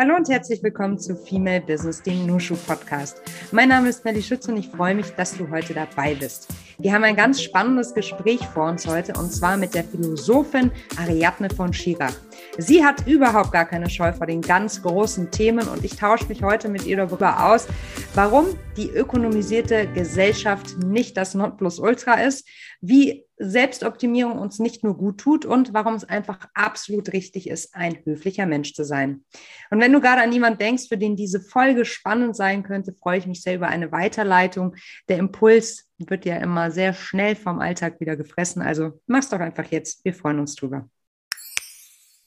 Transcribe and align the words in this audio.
Hallo 0.00 0.14
und 0.14 0.28
herzlich 0.28 0.62
willkommen 0.62 0.96
zu 0.96 1.16
Female 1.16 1.60
Business, 1.60 2.00
dem 2.00 2.24
Nushu 2.24 2.54
Podcast. 2.54 3.20
Mein 3.50 3.68
Name 3.68 3.88
ist 3.88 4.04
Melly 4.04 4.22
Schütz 4.22 4.46
und 4.46 4.56
ich 4.56 4.68
freue 4.68 4.94
mich, 4.94 5.10
dass 5.16 5.36
du 5.36 5.50
heute 5.50 5.74
dabei 5.74 6.14
bist. 6.14 6.46
Wir 6.78 6.92
haben 6.92 7.02
ein 7.02 7.16
ganz 7.16 7.42
spannendes 7.42 7.92
Gespräch 7.94 8.38
vor 8.46 8.68
uns 8.68 8.86
heute 8.86 9.14
und 9.18 9.32
zwar 9.32 9.56
mit 9.56 9.74
der 9.74 9.82
Philosophin 9.82 10.70
Ariadne 10.98 11.50
von 11.50 11.72
Schirach. 11.72 12.14
Sie 12.58 12.84
hat 12.84 13.08
überhaupt 13.08 13.50
gar 13.50 13.64
keine 13.64 13.90
Scheu 13.90 14.12
vor 14.12 14.28
den 14.28 14.40
ganz 14.40 14.80
großen 14.82 15.32
Themen 15.32 15.66
und 15.66 15.84
ich 15.84 15.96
tausche 15.96 16.26
mich 16.26 16.44
heute 16.44 16.68
mit 16.68 16.86
ihr 16.86 16.98
darüber 16.98 17.50
aus, 17.50 17.66
warum 18.14 18.46
die 18.76 18.90
ökonomisierte 18.90 19.88
Gesellschaft 19.88 20.78
nicht 20.78 21.16
das 21.16 21.34
Nonplusultra 21.34 22.20
ist, 22.20 22.46
wie 22.80 23.24
Selbstoptimierung 23.38 24.38
uns 24.38 24.58
nicht 24.58 24.84
nur 24.84 24.96
gut 24.96 25.18
tut 25.18 25.44
und 25.44 25.72
warum 25.74 25.94
es 25.94 26.04
einfach 26.04 26.48
absolut 26.54 27.12
richtig 27.12 27.48
ist, 27.48 27.74
ein 27.74 27.98
höflicher 28.04 28.46
Mensch 28.46 28.74
zu 28.74 28.84
sein. 28.84 29.24
Und 29.70 29.80
wenn 29.80 29.92
du 29.92 30.00
gerade 30.00 30.22
an 30.22 30.32
jemanden 30.32 30.58
denkst, 30.58 30.88
für 30.88 30.98
den 30.98 31.16
diese 31.16 31.40
Folge 31.40 31.84
spannend 31.84 32.36
sein 32.36 32.62
könnte, 32.62 32.92
freue 32.92 33.18
ich 33.18 33.26
mich 33.26 33.42
sehr 33.42 33.56
über 33.56 33.68
eine 33.68 33.92
Weiterleitung. 33.92 34.74
Der 35.08 35.18
Impuls 35.18 35.88
wird 35.98 36.24
ja 36.24 36.36
immer 36.36 36.70
sehr 36.70 36.94
schnell 36.94 37.36
vom 37.36 37.60
Alltag 37.60 38.00
wieder 38.00 38.16
gefressen. 38.16 38.62
Also 38.62 39.00
mach's 39.06 39.28
doch 39.28 39.40
einfach 39.40 39.66
jetzt. 39.66 40.04
Wir 40.04 40.14
freuen 40.14 40.40
uns 40.40 40.54
drüber. 40.54 40.88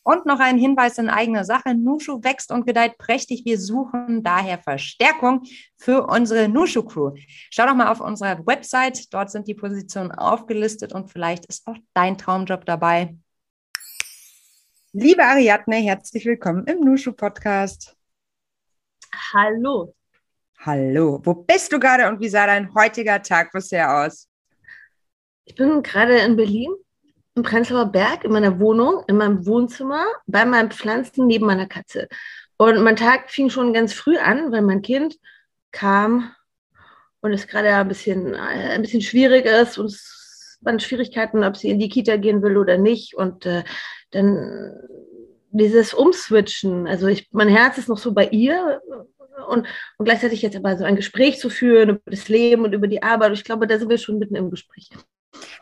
Und 0.03 0.25
noch 0.25 0.39
ein 0.39 0.57
Hinweis 0.57 0.97
in 0.97 1.09
eigener 1.09 1.45
Sache. 1.45 1.75
Nushu 1.75 2.23
wächst 2.23 2.51
und 2.51 2.65
gedeiht 2.65 2.97
prächtig. 2.97 3.45
Wir 3.45 3.59
suchen 3.59 4.23
daher 4.23 4.57
Verstärkung 4.57 5.43
für 5.77 6.07
unsere 6.07 6.49
Nushu 6.49 6.83
Crew. 6.83 7.13
Schau 7.51 7.67
doch 7.67 7.75
mal 7.75 7.91
auf 7.91 8.01
unserer 8.01 8.45
Website. 8.47 9.13
Dort 9.13 9.29
sind 9.29 9.47
die 9.47 9.53
Positionen 9.53 10.11
aufgelistet 10.11 10.93
und 10.93 11.11
vielleicht 11.11 11.45
ist 11.45 11.67
auch 11.67 11.77
dein 11.93 12.17
Traumjob 12.17 12.65
dabei. 12.65 13.15
Liebe 14.93 15.23
Ariadne, 15.23 15.77
herzlich 15.77 16.25
willkommen 16.25 16.65
im 16.65 16.81
Nushu 16.81 17.13
Podcast. 17.13 17.95
Hallo. 19.33 19.95
Hallo. 20.59 21.21
Wo 21.23 21.33
bist 21.33 21.71
du 21.71 21.79
gerade 21.79 22.09
und 22.09 22.19
wie 22.19 22.29
sah 22.29 22.47
dein 22.47 22.73
heutiger 22.73 23.21
Tag 23.21 23.51
bisher 23.51 24.03
aus? 24.03 24.27
Ich 25.45 25.55
bin 25.55 25.83
gerade 25.83 26.19
in 26.19 26.35
Berlin 26.35 26.71
im 27.35 27.43
Prenzlauer 27.43 27.85
Berg 27.85 28.23
in 28.25 28.31
meiner 28.31 28.59
Wohnung, 28.59 29.03
in 29.07 29.17
meinem 29.17 29.45
Wohnzimmer, 29.45 30.05
bei 30.27 30.45
meinen 30.45 30.71
Pflanzen 30.71 31.27
neben 31.27 31.45
meiner 31.45 31.67
Katze. 31.67 32.07
Und 32.57 32.83
mein 32.83 32.95
Tag 32.95 33.29
fing 33.29 33.49
schon 33.49 33.73
ganz 33.73 33.93
früh 33.93 34.17
an, 34.17 34.51
weil 34.51 34.61
mein 34.61 34.81
Kind 34.81 35.17
kam 35.71 36.31
und 37.21 37.33
es 37.33 37.47
gerade 37.47 37.73
ein 37.73 37.87
bisschen, 37.87 38.33
äh, 38.33 38.37
ein 38.37 38.81
bisschen 38.81 39.01
schwierig 39.01 39.45
ist 39.45 39.77
und 39.77 39.85
es 39.85 40.57
waren 40.61 40.79
Schwierigkeiten, 40.79 41.43
ob 41.43 41.57
sie 41.57 41.69
in 41.69 41.79
die 41.79 41.89
Kita 41.89 42.17
gehen 42.17 42.41
will 42.41 42.57
oder 42.57 42.77
nicht. 42.77 43.15
Und 43.15 43.45
äh, 43.45 43.63
dann 44.11 44.75
dieses 45.49 45.93
Umswitchen, 45.93 46.87
also 46.87 47.07
ich, 47.07 47.29
mein 47.31 47.49
Herz 47.49 47.77
ist 47.77 47.89
noch 47.89 47.97
so 47.97 48.13
bei 48.13 48.27
ihr 48.27 48.81
und, 49.47 49.67
und 49.97 50.05
gleichzeitig 50.05 50.41
jetzt 50.41 50.55
aber 50.55 50.77
so 50.77 50.83
ein 50.83 50.95
Gespräch 50.95 51.39
zu 51.39 51.49
führen 51.49 51.89
über 51.89 52.01
das 52.05 52.29
Leben 52.29 52.63
und 52.63 52.73
über 52.73 52.87
die 52.87 53.03
Arbeit. 53.03 53.33
Ich 53.33 53.43
glaube, 53.43 53.67
da 53.67 53.77
sind 53.77 53.89
wir 53.89 53.97
schon 53.97 54.19
mitten 54.19 54.35
im 54.35 54.49
Gespräch. 54.49 54.89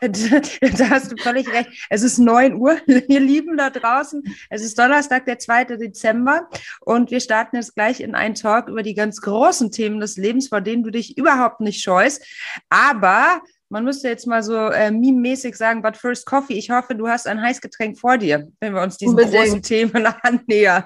Da 0.00 0.90
hast 0.90 1.12
du 1.12 1.16
völlig 1.16 1.52
recht. 1.52 1.70
Es 1.90 2.02
ist 2.02 2.18
9 2.18 2.54
Uhr, 2.54 2.76
ihr 2.86 3.20
Lieben 3.20 3.56
da 3.56 3.70
draußen. 3.70 4.22
Es 4.48 4.62
ist 4.62 4.78
Donnerstag, 4.78 5.26
der 5.26 5.38
2. 5.38 5.64
Dezember. 5.76 6.48
Und 6.80 7.10
wir 7.10 7.20
starten 7.20 7.56
jetzt 7.56 7.74
gleich 7.74 8.00
in 8.00 8.14
einen 8.14 8.34
Talk 8.34 8.68
über 8.68 8.82
die 8.82 8.94
ganz 8.94 9.20
großen 9.20 9.70
Themen 9.70 10.00
des 10.00 10.16
Lebens, 10.16 10.48
vor 10.48 10.60
denen 10.60 10.82
du 10.82 10.90
dich 10.90 11.16
überhaupt 11.16 11.60
nicht 11.60 11.82
scheust. 11.82 12.24
Aber 12.68 13.42
man 13.70 13.84
müsste 13.84 14.08
jetzt 14.08 14.26
mal 14.26 14.42
so 14.42 14.54
äh, 14.54 14.90
meme-mäßig 14.90 15.54
sagen, 15.56 15.80
but 15.80 15.96
first 15.96 16.26
coffee. 16.26 16.54
Ich 16.54 16.70
hoffe, 16.70 16.94
du 16.94 17.08
hast 17.08 17.26
ein 17.26 17.40
Heißgetränk 17.40 17.98
vor 17.98 18.18
dir, 18.18 18.48
wenn 18.60 18.74
wir 18.74 18.82
uns 18.82 18.96
diesen 18.96 19.12
Unbedingt. 19.18 19.44
großen 19.44 19.62
Themen 19.62 20.06
annähern. 20.22 20.84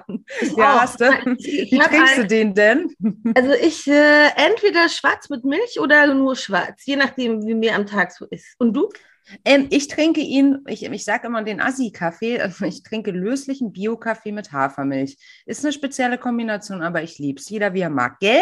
Ja, 0.55 0.81
hast 0.81 1.01
du? 1.01 1.05
Wie 1.05 1.79
trinkst 1.79 2.17
du 2.17 2.27
den 2.27 2.53
denn? 2.53 2.93
Also 3.35 3.53
ich 3.53 3.87
äh, 3.87 4.27
entweder 4.35 4.87
schwarz 4.89 5.29
mit 5.29 5.43
Milch 5.43 5.79
oder 5.79 6.13
nur 6.13 6.35
schwarz, 6.35 6.85
je 6.85 6.95
nachdem, 6.95 7.45
wie 7.45 7.55
mir 7.55 7.75
am 7.75 7.87
Tag 7.87 8.11
so 8.11 8.25
ist. 8.25 8.55
Und 8.59 8.73
du? 8.73 8.89
Ähm, 9.43 9.67
ich 9.69 9.87
trinke 9.87 10.21
ihn, 10.21 10.59
ich, 10.67 10.83
ich 10.83 11.03
sage 11.03 11.27
immer 11.27 11.43
den 11.43 11.59
Assi-Kaffee, 11.59 12.39
also 12.39 12.65
ich 12.65 12.83
trinke 12.83 13.11
löslichen 13.11 13.71
Bio-Kaffee 13.71 14.31
mit 14.31 14.51
Hafermilch. 14.51 15.17
Ist 15.45 15.63
eine 15.63 15.73
spezielle 15.73 16.17
Kombination, 16.17 16.81
aber 16.81 17.03
ich 17.03 17.17
liebe 17.17 17.39
es. 17.39 17.49
Jeder 17.49 17.73
wie 17.73 17.81
er 17.81 17.89
mag, 17.89 18.19
gell? 18.19 18.41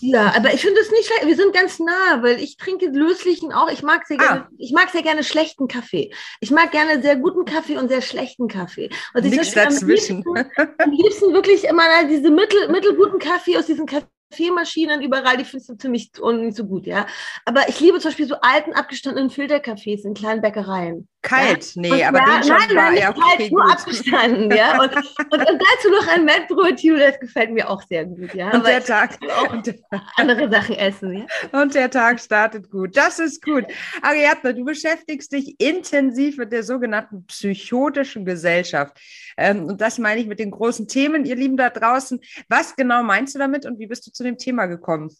Ja, 0.00 0.32
aber 0.36 0.52
ich 0.54 0.60
finde 0.60 0.80
es 0.80 0.90
nicht 0.90 1.06
schlecht. 1.06 1.26
Wir 1.26 1.36
sind 1.36 1.52
ganz 1.54 1.78
nah, 1.78 2.22
weil 2.22 2.40
ich 2.40 2.56
trinke 2.56 2.86
löslichen 2.86 3.52
auch. 3.52 3.70
Ich 3.70 3.82
mag 3.82 4.06
sehr 4.06 4.18
ah. 4.20 4.22
gerne, 4.22 4.48
ich 4.58 4.72
mag 4.72 4.90
sehr 4.90 5.02
gerne 5.02 5.24
schlechten 5.24 5.68
Kaffee. 5.68 6.12
Ich 6.40 6.50
mag 6.50 6.70
gerne 6.70 7.02
sehr 7.02 7.16
guten 7.16 7.44
Kaffee 7.44 7.76
und 7.76 7.88
sehr 7.88 8.02
schlechten 8.02 8.48
Kaffee. 8.48 8.90
Und 9.14 9.24
Nichts 9.24 9.52
dazwischen. 9.52 10.24
Am 10.26 10.34
liebsten, 10.34 10.60
am 10.78 10.90
liebsten 10.90 11.32
wirklich 11.32 11.64
immer 11.64 11.82
diese 12.08 12.30
mittel, 12.30 12.68
mittelguten 12.68 13.18
Kaffee 13.18 13.56
aus 13.56 13.66
diesen 13.66 13.86
Kaffee 13.86 14.06
Kaffeemaschinen 14.32 15.02
überall, 15.02 15.36
die 15.36 15.44
findest 15.44 15.70
du 15.70 15.74
ziemlich 15.76 16.10
und 16.20 16.44
nicht 16.44 16.56
so 16.56 16.64
gut, 16.64 16.86
ja. 16.86 17.06
Aber 17.44 17.68
ich 17.68 17.78
liebe 17.80 17.98
zum 18.00 18.10
Beispiel 18.10 18.26
so 18.26 18.36
alten, 18.40 18.72
abgestandenen 18.72 19.30
Filtercafés 19.30 20.04
in 20.04 20.14
kleinen 20.14 20.40
Bäckereien. 20.40 21.08
Kalt, 21.22 21.76
ja? 21.76 21.82
nee, 21.82 21.92
und 21.92 22.02
aber 22.02 22.18
ja, 22.18 22.24
den 22.24 22.42
schon 22.42 22.56
nein, 22.56 22.76
war, 22.76 22.84
nein, 22.84 22.94
nicht 22.94 23.04
kalt, 23.04 23.16
okay, 23.34 23.50
nur 23.52 23.62
gut. 23.62 23.72
abgestanden, 23.72 24.50
ja. 24.50 24.72
Und, 24.82 24.96
und, 24.96 25.50
und, 25.50 25.62
dazu 25.62 25.90
noch 25.90 26.08
ein 26.08 26.24
Mettbrötchen, 26.24 26.98
das 26.98 27.20
gefällt 27.20 27.52
mir 27.52 27.70
auch 27.70 27.82
sehr 27.82 28.04
gut, 28.06 28.34
ja. 28.34 28.50
Und 28.50 28.66
der 28.66 28.82
Tag. 28.82 29.18
Auch 29.36 29.52
andere 30.16 30.50
Sachen 30.50 30.74
essen, 30.74 31.12
ja. 31.12 31.60
Und 31.60 31.74
der 31.74 31.90
Tag 31.90 32.18
startet 32.18 32.70
gut. 32.70 32.96
Das 32.96 33.20
ist 33.20 33.44
gut. 33.44 33.64
Ariadne, 34.02 34.54
du 34.54 34.64
beschäftigst 34.64 35.32
dich 35.32 35.54
intensiv 35.60 36.38
mit 36.38 36.50
der 36.50 36.64
sogenannten 36.64 37.24
psychotischen 37.26 38.24
Gesellschaft. 38.24 38.98
Ähm, 39.36 39.66
und 39.66 39.80
das 39.80 39.98
meine 39.98 40.20
ich 40.20 40.26
mit 40.26 40.40
den 40.40 40.50
großen 40.50 40.88
Themen, 40.88 41.24
ihr 41.24 41.36
Lieben 41.36 41.56
da 41.56 41.70
draußen. 41.70 42.20
Was 42.48 42.74
genau 42.74 43.02
meinst 43.02 43.34
du 43.34 43.38
damit 43.38 43.64
und 43.64 43.78
wie 43.78 43.86
bist 43.86 44.06
du 44.06 44.10
zu 44.10 44.21
dem 44.22 44.38
Thema 44.38 44.66
gekommen? 44.66 45.10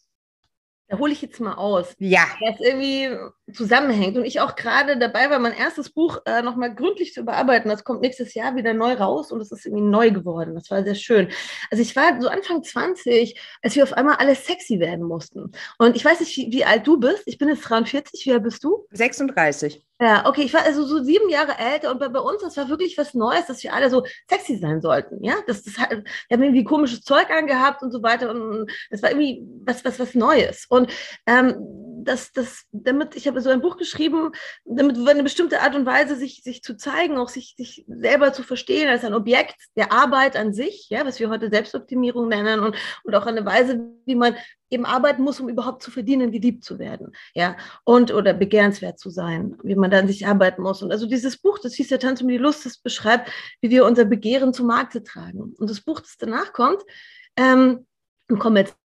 Da 0.93 0.99
hole 0.99 1.13
ich 1.13 1.21
jetzt 1.23 1.39
mal 1.39 1.55
aus. 1.55 1.95
Ja. 1.97 2.27
Was 2.39 2.59
irgendwie 2.59 3.09
zusammenhängt. 3.51 4.15
Und 4.15 4.25
ich 4.25 4.41
auch 4.41 4.55
gerade 4.55 4.97
dabei 4.97 5.29
war, 5.29 5.39
mein 5.39 5.53
erstes 5.53 5.89
Buch 5.89 6.19
äh, 6.25 6.43
nochmal 6.43 6.75
gründlich 6.75 7.13
zu 7.13 7.21
überarbeiten. 7.21 7.69
Das 7.69 7.83
kommt 7.83 8.01
nächstes 8.01 8.35
Jahr 8.35 8.55
wieder 8.55 8.73
neu 8.75 8.93
raus 8.93 9.31
und 9.31 9.41
es 9.41 9.51
ist 9.51 9.65
irgendwie 9.65 9.85
neu 9.85 10.11
geworden. 10.11 10.53
Das 10.53 10.69
war 10.69 10.83
sehr 10.83 10.93
schön. 10.93 11.29
Also 11.71 11.81
ich 11.81 11.95
war 11.95 12.21
so 12.21 12.27
Anfang 12.27 12.63
20, 12.63 13.39
als 13.63 13.75
wir 13.75 13.83
auf 13.83 13.93
einmal 13.93 14.17
alle 14.17 14.35
sexy 14.35 14.79
werden 14.79 15.07
mussten. 15.07 15.53
Und 15.79 15.95
ich 15.95 16.05
weiß 16.05 16.19
nicht, 16.19 16.37
wie, 16.37 16.51
wie 16.51 16.65
alt 16.65 16.85
du 16.85 16.99
bist. 16.99 17.23
Ich 17.25 17.39
bin 17.39 17.47
jetzt 17.47 17.61
43. 17.61 18.25
Wie 18.27 18.33
alt 18.33 18.43
bist 18.43 18.63
du? 18.63 18.85
36. 18.91 19.83
Ja, 20.03 20.25
okay, 20.25 20.41
ich 20.41 20.53
war 20.53 20.63
also 20.63 20.83
so 20.83 21.01
sieben 21.01 21.29
Jahre 21.29 21.57
älter 21.57 21.89
und 21.89 21.97
bei, 21.97 22.09
bei, 22.09 22.19
uns, 22.19 22.41
das 22.41 22.57
war 22.57 22.67
wirklich 22.67 22.97
was 22.97 23.13
Neues, 23.13 23.45
dass 23.45 23.63
wir 23.63 23.73
alle 23.73 23.89
so 23.89 24.03
sexy 24.29 24.57
sein 24.57 24.81
sollten. 24.81 25.23
Ja, 25.23 25.35
das, 25.47 25.63
das 25.63 25.77
wir 25.77 25.85
haben 25.85 26.43
irgendwie 26.43 26.65
komisches 26.65 27.03
Zeug 27.03 27.29
angehabt 27.29 27.81
und 27.81 27.91
so 27.91 28.03
weiter 28.03 28.29
und 28.29 28.69
das 28.89 29.01
war 29.01 29.11
irgendwie 29.11 29.47
was, 29.65 29.85
was, 29.85 30.01
was 30.01 30.13
Neues. 30.13 30.65
Und 30.67 30.91
ähm, 31.25 31.55
das, 32.03 32.31
das, 32.31 32.65
damit, 32.71 33.15
ich 33.15 33.27
habe 33.27 33.41
so 33.41 33.49
ein 33.49 33.61
Buch 33.61 33.77
geschrieben, 33.77 34.31
damit 34.65 34.97
eine 35.07 35.23
bestimmte 35.23 35.61
Art 35.61 35.75
und 35.75 35.85
Weise 35.85 36.15
sich, 36.15 36.43
sich 36.43 36.61
zu 36.61 36.75
zeigen, 36.75 37.17
auch 37.17 37.29
sich, 37.29 37.55
sich 37.57 37.85
selber 37.87 38.33
zu 38.33 38.43
verstehen 38.43 38.89
als 38.89 39.03
ein 39.03 39.13
Objekt 39.13 39.55
der 39.75 39.91
Arbeit 39.91 40.35
an 40.35 40.53
sich, 40.53 40.87
ja, 40.89 41.05
was 41.05 41.19
wir 41.19 41.29
heute 41.29 41.49
Selbstoptimierung 41.49 42.27
nennen 42.27 42.59
und, 42.59 42.75
und 43.03 43.15
auch 43.15 43.25
eine 43.25 43.45
Weise, 43.45 43.79
wie 44.05 44.15
man 44.15 44.35
eben 44.69 44.85
arbeiten 44.85 45.21
muss, 45.21 45.39
um 45.39 45.49
überhaupt 45.49 45.83
zu 45.83 45.91
verdienen, 45.91 46.31
geliebt 46.31 46.63
zu 46.63 46.79
werden, 46.79 47.11
ja, 47.33 47.55
und 47.83 48.11
oder 48.11 48.33
begehrenswert 48.33 48.99
zu 48.99 49.09
sein, 49.09 49.55
wie 49.63 49.75
man 49.75 49.91
dann 49.91 50.07
sich 50.07 50.27
arbeiten 50.27 50.61
muss. 50.63 50.81
Und 50.81 50.91
also 50.91 51.05
dieses 51.05 51.37
Buch, 51.37 51.59
das 51.59 51.75
hieß 51.75 51.89
ja 51.91 51.97
Tanz 51.97 52.21
um 52.21 52.27
die 52.27 52.37
Lust, 52.37 52.65
das 52.65 52.77
beschreibt, 52.77 53.31
wie 53.61 53.69
wir 53.69 53.85
unser 53.85 54.05
Begehren 54.05 54.53
zu 54.53 54.63
Markte 54.65 55.03
tragen. 55.03 55.53
Und 55.57 55.69
das 55.69 55.81
Buch, 55.81 55.99
das 55.99 56.17
danach 56.17 56.53
kommt, 56.53 56.81
ähm, 57.37 57.85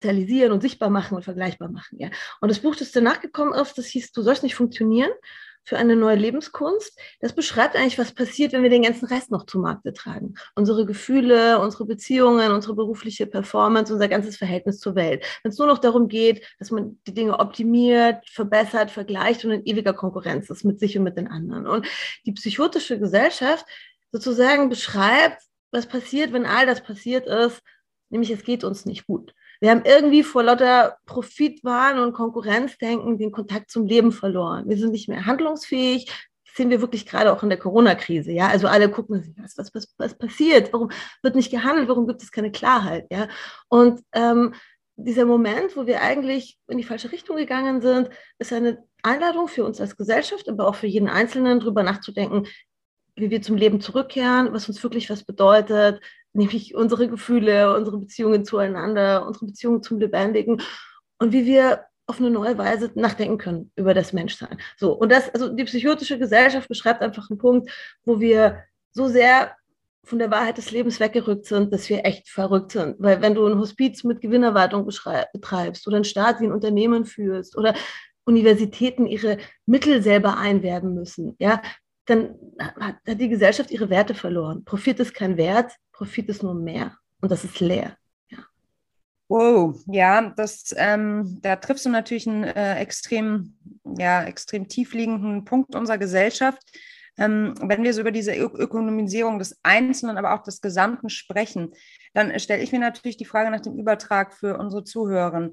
kommerzialisieren 0.04 0.52
und 0.52 0.62
sichtbar 0.62 0.90
machen 0.90 1.16
und 1.16 1.24
vergleichbar 1.24 1.70
machen, 1.70 2.00
ja. 2.00 2.10
Und 2.42 2.50
das 2.50 2.60
Buch, 2.60 2.76
das 2.76 2.92
danach 2.92 3.22
gekommen 3.22 3.54
ist, 3.54 3.78
das 3.78 3.88
hieß, 3.88 4.12
du 4.12 4.22
sollst 4.22 4.44
nicht 4.44 4.56
funktionieren 4.56 5.12
für 5.66 5.78
eine 5.78 5.96
neue 5.96 6.18
Lebenskunst. 6.18 7.00
Das 7.22 7.34
beschreibt 7.34 7.78
eigentlich, 7.78 7.98
was 7.98 8.12
passiert, 8.12 8.52
wenn 8.52 8.64
wir 8.64 8.70
den 8.70 8.84
ganzen 8.84 9.06
Rest 9.06 9.32
noch 9.32 9.46
zu 9.46 9.60
Markte 9.60 9.94
tragen. 9.94 10.34
Unsere 10.56 10.86
Gefühle, 10.86 11.58
unsere 11.60 11.86
Beziehungen, 11.86 12.52
unsere 12.52 12.76
berufliche 12.76 13.28
Performance, 13.28 13.94
unser 13.94 14.10
ganzes 14.10 14.36
Verhältnis 14.36 14.80
zur 14.80 14.96
Welt. 14.96 15.24
Wenn 15.42 15.52
es 15.52 15.58
nur 15.58 15.68
noch 15.68 15.80
darum 15.80 16.10
geht, 16.10 16.46
dass 16.60 16.70
man 16.70 17.00
die 17.08 17.14
Dinge 17.14 17.40
optimiert, 17.40 18.30
verbessert, 18.30 18.92
vergleicht 18.92 19.46
und 19.46 19.52
in 19.52 19.66
ewiger 19.66 19.94
Konkurrenz 19.94 20.50
ist 20.50 20.66
mit 20.66 20.82
sich 20.82 20.98
und 20.98 21.06
mit 21.06 21.16
den 21.16 21.30
anderen. 21.30 21.66
Und 21.66 21.88
die 22.26 22.34
psychotische 22.34 23.00
Gesellschaft 23.00 23.66
sozusagen 24.12 24.68
beschreibt, 24.68 25.42
was 25.72 25.88
passiert, 25.88 26.34
wenn 26.34 26.46
all 26.46 26.66
das 26.66 26.82
passiert 26.82 27.26
ist, 27.26 27.62
nämlich 28.10 28.32
es 28.32 28.44
geht 28.44 28.66
uns 28.66 28.86
nicht 28.86 29.08
gut. 29.08 29.34
Wir 29.64 29.72
haben 29.72 29.84
irgendwie 29.86 30.24
vor 30.24 30.44
lauter 30.44 30.98
Profitwahn 31.06 31.98
und 31.98 32.12
Konkurrenzdenken 32.12 33.18
den 33.18 33.32
Kontakt 33.32 33.72
zum 33.72 33.86
Leben 33.86 34.12
verloren. 34.12 34.68
Wir 34.68 34.76
sind 34.76 34.92
nicht 34.92 35.08
mehr 35.08 35.26
handlungsfähig. 35.26 36.08
Das 36.46 36.56
sehen 36.58 36.70
wir 36.70 36.82
wirklich 36.82 37.06
gerade 37.06 37.32
auch 37.32 37.44
in 37.44 37.50
der 37.50 37.58
Corona-Krise. 37.58 38.34
Ja, 38.34 38.50
also 38.50 38.68
alle 38.68 38.92
gucken 38.92 39.24
sich, 39.24 39.34
was, 39.38 39.58
was, 39.58 39.74
was, 39.74 39.96
was 39.98 40.18
passiert? 40.18 40.74
Warum 40.74 40.92
wird 41.22 41.36
nicht 41.36 41.50
gehandelt? 41.50 41.88
Warum 41.88 42.08
gibt 42.08 42.22
es 42.22 42.34
keine 42.34 42.52
Klarheit? 42.52 43.08
Ja, 43.10 43.30
und 43.70 44.02
ähm, 44.12 44.54
dieser 44.98 45.24
Moment, 45.24 45.78
wo 45.78 45.88
wir 45.88 46.02
eigentlich 46.02 46.60
in 46.68 46.78
die 46.78 46.84
falsche 46.84 47.14
Richtung 47.14 47.38
gegangen 47.38 47.80
sind, 47.80 48.10
ist 48.40 48.52
eine 48.52 48.84
Einladung 49.02 49.48
für 49.48 49.64
uns 49.64 49.80
als 49.80 49.96
Gesellschaft, 49.96 50.50
aber 50.50 50.68
auch 50.68 50.76
für 50.76 50.88
jeden 50.88 51.08
Einzelnen, 51.08 51.62
darüber 51.62 51.84
nachzudenken, 51.84 52.48
wie 53.16 53.30
wir 53.30 53.42
zum 53.42 53.56
Leben 53.56 53.80
zurückkehren, 53.80 54.52
was 54.52 54.68
uns 54.68 54.84
wirklich 54.84 55.10
was 55.10 55.24
bedeutet, 55.24 56.02
nämlich 56.34 56.76
unsere 56.76 57.08
Gefühle, 57.08 57.76
unsere 57.76 57.98
Beziehungen 57.98 58.46
zueinander, 58.46 59.26
unsere 59.26 59.46
Beziehungen 59.46 59.84
zum 59.84 60.00
Lebendigen 60.00 60.62
und 61.20 61.32
wie 61.32 61.46
wir 61.46 61.86
auf 62.06 62.20
eine 62.20 62.30
neue 62.30 62.58
Weise 62.58 62.92
nachdenken 62.96 63.38
können 63.38 63.72
über 63.76 63.94
das 63.94 64.12
Menschsein. 64.12 64.58
So, 64.78 64.92
und 64.94 65.12
das, 65.12 65.30
also 65.34 65.50
die 65.50 65.64
psychotische 65.64 66.20
Gesellschaft 66.20 66.68
beschreibt 66.68 67.02
einfach 67.02 67.30
einen 67.30 67.40
Punkt, 67.40 67.72
wo 68.04 68.20
wir 68.20 68.64
so 68.92 69.08
sehr 69.08 69.56
von 70.04 70.20
der 70.20 70.32
Wahrheit 70.32 70.58
des 70.58 70.72
Lebens 70.72 71.00
weggerückt 71.00 71.46
sind, 71.46 71.72
dass 71.72 71.88
wir 71.88 72.06
echt 72.06 72.28
verrückt 72.28 72.74
sind. 72.74 72.96
Weil 73.00 73.22
wenn 73.22 73.36
du 73.36 73.48
ein 73.48 73.58
Hospiz 73.58 74.04
mit 74.04 74.20
Gewinnerwartung 74.20 74.86
betreibst 74.86 75.88
oder 75.88 75.98
ein 75.98 76.04
Staat 76.04 76.42
wie 76.42 76.46
ein 76.46 76.52
Unternehmen 76.52 77.06
führst 77.06 77.58
oder 77.58 77.74
Universitäten 78.26 79.06
ihre 79.06 79.38
Mittel 79.66 80.02
selber 80.02 80.38
einwerben 80.38 80.94
müssen, 80.94 81.36
ja, 81.40 81.62
dann 82.06 82.36
hat, 82.60 82.96
hat 83.08 83.22
die 83.22 83.30
Gesellschaft 83.30 83.72
ihre 83.72 83.90
Werte 83.90 84.14
verloren. 84.14 84.66
Profit 84.66 85.00
ist 85.00 85.14
kein 85.14 85.38
Wert, 85.38 85.72
Profit 85.94 86.28
ist 86.30 86.44
nur 86.44 86.56
mehr. 86.56 86.98
Und 87.22 87.32
das 87.32 87.46
ist 87.46 87.60
leer. 87.60 87.98
Wow, 89.30 89.82
ja, 89.88 90.34
das, 90.36 90.76
ähm, 90.78 91.40
da 91.42 91.56
triffst 91.56 91.86
du 91.86 91.90
natürlich 91.90 92.28
einen 92.28 92.44
äh, 92.44 92.76
extrem, 92.76 93.58
ja, 93.98 94.24
extrem 94.26 94.68
tiefliegenden 94.68 95.46
Punkt 95.46 95.76
unserer 95.76 95.98
Gesellschaft. 95.98 96.62
Ähm, 97.18 97.54
wenn 97.62 97.84
wir 97.84 97.94
so 97.94 98.02
über 98.02 98.12
diese 98.12 98.36
Ö 98.36 98.46
Ökonomisierung 98.46 99.40
des 99.40 99.58
Einzelnen, 99.64 100.18
aber 100.18 100.34
auch 100.34 100.44
des 100.44 100.62
Gesamten 100.62 101.10
sprechen, 101.10 101.74
dann 102.14 102.38
stelle 102.40 102.62
ich 102.62 102.72
mir 102.72 102.80
natürlich 102.80 103.18
die 103.18 103.26
Frage 103.26 103.50
nach 103.50 103.62
dem 103.62 103.78
Übertrag 103.78 104.34
für 104.34 104.58
unsere 104.58 104.84
Zuhörer. 104.84 105.52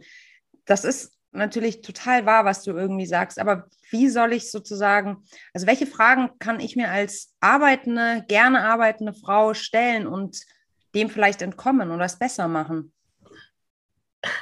Das 0.64 0.84
ist 0.84 1.12
natürlich 1.32 1.82
total 1.82 2.26
wahr, 2.26 2.44
was 2.44 2.62
du 2.62 2.72
irgendwie 2.72 3.06
sagst, 3.06 3.38
aber 3.38 3.66
wie 3.90 4.08
soll 4.08 4.32
ich 4.32 4.50
sozusagen, 4.50 5.24
also 5.54 5.66
welche 5.66 5.86
Fragen 5.86 6.30
kann 6.38 6.60
ich 6.60 6.76
mir 6.76 6.90
als 6.90 7.34
arbeitende, 7.40 8.24
gerne 8.28 8.64
arbeitende 8.64 9.14
Frau 9.14 9.54
stellen 9.54 10.06
und 10.06 10.40
dem 10.94 11.08
vielleicht 11.08 11.42
entkommen 11.42 11.90
oder 11.90 12.04
es 12.04 12.18
besser 12.18 12.48
machen? 12.48 12.92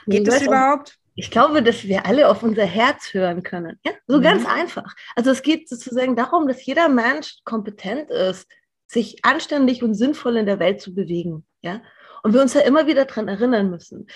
Geht 0.07 0.27
das 0.27 0.43
überhaupt? 0.43 0.99
Ich 1.15 1.31
glaube, 1.31 1.63
dass 1.63 1.85
wir 1.85 2.07
alle 2.07 2.29
auf 2.29 2.43
unser 2.43 2.65
Herz 2.65 3.13
hören 3.13 3.43
können. 3.43 3.79
Ja? 3.85 3.93
So 4.07 4.19
mhm. 4.19 4.23
ganz 4.23 4.47
einfach. 4.47 4.95
Also 5.17 5.31
es 5.31 5.43
geht 5.43 5.69
sozusagen 5.69 6.15
darum, 6.15 6.47
dass 6.47 6.65
jeder 6.65 6.89
Mensch 6.89 7.39
kompetent 7.45 8.11
ist, 8.11 8.49
sich 8.87 9.25
anständig 9.25 9.83
und 9.83 9.95
sinnvoll 9.95 10.37
in 10.37 10.47
der 10.47 10.61
Welt 10.61 10.81
zu 10.81 10.95
bewegen. 10.95 11.45
Ja? 11.61 11.83
Und 12.23 12.35
wir 12.35 12.41
uns 12.41 12.55
ja 12.55 12.61
immer 12.61 12.87
wieder 12.87 13.05
daran 13.05 13.29
erinnern 13.29 13.69
müssen. 13.69 14.07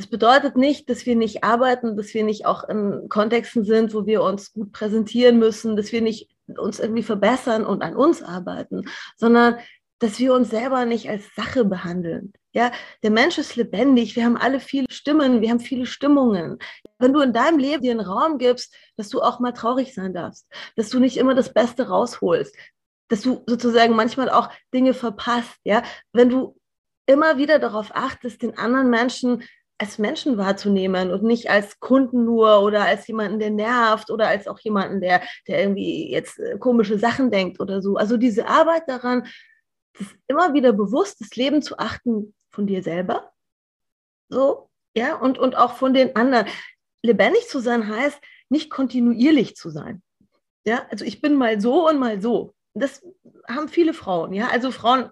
Das 0.00 0.06
bedeutet 0.06 0.56
nicht, 0.56 0.88
dass 0.88 1.04
wir 1.04 1.14
nicht 1.14 1.44
arbeiten, 1.44 1.94
dass 1.94 2.14
wir 2.14 2.24
nicht 2.24 2.46
auch 2.46 2.66
in 2.66 3.10
Kontexten 3.10 3.64
sind, 3.64 3.92
wo 3.92 4.06
wir 4.06 4.22
uns 4.22 4.54
gut 4.54 4.72
präsentieren 4.72 5.38
müssen, 5.38 5.76
dass 5.76 5.92
wir 5.92 6.00
nicht 6.00 6.30
uns 6.46 6.80
irgendwie 6.80 7.02
verbessern 7.02 7.66
und 7.66 7.82
an 7.82 7.94
uns 7.94 8.22
arbeiten, 8.22 8.88
sondern 9.18 9.58
dass 9.98 10.18
wir 10.18 10.32
uns 10.32 10.48
selber 10.48 10.86
nicht 10.86 11.10
als 11.10 11.34
Sache 11.34 11.66
behandeln. 11.66 12.32
Ja, 12.52 12.72
der 13.02 13.10
Mensch 13.10 13.36
ist 13.36 13.56
lebendig. 13.56 14.16
Wir 14.16 14.24
haben 14.24 14.38
alle 14.38 14.60
viele 14.60 14.86
Stimmen. 14.90 15.42
Wir 15.42 15.50
haben 15.50 15.60
viele 15.60 15.84
Stimmungen. 15.84 16.56
Wenn 16.98 17.12
du 17.12 17.20
in 17.20 17.34
deinem 17.34 17.58
Leben 17.58 17.82
dir 17.82 17.90
einen 17.90 18.00
Raum 18.00 18.38
gibst, 18.38 18.74
dass 18.96 19.10
du 19.10 19.20
auch 19.20 19.38
mal 19.38 19.52
traurig 19.52 19.92
sein 19.92 20.14
darfst, 20.14 20.46
dass 20.76 20.88
du 20.88 20.98
nicht 20.98 21.18
immer 21.18 21.34
das 21.34 21.52
Beste 21.52 21.88
rausholst, 21.88 22.56
dass 23.08 23.20
du 23.20 23.42
sozusagen 23.46 23.94
manchmal 23.94 24.30
auch 24.30 24.48
Dinge 24.72 24.94
verpasst. 24.94 25.58
Ja, 25.62 25.82
wenn 26.14 26.30
du 26.30 26.56
immer 27.04 27.36
wieder 27.36 27.58
darauf 27.58 27.94
achtest, 27.94 28.40
den 28.40 28.56
anderen 28.56 28.88
Menschen 28.88 29.42
als 29.80 29.96
Menschen 29.96 30.36
wahrzunehmen 30.36 31.10
und 31.10 31.22
nicht 31.22 31.48
als 31.48 31.80
Kunden 31.80 32.26
nur 32.26 32.62
oder 32.62 32.84
als 32.84 33.06
jemanden, 33.06 33.38
der 33.38 33.50
nervt 33.50 34.10
oder 34.10 34.28
als 34.28 34.46
auch 34.46 34.58
jemanden, 34.60 35.00
der, 35.00 35.22
der 35.48 35.62
irgendwie 35.62 36.10
jetzt 36.10 36.38
äh, 36.38 36.58
komische 36.58 36.98
Sachen 36.98 37.30
denkt 37.30 37.60
oder 37.60 37.80
so. 37.80 37.96
Also 37.96 38.18
diese 38.18 38.46
Arbeit 38.46 38.82
daran, 38.88 39.26
das 39.98 40.08
immer 40.28 40.52
wieder 40.52 40.74
bewusst, 40.74 41.22
das 41.22 41.34
Leben 41.34 41.62
zu 41.62 41.78
achten 41.78 42.34
von 42.50 42.66
dir 42.66 42.82
selber. 42.82 43.32
So, 44.28 44.68
ja, 44.94 45.16
und, 45.16 45.38
und 45.38 45.56
auch 45.56 45.76
von 45.76 45.94
den 45.94 46.14
anderen. 46.14 46.46
Lebendig 47.02 47.48
zu 47.48 47.60
sein 47.60 47.88
heißt, 47.88 48.20
nicht 48.50 48.68
kontinuierlich 48.68 49.56
zu 49.56 49.70
sein. 49.70 50.02
Ja, 50.66 50.86
also 50.90 51.06
ich 51.06 51.22
bin 51.22 51.36
mal 51.36 51.58
so 51.58 51.88
und 51.88 51.98
mal 51.98 52.20
so. 52.20 52.52
Das 52.74 53.02
haben 53.48 53.68
viele 53.68 53.94
Frauen, 53.94 54.34
ja. 54.34 54.48
Also 54.48 54.72
Frauen 54.72 55.08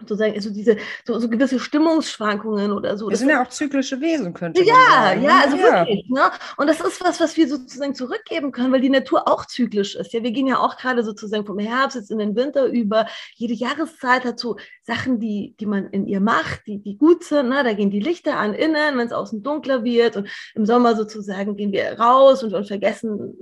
sozusagen 0.00 0.34
also 0.34 0.50
diese 0.50 0.76
so, 1.04 1.18
so 1.18 1.28
gewisse 1.28 1.58
Stimmungsschwankungen 1.58 2.72
oder 2.72 2.96
so. 2.96 3.08
Wir 3.08 3.16
sind 3.16 3.28
ja 3.28 3.42
auch 3.42 3.48
zyklische 3.48 4.00
Wesen, 4.00 4.34
könnte 4.34 4.60
man 4.60 4.68
ja, 4.68 4.74
sagen. 4.74 5.22
Ja, 5.22 5.40
also 5.44 5.56
ja. 5.56 5.62
wirklich. 5.62 6.08
Ne? 6.08 6.30
Und 6.56 6.66
das 6.66 6.80
ist 6.80 7.02
was, 7.02 7.20
was 7.20 7.36
wir 7.36 7.48
sozusagen 7.48 7.94
zurückgeben 7.94 8.52
können, 8.52 8.72
weil 8.72 8.80
die 8.80 8.90
Natur 8.90 9.28
auch 9.28 9.46
zyklisch 9.46 9.94
ist. 9.94 10.12
Ja, 10.12 10.22
wir 10.22 10.32
gehen 10.32 10.46
ja 10.46 10.58
auch 10.58 10.76
gerade 10.76 11.04
sozusagen 11.04 11.46
vom 11.46 11.58
Herbst 11.58 11.96
jetzt 11.96 12.10
in 12.10 12.18
den 12.18 12.34
Winter 12.34 12.66
über. 12.66 13.06
Jede 13.34 13.54
Jahreszeit 13.54 14.24
hat 14.24 14.38
so 14.38 14.56
Sachen, 14.82 15.20
die, 15.20 15.54
die 15.60 15.66
man 15.66 15.86
in 15.90 16.06
ihr 16.06 16.20
macht, 16.20 16.66
die, 16.66 16.78
die 16.78 16.96
gut 16.96 17.24
sind. 17.24 17.48
Ne? 17.48 17.62
Da 17.62 17.72
gehen 17.72 17.90
die 17.90 18.00
Lichter 18.00 18.36
an 18.36 18.52
innen, 18.52 18.98
wenn 18.98 19.06
es 19.06 19.12
außen 19.12 19.42
dunkler 19.42 19.84
wird. 19.84 20.16
Und 20.16 20.28
im 20.54 20.66
Sommer 20.66 20.96
sozusagen 20.96 21.56
gehen 21.56 21.72
wir 21.72 21.98
raus 21.98 22.42
und, 22.42 22.52
und 22.52 22.66
vergessen 22.66 23.36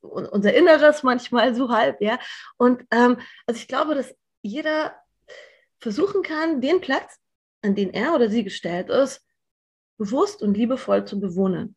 unser 0.00 0.54
Inneres 0.54 1.02
manchmal 1.02 1.54
so 1.54 1.68
halb. 1.68 2.00
Ja, 2.00 2.18
und 2.56 2.82
ähm, 2.90 3.18
also 3.46 3.58
ich 3.58 3.68
glaube, 3.68 3.94
dass 3.94 4.14
jeder 4.42 4.92
versuchen 5.80 6.22
kann, 6.22 6.60
den 6.60 6.80
Platz, 6.80 7.18
an 7.62 7.74
den 7.74 7.92
er 7.92 8.14
oder 8.14 8.28
sie 8.28 8.44
gestellt 8.44 8.90
ist, 8.90 9.24
bewusst 9.98 10.42
und 10.42 10.56
liebevoll 10.56 11.04
zu 11.04 11.20
bewohnen. 11.20 11.76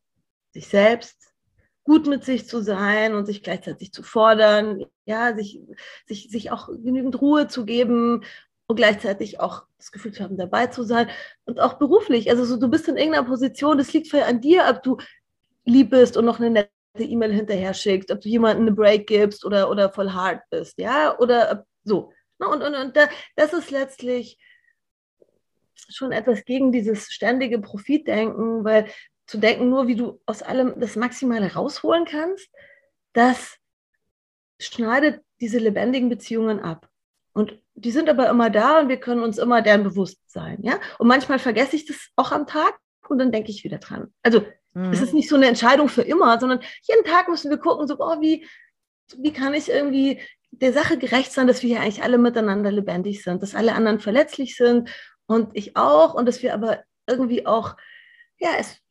Sich 0.53 0.67
selbst 0.67 1.31
gut 1.83 2.07
mit 2.07 2.23
sich 2.23 2.47
zu 2.47 2.61
sein 2.61 3.15
und 3.15 3.25
sich 3.25 3.43
gleichzeitig 3.43 3.91
zu 3.91 4.03
fordern, 4.03 4.85
ja, 5.05 5.35
sich, 5.35 5.59
sich, 6.05 6.29
sich 6.29 6.51
auch 6.51 6.67
genügend 6.67 7.19
Ruhe 7.19 7.47
zu 7.47 7.65
geben 7.65 8.23
und 8.67 8.75
gleichzeitig 8.75 9.39
auch 9.39 9.63
das 9.77 9.91
Gefühl 9.91 10.13
zu 10.13 10.23
haben, 10.23 10.37
dabei 10.37 10.67
zu 10.67 10.83
sein 10.83 11.09
und 11.45 11.59
auch 11.59 11.73
beruflich. 11.73 12.29
Also 12.29 12.45
so, 12.45 12.57
du 12.57 12.69
bist 12.69 12.87
in 12.87 12.97
irgendeiner 12.97 13.27
Position, 13.27 13.77
das 13.77 13.91
liegt 13.93 14.09
voll 14.09 14.21
an 14.21 14.41
dir, 14.41 14.65
ob 14.69 14.83
du 14.83 14.97
lieb 15.65 15.89
bist 15.89 16.17
und 16.17 16.25
noch 16.25 16.39
eine 16.39 16.51
nette 16.51 16.69
E-Mail 16.97 17.33
hinterher 17.33 17.73
schickst, 17.73 18.11
ob 18.11 18.21
du 18.21 18.29
jemanden 18.29 18.63
eine 18.63 18.71
Break 18.73 19.07
gibst 19.07 19.43
oder, 19.43 19.69
oder 19.69 19.89
voll 19.89 20.11
hart 20.11 20.43
bist, 20.49 20.77
ja, 20.77 21.17
oder 21.17 21.65
so. 21.83 22.11
Ne, 22.41 22.47
und, 22.47 22.63
und, 22.63 22.75
und 22.75 22.97
das 23.35 23.53
ist 23.53 23.69
letztlich 23.69 24.39
schon 25.75 26.11
etwas 26.11 26.43
gegen 26.43 26.71
dieses 26.71 27.11
ständige 27.11 27.59
Profitdenken, 27.59 28.63
weil 28.63 28.87
zu 29.27 29.37
denken, 29.37 29.69
nur 29.69 29.87
wie 29.87 29.95
du 29.95 30.19
aus 30.25 30.41
allem 30.41 30.79
das 30.79 30.95
Maximale 30.95 31.53
rausholen 31.53 32.05
kannst, 32.05 32.49
das 33.13 33.57
schneidet 34.59 35.23
diese 35.39 35.59
lebendigen 35.59 36.09
Beziehungen 36.09 36.59
ab. 36.59 36.89
Und 37.33 37.61
die 37.75 37.91
sind 37.91 38.09
aber 38.09 38.29
immer 38.29 38.49
da 38.49 38.79
und 38.79 38.89
wir 38.89 38.99
können 38.99 39.23
uns 39.23 39.37
immer 39.37 39.61
deren 39.61 39.83
bewusst 39.83 40.19
sein. 40.27 40.57
Ja? 40.61 40.79
Und 40.97 41.07
manchmal 41.07 41.39
vergesse 41.39 41.75
ich 41.75 41.85
das 41.85 42.09
auch 42.15 42.31
am 42.31 42.47
Tag 42.47 42.77
und 43.07 43.19
dann 43.19 43.31
denke 43.31 43.51
ich 43.51 43.63
wieder 43.63 43.77
dran. 43.77 44.13
Also 44.23 44.43
mhm. 44.73 44.91
es 44.91 45.01
ist 45.01 45.13
nicht 45.13 45.29
so 45.29 45.35
eine 45.35 45.47
Entscheidung 45.47 45.89
für 45.89 46.01
immer, 46.01 46.39
sondern 46.39 46.59
jeden 46.83 47.05
Tag 47.05 47.29
müssen 47.29 47.49
wir 47.49 47.57
gucken, 47.57 47.87
so, 47.87 47.97
oh, 47.99 48.19
wie, 48.19 48.47
wie 49.17 49.31
kann 49.31 49.53
ich 49.53 49.69
irgendwie 49.69 50.19
der 50.51 50.73
Sache 50.73 50.97
gerecht 50.97 51.31
sein, 51.31 51.47
dass 51.47 51.63
wir 51.63 51.69
hier 51.69 51.81
eigentlich 51.81 52.03
alle 52.03 52.17
miteinander 52.17 52.71
lebendig 52.71 53.23
sind, 53.23 53.41
dass 53.41 53.55
alle 53.55 53.73
anderen 53.73 53.99
verletzlich 53.99 54.55
sind 54.55 54.89
und 55.25 55.49
ich 55.53 55.75
auch 55.75 56.13
und 56.13 56.25
dass 56.27 56.43
wir 56.43 56.53
aber 56.53 56.83
irgendwie 57.07 57.45
auch 57.45 57.75
ja, 58.41 58.49
es 58.59 58.81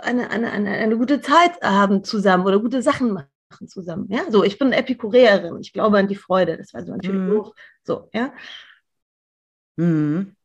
eine, 0.00 0.30
eine, 0.30 0.50
eine, 0.52 0.70
eine 0.70 0.96
gute 0.96 1.20
Zeit 1.20 1.60
haben 1.62 2.04
zusammen 2.04 2.46
oder 2.46 2.60
gute 2.60 2.82
Sachen 2.82 3.12
machen 3.12 3.68
zusammen. 3.68 4.06
Ja, 4.10 4.30
so, 4.30 4.44
ich 4.44 4.58
bin 4.58 4.72
Epikureerin, 4.72 5.58
ich 5.60 5.72
glaube 5.72 5.98
an 5.98 6.08
die 6.08 6.16
Freude, 6.16 6.56
das 6.56 6.72
war 6.72 6.84
so 6.84 6.92
ein 6.92 6.98
mhm. 6.98 7.06
Philosoph. 7.06 7.48
Mhm. 7.48 7.52
So, 7.84 8.08
ja. 8.12 8.32
Mhm. 9.76 10.36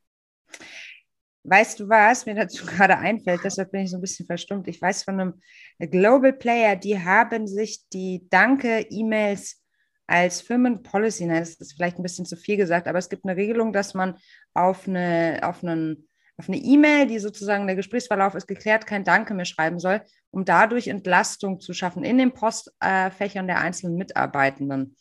Weißt 1.44 1.80
du 1.80 1.88
was, 1.88 2.26
mir 2.26 2.36
dazu 2.36 2.66
gerade 2.66 2.98
einfällt, 2.98 3.42
deshalb 3.44 3.72
bin 3.72 3.82
ich 3.82 3.92
so 3.92 3.98
ein 3.98 4.02
bisschen 4.02 4.26
verstummt. 4.26 4.68
Ich 4.68 4.82
weiß 4.82 5.04
von 5.04 5.20
einem 5.20 5.42
Global 5.80 6.34
Player, 6.34 6.76
die 6.76 7.00
haben 7.00 7.48
sich 7.48 7.88
die 7.90 8.28
Danke-E-Mails 8.30 9.62
als 10.08 10.42
Firmenpolicy, 10.42 11.26
nein, 11.26 11.40
das 11.40 11.56
ist 11.56 11.74
vielleicht 11.74 12.00
ein 12.00 12.04
bisschen 12.04 12.26
zu 12.26 12.38
viel 12.38 12.58
gesagt, 12.58 12.88
aber 12.88 12.98
es 12.98 13.10
gibt 13.10 13.26
eine 13.26 13.36
Regelung, 13.36 13.74
dass 13.74 13.94
man 13.94 14.16
auf 14.54 14.88
eine, 14.88 15.42
auf 15.44 15.64
einen, 15.64 16.08
auf 16.38 16.48
eine 16.48 16.58
E-Mail, 16.58 17.08
die 17.08 17.20
sozusagen 17.20 17.68
der 17.68 17.76
Gesprächsverlauf 17.76 18.34
ist 18.34 18.48
geklärt, 18.48 18.88
kein 18.88 19.04
Danke 19.04 19.34
mehr 19.34 19.46
schreiben 19.46 19.80
soll, 19.80 20.02
um 20.32 20.46
dadurch 20.46 20.88
Entlastung 20.88 21.60
zu 21.60 21.74
schaffen 21.74 22.04
in 22.04 22.18
den 22.18 22.34
Postfächern 22.34 23.48
der 23.48 23.60
einzelnen 23.60 23.96
Mitarbeitenden. 23.96 24.96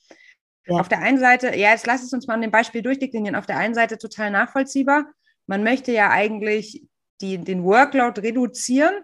Ja. 0.66 0.80
Auf 0.80 0.88
der 0.88 0.98
einen 0.98 1.18
Seite, 1.18 1.56
ja, 1.56 1.70
jetzt 1.70 1.86
lass 1.86 2.02
es 2.02 2.12
uns 2.12 2.26
mal 2.26 2.34
an 2.34 2.42
dem 2.42 2.50
Beispiel 2.50 2.82
durchdeklinieren. 2.82 3.36
Auf 3.36 3.46
der 3.46 3.58
einen 3.58 3.74
Seite 3.74 3.98
total 3.98 4.32
nachvollziehbar. 4.32 5.06
Man 5.46 5.62
möchte 5.62 5.92
ja 5.92 6.10
eigentlich 6.10 6.82
die, 7.20 7.38
den 7.38 7.62
Workload 7.62 8.20
reduzieren, 8.20 8.94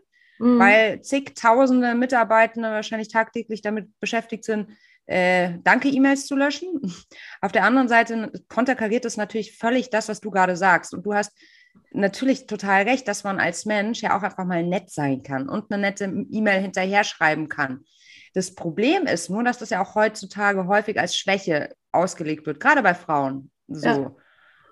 mhm. 0.40 0.58
weil 0.58 1.02
zigtausende 1.02 1.94
Mitarbeitende 1.94 2.70
wahrscheinlich 2.70 3.08
tagtäglich 3.08 3.62
damit 3.62 3.88
beschäftigt 4.00 4.44
sind, 4.44 4.70
äh, 5.06 5.58
Danke-E-Mails 5.62 6.26
zu 6.26 6.36
löschen. 6.36 6.80
Auf 7.40 7.52
der 7.52 7.64
anderen 7.64 7.88
Seite 7.88 8.32
konterkariert 8.48 9.04
es 9.04 9.16
natürlich 9.16 9.56
völlig 9.56 9.90
das, 9.90 10.08
was 10.08 10.20
du 10.20 10.30
gerade 10.30 10.56
sagst. 10.56 10.94
Und 10.94 11.04
du 11.04 11.14
hast 11.14 11.32
natürlich 11.92 12.46
total 12.46 12.82
recht, 12.82 13.08
dass 13.08 13.24
man 13.24 13.40
als 13.40 13.64
Mensch 13.64 14.02
ja 14.02 14.16
auch 14.16 14.22
einfach 14.22 14.44
mal 14.44 14.62
nett 14.62 14.90
sein 14.90 15.22
kann 15.22 15.48
und 15.48 15.70
eine 15.70 15.80
nette 15.80 16.04
E-Mail 16.04 16.60
hinterher 16.60 17.04
schreiben 17.04 17.48
kann. 17.48 17.84
Das 18.34 18.54
Problem 18.54 19.04
ist 19.04 19.28
nur, 19.28 19.44
dass 19.44 19.58
das 19.58 19.70
ja 19.70 19.82
auch 19.82 19.94
heutzutage 19.94 20.66
häufig 20.66 20.98
als 20.98 21.16
Schwäche 21.16 21.74
ausgelegt 21.92 22.46
wird, 22.46 22.60
gerade 22.60 22.82
bei 22.82 22.94
Frauen. 22.94 23.50
So. 23.68 23.86
Ja. 23.86 24.16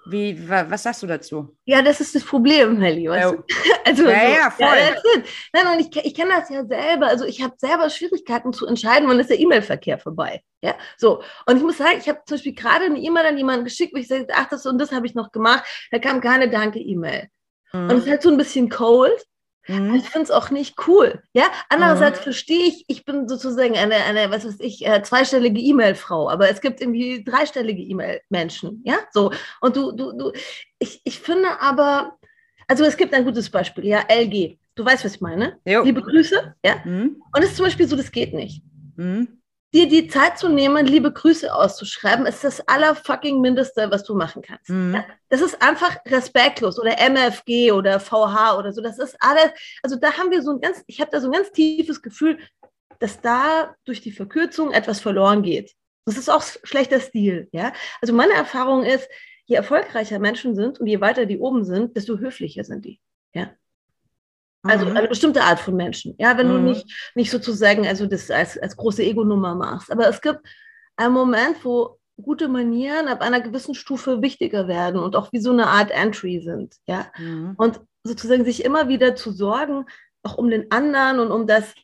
Wie, 0.07 0.49
was 0.49 0.83
sagst 0.83 1.03
du 1.03 1.07
dazu? 1.07 1.57
Ja, 1.65 1.83
das 1.83 2.01
ist 2.01 2.15
das 2.15 2.25
Problem, 2.25 2.79
Melli. 2.79 3.05
Ja. 3.05 3.33
Also, 3.85 4.05
ja, 4.05 4.29
ja, 4.29 4.51
voll. 4.51 4.67
Ja, 4.67 5.23
Nein, 5.53 5.67
und 5.75 5.81
ich, 5.81 6.05
ich 6.05 6.15
kenne 6.15 6.35
das 6.39 6.49
ja 6.51 6.65
selber. 6.65 7.07
Also 7.09 7.25
ich 7.25 7.43
habe 7.43 7.55
selber 7.59 7.89
Schwierigkeiten 7.91 8.53
zu 8.53 8.67
entscheiden, 8.67 9.09
wann 9.09 9.19
ist 9.19 9.31
der 9.31 9.41
E-Mail-Verkehr 9.41 9.99
vorbei. 9.99 10.43
Ja, 10.63 10.77
so. 10.97 11.23
Und 11.47 11.57
ich 11.57 11.63
muss 11.63 11.79
sagen, 11.79 11.99
ich 11.99 12.09
habe 12.09 12.21
zum 12.27 12.37
Beispiel 12.37 12.55
gerade 12.55 12.85
eine 12.85 12.99
E-Mail 13.01 13.27
an 13.27 13.39
jemanden 13.39 13.65
geschickt, 13.65 13.93
wo 13.95 13.99
ich 13.99 14.07
sage, 14.07 14.27
ach, 14.33 14.49
das 14.49 14.67
und 14.67 14.79
das 14.79 14.93
habe 14.93 15.07
ich 15.07 15.15
noch 15.15 15.33
gemacht. 15.33 15.65
Da 15.91 15.99
kam 15.99 16.21
keine 16.21 16.49
Danke-E-Mail. 16.51 17.29
Mhm. 17.73 17.81
Und 17.81 17.93
es 17.93 18.05
ist 18.05 18.11
halt 18.11 18.23
so 18.23 18.31
ein 18.31 18.37
bisschen 18.37 18.69
cold. 18.69 19.25
Mhm. 19.71 19.95
Ich 19.95 20.09
finde 20.09 20.25
es 20.25 20.31
auch 20.31 20.51
nicht 20.51 20.77
cool. 20.87 21.23
Ja, 21.33 21.45
andererseits 21.69 22.19
mhm. 22.21 22.25
verstehe 22.25 22.67
ich, 22.67 22.85
ich 22.89 23.05
bin 23.05 23.29
sozusagen 23.29 23.77
eine, 23.77 23.95
eine, 23.95 24.31
was 24.31 24.45
weiß 24.45 24.59
ich, 24.61 24.87
äh, 24.87 25.03
zweistellige 25.03 25.61
E-Mail-Frau, 25.61 26.29
aber 26.29 26.51
es 26.51 26.61
gibt 26.61 26.81
irgendwie 26.81 27.23
dreistellige 27.23 27.83
E-Mail-Menschen. 27.83 28.83
Ja, 28.85 28.99
so. 29.13 29.33
Und 29.61 29.77
du, 29.77 29.93
du, 29.93 30.13
du, 30.13 30.33
ich, 30.79 31.01
ich 31.05 31.21
finde 31.21 31.61
aber, 31.61 32.19
also 32.67 32.85
es 32.85 32.97
gibt 32.97 33.15
ein 33.15 33.25
gutes 33.25 33.49
Beispiel, 33.49 33.87
ja, 33.87 34.05
LG. 34.09 34.59
Du 34.75 34.85
weißt, 34.85 35.05
was 35.05 35.15
ich 35.15 35.21
meine? 35.21 35.59
Jo. 35.65 35.83
Liebe 35.83 36.03
Grüße. 36.03 36.55
Ja. 36.65 36.77
Mhm. 36.85 37.23
Und 37.35 37.43
es 37.43 37.51
ist 37.51 37.57
zum 37.57 37.67
Beispiel 37.67 37.87
so, 37.87 37.97
das 37.97 38.11
geht 38.11 38.35
nicht. 38.35 38.63
Mhm 38.97 39.40
dir 39.73 39.89
die 39.89 40.09
Zeit 40.09 40.39
zu 40.39 40.49
nehmen, 40.49 40.87
liebe 40.87 41.13
Grüße 41.13 41.55
auszuschreiben, 41.55 42.27
ist 42.27 42.43
das 42.43 42.67
allerfucking 42.67 43.41
Mindeste, 43.41 43.91
was 43.91 44.05
du 44.05 44.15
machen 44.15 44.43
kannst. 44.43 44.69
Mhm. 44.69 45.03
Das 45.29 45.41
ist 45.41 45.63
einfach 45.63 45.97
respektlos 46.07 46.79
oder 46.79 46.99
MFG 46.99 47.73
oder 47.73 48.01
VH 48.01 48.59
oder 48.59 48.73
so. 48.73 48.83
Das 48.83 48.99
ist 48.99 49.17
alles, 49.21 49.51
also 49.83 49.97
da 49.97 50.13
haben 50.17 50.31
wir 50.31 50.43
so 50.43 50.53
ein 50.53 50.61
ganz, 50.61 50.83
ich 50.87 51.01
habe 51.01 51.11
da 51.13 51.21
so 51.21 51.29
ein 51.29 51.33
ganz 51.33 51.53
tiefes 51.53 52.03
Gefühl, 52.03 52.39
dass 52.99 53.21
da 53.21 53.75
durch 53.85 54.01
die 54.01 54.13
Verkürzung 54.13 54.73
etwas 54.73 55.01
verloren 55.01 55.43
geht. 55.43 55.75
Das 56.05 56.17
ist 56.17 56.29
auch 56.29 56.43
schlechter 56.43 57.01
Stil, 57.01 57.49
ja. 57.53 57.73
Also 58.01 58.13
meine 58.13 58.33
Erfahrung 58.33 58.85
ist, 58.85 59.09
je 59.47 59.57
erfolgreicher 59.57 60.19
Menschen 60.19 60.55
sind 60.55 60.81
und 60.81 60.87
je 60.87 61.01
weiter 61.01 61.27
die 61.27 61.39
oben 61.39 61.65
sind, 61.65 61.97
desto 61.97 62.19
höflicher 62.19 62.65
sind 62.65 62.85
die, 62.85 63.01
ja. 63.35 63.53
Also 64.63 64.87
mhm. 64.87 64.97
eine 64.97 65.09
bestimmte 65.09 65.43
Art 65.43 65.61
von 65.61 65.75
Menschen. 65.75 66.15
Ja, 66.19 66.37
wenn 66.37 66.49
mhm. 66.49 66.53
du 66.53 66.59
nicht, 66.71 67.13
nicht 67.15 67.31
sozusagen 67.31 67.87
also 67.87 68.07
das 68.07 68.31
als, 68.31 68.59
als 68.59 68.77
große 68.77 69.03
Ego-Nummer 69.03 69.55
machst. 69.55 69.91
Aber 69.91 70.09
es 70.09 70.21
gibt 70.21 70.41
einen 70.97 71.15
Moment, 71.15 71.65
wo 71.65 71.99
gute 72.21 72.49
Manieren 72.49 73.09
ab 73.09 73.23
einer 73.23 73.41
gewissen 73.41 73.75
Stufe 73.75 74.21
wichtiger 74.21 74.69
werden 74.69 75.01
und 75.01 75.17
auch 75.17 75.33
wie 75.33 75.41
so 75.41 75.53
eine 75.53 75.69
Art 75.69 75.91
Entry 75.91 76.41
sind. 76.41 76.77
Ja. 76.87 77.07
Mhm. 77.19 77.55
Und 77.57 77.81
sozusagen 78.05 78.45
sich 78.45 78.65
immer 78.65 78.89
wieder 78.89 79.17
zu 79.17 79.31
sorgen, 79.33 79.87
auch 80.23 80.37
um 80.37 80.51
den 80.51 80.71
anderen 80.71 81.21
und 81.21 81.31
um 81.31 81.47
das, 81.47 81.75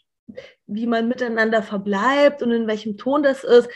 wie 0.66 0.86
man 0.86 1.08
miteinander 1.08 1.62
verbleibt 1.62 2.42
und 2.42 2.50
in 2.50 2.66
welchem 2.66 2.96
Ton 2.98 3.22
das 3.22 3.44
ist. 3.44 3.68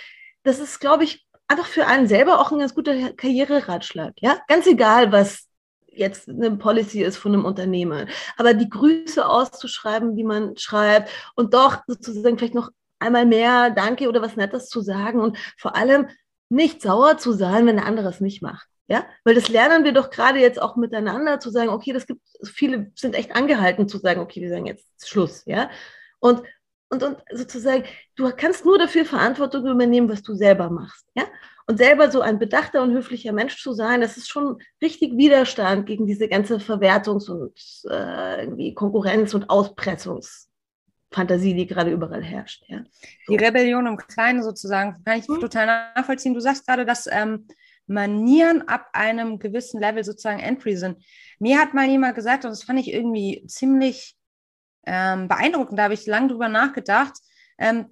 Das 0.43 0.59
ist, 0.59 0.81
glaube 0.81 1.05
ich, 1.05 1.27
einfach 1.49 1.67
für 1.67 1.87
einen 1.87 2.07
selber 2.07 2.41
auch 2.41 2.53
ein 2.53 2.59
ganz 2.59 2.75
guter 2.75 3.13
Karriereratschlag. 3.13 4.15
Ja, 4.21 4.39
ganz 4.49 4.67
egal, 4.67 5.13
was 5.13 5.50
jetzt 5.93 6.29
eine 6.29 6.57
Policy 6.57 7.03
ist 7.03 7.17
von 7.17 7.35
einem 7.35 7.45
Unternehmen. 7.45 8.09
Aber 8.37 8.55
die 8.55 8.69
Grüße 8.69 9.27
auszuschreiben, 9.27 10.17
wie 10.17 10.25
man 10.25 10.57
schreibt 10.57 11.11
und 11.35 11.55
doch 11.55 11.79
sozusagen 11.87 12.39
vielleicht 12.39 12.55
noch 12.55 12.71
einmal 12.99 13.27
mehr 13.27 13.71
Danke 13.71 14.09
oder 14.09 14.23
was 14.23 14.37
Nettes 14.37 14.69
zu 14.69 14.81
sagen 14.81 15.21
und 15.21 15.39
vor 15.57 15.77
allem 15.77 16.09
nicht 16.49 16.83
sauer 16.83 17.17
zu 17.17 17.33
sein, 17.33 17.67
wenn 17.67 17.77
der 17.77 17.87
andere 17.87 18.09
es 18.09 18.21
nicht 18.21 18.43
macht. 18.43 18.67
Ja, 18.89 19.07
weil 19.23 19.37
das 19.37 19.49
lernen 19.49 19.85
wir 19.85 19.93
doch 19.93 20.11
gerade 20.11 20.41
jetzt 20.41 20.61
auch 20.61 20.75
miteinander 20.75 21.39
zu 21.39 21.51
sagen, 21.51 21.69
okay, 21.69 21.93
das 21.93 22.09
gibt, 22.09 22.23
viele 22.45 22.91
sind 22.97 23.15
echt 23.15 23.37
angehalten 23.37 23.87
zu 23.87 23.99
sagen, 23.99 24.21
okay, 24.21 24.41
wir 24.41 24.49
sagen 24.49 24.67
jetzt 24.67 25.09
Schluss, 25.09 25.45
ja. 25.47 25.71
Und, 26.19 26.43
und, 26.89 27.05
und 27.05 27.19
sozusagen, 27.33 27.85
du 28.17 28.29
kannst 28.37 28.65
nur 28.65 28.79
dafür 28.79 29.05
Verantwortung 29.05 29.65
übernehmen, 29.65 30.09
was 30.09 30.23
du 30.23 30.35
selber 30.35 30.71
machst, 30.71 31.07
ja. 31.15 31.23
Und 31.71 31.77
selber 31.77 32.11
so 32.11 32.21
ein 32.21 32.41
bedachter 32.41 32.83
und 32.83 32.91
höflicher 32.91 33.33
Mensch 33.33 33.63
zu 33.63 33.73
sein, 33.73 34.01
das 34.01 34.17
ist 34.17 34.29
schon 34.29 34.61
richtig 34.83 35.17
Widerstand 35.17 35.87
gegen 35.87 36.05
diese 36.05 36.27
ganze 36.27 36.57
Verwertungs- 36.57 37.31
und 37.31 37.53
äh, 37.89 38.43
irgendwie 38.43 38.75
Konkurrenz- 38.75 39.35
und 39.35 39.49
Auspressungsfantasie, 39.49 41.55
die 41.55 41.69
gerade 41.69 41.93
überall 41.93 42.25
herrscht. 42.25 42.65
Ja. 42.67 42.83
Die 43.29 43.37
Rebellion 43.37 43.87
im 43.87 43.97
Kleinen 43.97 44.43
sozusagen, 44.43 44.97
kann 45.05 45.21
ich 45.21 45.29
hm. 45.29 45.39
total 45.39 45.93
nachvollziehen. 45.95 46.35
Du 46.35 46.41
sagst 46.41 46.67
gerade, 46.67 46.85
dass 46.85 47.07
ähm, 47.07 47.47
Manieren 47.87 48.67
ab 48.67 48.89
einem 48.93 49.39
gewissen 49.39 49.81
Level 49.81 50.03
sozusagen 50.03 50.41
Entry 50.41 50.75
sind. 50.75 50.99
Mir 51.39 51.61
hat 51.61 51.73
mal 51.73 51.87
jemand 51.87 52.17
gesagt, 52.17 52.45
und 52.45 52.51
das 52.51 52.65
fand 52.65 52.81
ich 52.81 52.93
irgendwie 52.93 53.47
ziemlich 53.47 54.17
ähm, 54.87 55.29
beeindruckend, 55.29 55.79
da 55.79 55.85
habe 55.85 55.95
ich 55.95 56.05
lange 56.07 56.27
drüber 56.27 56.49
nachgedacht, 56.49 57.13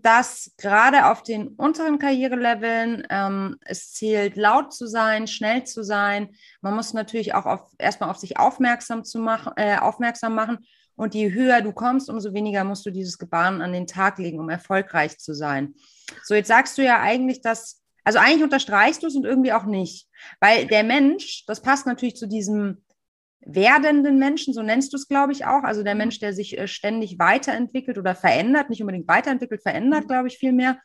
dass 0.01 0.53
gerade 0.57 1.07
auf 1.11 1.23
den 1.23 1.49
unteren 1.49 1.99
Karriereleveln 1.99 3.07
ähm, 3.11 3.57
es 3.67 3.93
zählt, 3.93 4.37
laut 4.37 4.73
zu 4.73 4.87
sein, 4.87 5.27
schnell 5.27 5.65
zu 5.65 5.85
sein. 5.85 6.31
Man 6.63 6.75
muss 6.75 6.95
natürlich 6.95 7.35
auch 7.35 7.45
auf, 7.45 7.61
erstmal 7.79 8.09
auf 8.09 8.17
sich 8.17 8.39
aufmerksam, 8.39 9.05
zu 9.05 9.19
machen, 9.19 9.53
äh, 9.57 9.77
aufmerksam 9.77 10.35
machen. 10.35 10.67
Und 10.97 11.15
je 11.15 11.33
höher 11.33 11.61
du 11.61 11.73
kommst, 11.73 12.09
umso 12.09 12.33
weniger 12.33 12.65
musst 12.65 12.87
du 12.87 12.91
dieses 12.91 13.19
Gebaren 13.19 13.61
an 13.61 13.75
den 13.75 13.87
Tag 13.87 14.19
legen, 14.19 14.41
um 14.41 14.49
erfolgreich 14.49 15.19
zu 15.19 15.35
sein. 15.35 15.75
So, 16.25 16.35
jetzt 16.35 16.49
sagst 16.49 16.79
du 16.79 16.83
ja 16.83 17.01
eigentlich, 17.01 17.43
dass, 17.43 17.83
also 18.05 18.19
eigentlich 18.19 18.45
unterstreichst 18.45 19.03
du 19.03 19.07
es 19.07 19.17
und 19.17 19.27
irgendwie 19.27 19.53
auch 19.53 19.65
nicht. 19.65 20.09
Weil 20.41 20.67
der 20.67 20.83
Mensch, 20.83 21.45
das 21.47 21.61
passt 21.61 21.87
natürlich 21.87 22.17
zu 22.17 22.27
diesem 22.27 22.83
werdenden 23.41 24.19
Menschen, 24.19 24.53
so 24.53 24.63
nennst 24.63 24.93
du 24.93 24.97
es, 24.97 25.09
glaube 25.09 25.33
ich, 25.33 25.45
auch. 25.45 25.63
Also 25.63 25.83
der. 25.83 25.95
Mensch, 25.95 26.19
der 26.21 26.33
sich 26.33 26.59
äh, 26.59 26.69
ständig 26.69 27.19
weiterentwickelt 27.19 27.99
oder 27.99 28.15
verändert, 28.15 28.71
nicht 28.71 28.81
unbedingt 28.81 29.09
weiterentwickelt, 29.09 29.63
verändert, 29.63 30.05
mhm. 30.05 30.09
glaube 30.09 30.29
ich, 30.29 30.39
viel 30.39 30.53
mehr. 30.53 30.79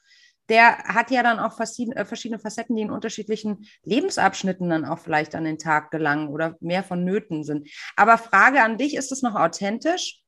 Der 0.50 0.78
hat 0.80 1.10
ja 1.10 1.24
dann 1.24 1.40
auch 1.40 1.58
äh, 1.58 2.06
verschiedene 2.06 2.40
Facetten, 2.40 2.76
die 2.76 2.82
in 2.82 2.92
unterschiedlichen 2.92 3.66
Lebensabschnitten 3.84 4.70
dann 4.70 4.86
auch 4.86 5.00
vielleicht 5.00 5.36
an 5.36 5.46
den 5.46 5.58
Tag 5.58 5.92
gelangen 5.92 6.28
oder 6.28 6.58
mehr 6.60 6.84
vonnöten 6.84 7.44
sind. 7.44 7.70
Aber 7.96 8.18
Frage 8.18 8.62
an 8.62 8.78
dich, 8.78 8.96
ist 8.96 9.12
das 9.12 9.22
noch 9.22 9.36
authentisch? 9.36 10.20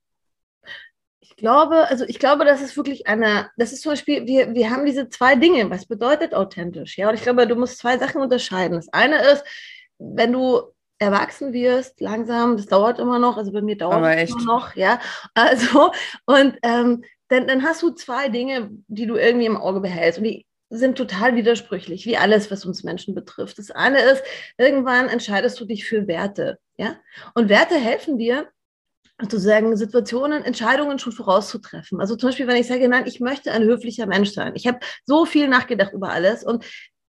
Ich 1.19 1.35
glaube, 1.35 1.87
also 1.89 2.05
ich 2.05 2.19
glaube, 2.19 2.45
das 2.45 2.61
ist 2.61 2.77
wirklich 2.77 3.07
eine, 3.07 3.49
das 3.57 3.73
ist 3.73 3.81
zum 3.81 3.91
Beispiel, 3.91 4.25
wir, 4.25 4.53
wir 4.53 4.69
haben 4.69 4.85
diese 4.85 5.09
zwei 5.09 5.35
Dinge. 5.35 5.69
Was 5.69 5.87
bedeutet 5.87 6.33
authentisch? 6.33 6.97
Ja, 6.97 7.09
und 7.09 7.15
ich 7.15 7.23
glaube, 7.23 7.47
du 7.47 7.55
musst 7.55 7.79
zwei 7.79 7.97
Sachen 7.97 8.21
unterscheiden. 8.21 8.77
Das 8.77 8.87
eine 8.93 9.17
ist, 9.17 9.43
wenn 9.97 10.31
du 10.31 10.74
erwachsen 10.99 11.53
wirst, 11.53 11.99
langsam, 11.99 12.57
das 12.57 12.67
dauert 12.67 12.99
immer 12.99 13.19
noch, 13.19 13.37
also 13.37 13.51
bei 13.51 13.61
mir 13.61 13.77
dauert 13.77 14.03
es 14.17 14.31
immer 14.31 14.43
noch, 14.43 14.75
ja. 14.75 14.99
Also, 15.33 15.91
und 16.25 16.57
ähm, 16.63 17.03
dann, 17.27 17.47
dann 17.47 17.63
hast 17.63 17.81
du 17.81 17.91
zwei 17.91 18.29
Dinge, 18.29 18.69
die 18.87 19.05
du 19.05 19.15
irgendwie 19.15 19.47
im 19.47 19.57
Auge 19.57 19.81
behältst. 19.81 20.19
Und 20.19 20.25
die 20.25 20.45
sind 20.69 20.97
total 20.97 21.35
widersprüchlich, 21.35 22.05
wie 22.05 22.17
alles, 22.17 22.51
was 22.51 22.65
uns 22.65 22.83
Menschen 22.83 23.15
betrifft. 23.15 23.57
Das 23.57 23.71
eine 23.71 24.01
ist, 24.01 24.23
irgendwann 24.57 25.09
entscheidest 25.09 25.59
du 25.59 25.65
dich 25.65 25.85
für 25.85 26.07
Werte, 26.07 26.57
ja. 26.77 26.95
Und 27.33 27.49
Werte 27.49 27.75
helfen 27.75 28.17
dir, 28.17 28.49
sozusagen 29.19 29.77
Situationen, 29.77 30.43
Entscheidungen 30.43 30.99
schon 30.99 31.13
vorauszutreffen. 31.13 32.01
Also 32.01 32.15
zum 32.17 32.29
Beispiel, 32.29 32.47
wenn 32.47 32.57
ich 32.57 32.67
sage, 32.67 32.87
nein, 32.89 33.05
ich 33.07 33.21
möchte 33.21 33.51
ein 33.51 33.63
höflicher 33.63 34.07
Mensch 34.07 34.31
sein. 34.31 34.53
Ich 34.55 34.67
habe 34.67 34.79
so 35.05 35.25
viel 35.25 35.47
nachgedacht 35.47 35.93
über 35.93 36.09
alles 36.09 36.43
und 36.43 36.65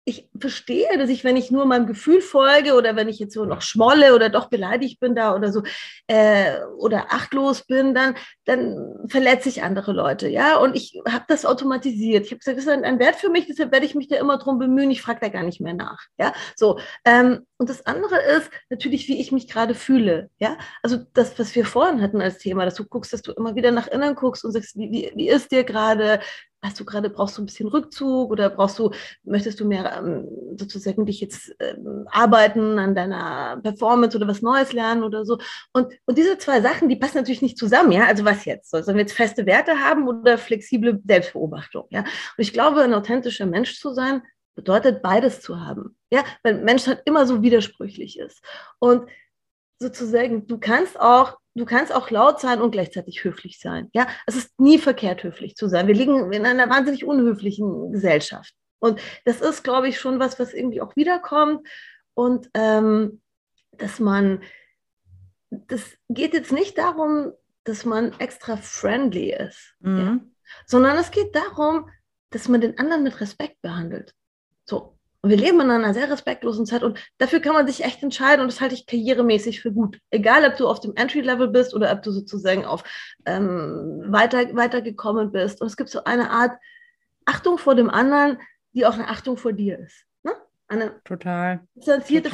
ich 0.05 0.29
verstehe, 0.37 0.97
dass 0.97 1.09
ich, 1.09 1.23
wenn 1.23 1.37
ich 1.37 1.49
nur 1.49 1.65
meinem 1.65 1.87
Gefühl 1.87 2.19
folge 2.19 2.73
oder 2.73 2.97
wenn 2.97 3.07
ich 3.07 3.19
jetzt 3.19 3.33
so 3.33 3.45
noch 3.45 3.61
schmolle 3.61 4.13
oder 4.13 4.29
doch 4.29 4.49
beleidigt 4.49 4.99
bin 4.99 5.15
da 5.15 5.33
oder 5.33 5.51
so 5.51 5.63
äh, 6.07 6.59
oder 6.77 7.07
achtlos 7.13 7.63
bin, 7.65 7.93
dann, 7.93 8.15
dann 8.43 8.95
verletze 9.07 9.47
ich 9.47 9.63
andere 9.63 9.93
Leute, 9.93 10.27
ja. 10.27 10.57
Und 10.57 10.75
ich 10.75 11.01
habe 11.07 11.23
das 11.29 11.45
automatisiert. 11.45 12.25
Ich 12.25 12.31
habe 12.31 12.39
gesagt, 12.39 12.57
das 12.57 12.65
ist 12.65 12.69
ein, 12.69 12.83
ein, 12.83 12.99
Wert 12.99 13.15
für 13.15 13.29
mich, 13.29 13.47
deshalb 13.47 13.71
werde 13.71 13.85
ich 13.85 13.95
mich 13.95 14.09
da 14.09 14.17
immer 14.17 14.37
drum 14.37 14.59
bemühen. 14.59 14.91
Ich 14.91 15.01
frage 15.01 15.21
da 15.21 15.29
gar 15.29 15.43
nicht 15.43 15.61
mehr 15.61 15.73
nach, 15.73 16.01
ja. 16.17 16.33
So. 16.57 16.79
Ähm, 17.05 17.45
und 17.57 17.69
das 17.69 17.85
andere 17.85 18.21
ist 18.37 18.49
natürlich, 18.69 19.07
wie 19.07 19.21
ich 19.21 19.31
mich 19.31 19.47
gerade 19.47 19.73
fühle, 19.73 20.29
ja. 20.37 20.57
Also 20.81 20.97
das, 21.13 21.39
was 21.39 21.55
wir 21.55 21.65
vorhin 21.65 22.01
hatten 22.01 22.21
als 22.21 22.39
Thema, 22.39 22.65
dass 22.65 22.75
du 22.75 22.83
guckst, 22.83 23.13
dass 23.13 23.21
du 23.21 23.31
immer 23.31 23.55
wieder 23.55 23.71
nach 23.71 23.87
innen 23.87 24.15
guckst 24.15 24.43
und 24.43 24.51
sagst, 24.51 24.75
wie, 24.77 24.91
wie, 24.91 25.11
wie 25.15 25.29
ist 25.29 25.51
dir 25.51 25.63
gerade? 25.63 26.19
Hast 26.63 26.79
du 26.79 26.85
gerade, 26.85 27.09
brauchst 27.09 27.37
du 27.37 27.41
ein 27.41 27.45
bisschen 27.45 27.67
Rückzug 27.67 28.31
oder 28.31 28.49
brauchst 28.49 28.79
du, 28.79 28.91
möchtest 29.23 29.59
du 29.59 29.65
mehr 29.65 29.97
ähm, 29.97 30.27
sozusagen 30.57 31.05
dich 31.05 31.19
jetzt 31.19 31.53
ähm, 31.59 32.07
arbeiten 32.09 32.79
an 32.79 32.95
deiner 32.95 33.59
Performance 33.61 34.17
oder 34.17 34.27
was 34.27 34.41
Neues 34.41 34.73
lernen 34.73 35.03
oder 35.03 35.25
so? 35.25 35.37
Und, 35.73 35.93
und 36.05 36.17
diese 36.17 36.37
zwei 36.37 36.61
Sachen, 36.61 36.89
die 36.89 36.95
passen 36.95 37.17
natürlich 37.17 37.41
nicht 37.41 37.57
zusammen, 37.57 37.91
ja? 37.91 38.05
Also 38.05 38.23
was 38.25 38.45
jetzt? 38.45 38.71
Sollen 38.71 38.85
wir 38.87 39.01
jetzt 39.01 39.13
feste 39.13 39.45
Werte 39.45 39.79
haben 39.79 40.07
oder 40.07 40.37
flexible 40.37 41.01
Selbstbeobachtung, 41.05 41.85
ja? 41.89 42.01
Und 42.01 42.07
ich 42.37 42.53
glaube, 42.53 42.81
ein 42.81 42.93
authentischer 42.93 43.45
Mensch 43.45 43.79
zu 43.79 43.93
sein, 43.93 44.21
bedeutet 44.55 45.01
beides 45.01 45.41
zu 45.41 45.59
haben, 45.59 45.97
ja? 46.11 46.23
Weil 46.43 46.61
Mensch 46.61 46.87
halt 46.87 47.01
immer 47.05 47.27
so 47.27 47.41
widersprüchlich 47.41 48.17
ist. 48.19 48.41
Und 48.79 49.09
sozusagen, 49.79 50.47
du 50.47 50.57
kannst 50.57 50.99
auch 50.99 51.37
du 51.55 51.65
kannst 51.65 51.93
auch 51.93 52.09
laut 52.09 52.39
sein 52.39 52.61
und 52.61 52.71
gleichzeitig 52.71 53.23
höflich 53.23 53.59
sein. 53.59 53.89
Ja, 53.93 54.07
es 54.25 54.35
ist 54.35 54.59
nie 54.59 54.79
verkehrt, 54.79 55.23
höflich 55.23 55.55
zu 55.55 55.67
sein. 55.67 55.87
Wir 55.87 55.95
liegen 55.95 56.31
in 56.33 56.45
einer 56.45 56.69
wahnsinnig 56.69 57.05
unhöflichen 57.05 57.91
Gesellschaft. 57.91 58.53
Und 58.79 58.99
das 59.25 59.39
ist, 59.39 59.63
glaube 59.63 59.87
ich, 59.87 59.99
schon 59.99 60.19
was, 60.19 60.39
was 60.39 60.53
irgendwie 60.53 60.81
auch 60.81 60.95
wiederkommt. 60.95 61.67
Und 62.15 62.49
ähm, 62.53 63.21
dass 63.71 63.99
man, 63.99 64.41
das 65.49 65.81
geht 66.09 66.33
jetzt 66.33 66.51
nicht 66.51 66.77
darum, 66.77 67.33
dass 67.63 67.85
man 67.85 68.11
extra 68.19 68.57
friendly 68.57 69.33
ist, 69.33 69.75
mhm. 69.79 69.99
ja? 69.99 70.19
sondern 70.65 70.97
es 70.97 71.11
geht 71.11 71.35
darum, 71.35 71.89
dass 72.31 72.49
man 72.49 72.61
den 72.61 72.77
anderen 72.77 73.03
mit 73.03 73.21
Respekt 73.21 73.61
behandelt. 73.61 74.13
So. 74.65 74.97
Und 75.23 75.29
wir 75.29 75.37
leben 75.37 75.61
in 75.61 75.71
einer 75.71 75.93
sehr 75.93 76.11
respektlosen 76.11 76.65
Zeit 76.65 76.83
und 76.83 76.99
dafür 77.17 77.39
kann 77.39 77.53
man 77.53 77.65
sich 77.65 77.85
echt 77.85 78.03
entscheiden 78.03 78.41
und 78.41 78.51
das 78.51 78.59
halte 78.59 78.75
ich 78.75 78.85
karrieremäßig 78.85 79.61
für 79.61 79.71
gut. 79.71 79.97
Egal, 80.09 80.43
ob 80.45 80.57
du 80.57 80.67
auf 80.67 80.81
dem 80.81 80.97
Entry-Level 80.97 81.47
bist 81.47 81.73
oder 81.73 81.93
ob 81.93 82.03
du 82.03 82.11
sozusagen 82.11 82.65
auf 82.65 82.83
ähm, 83.25 84.03
weiter, 84.07 84.53
weitergekommen 84.53 85.31
bist. 85.31 85.61
Und 85.61 85.67
es 85.67 85.77
gibt 85.77 85.89
so 85.89 86.03
eine 86.03 86.29
Art 86.29 86.51
Achtung 87.23 87.57
vor 87.57 87.73
dem 87.73 87.89
anderen, 87.89 88.37
die 88.73 88.85
auch 88.85 88.95
eine 88.95 89.07
Achtung 89.07 89.37
vor 89.37 89.53
dir 89.53 89.79
ist. 89.79 90.03
Ne? 90.23 90.33
Eine 90.67 91.01
total. 91.05 91.61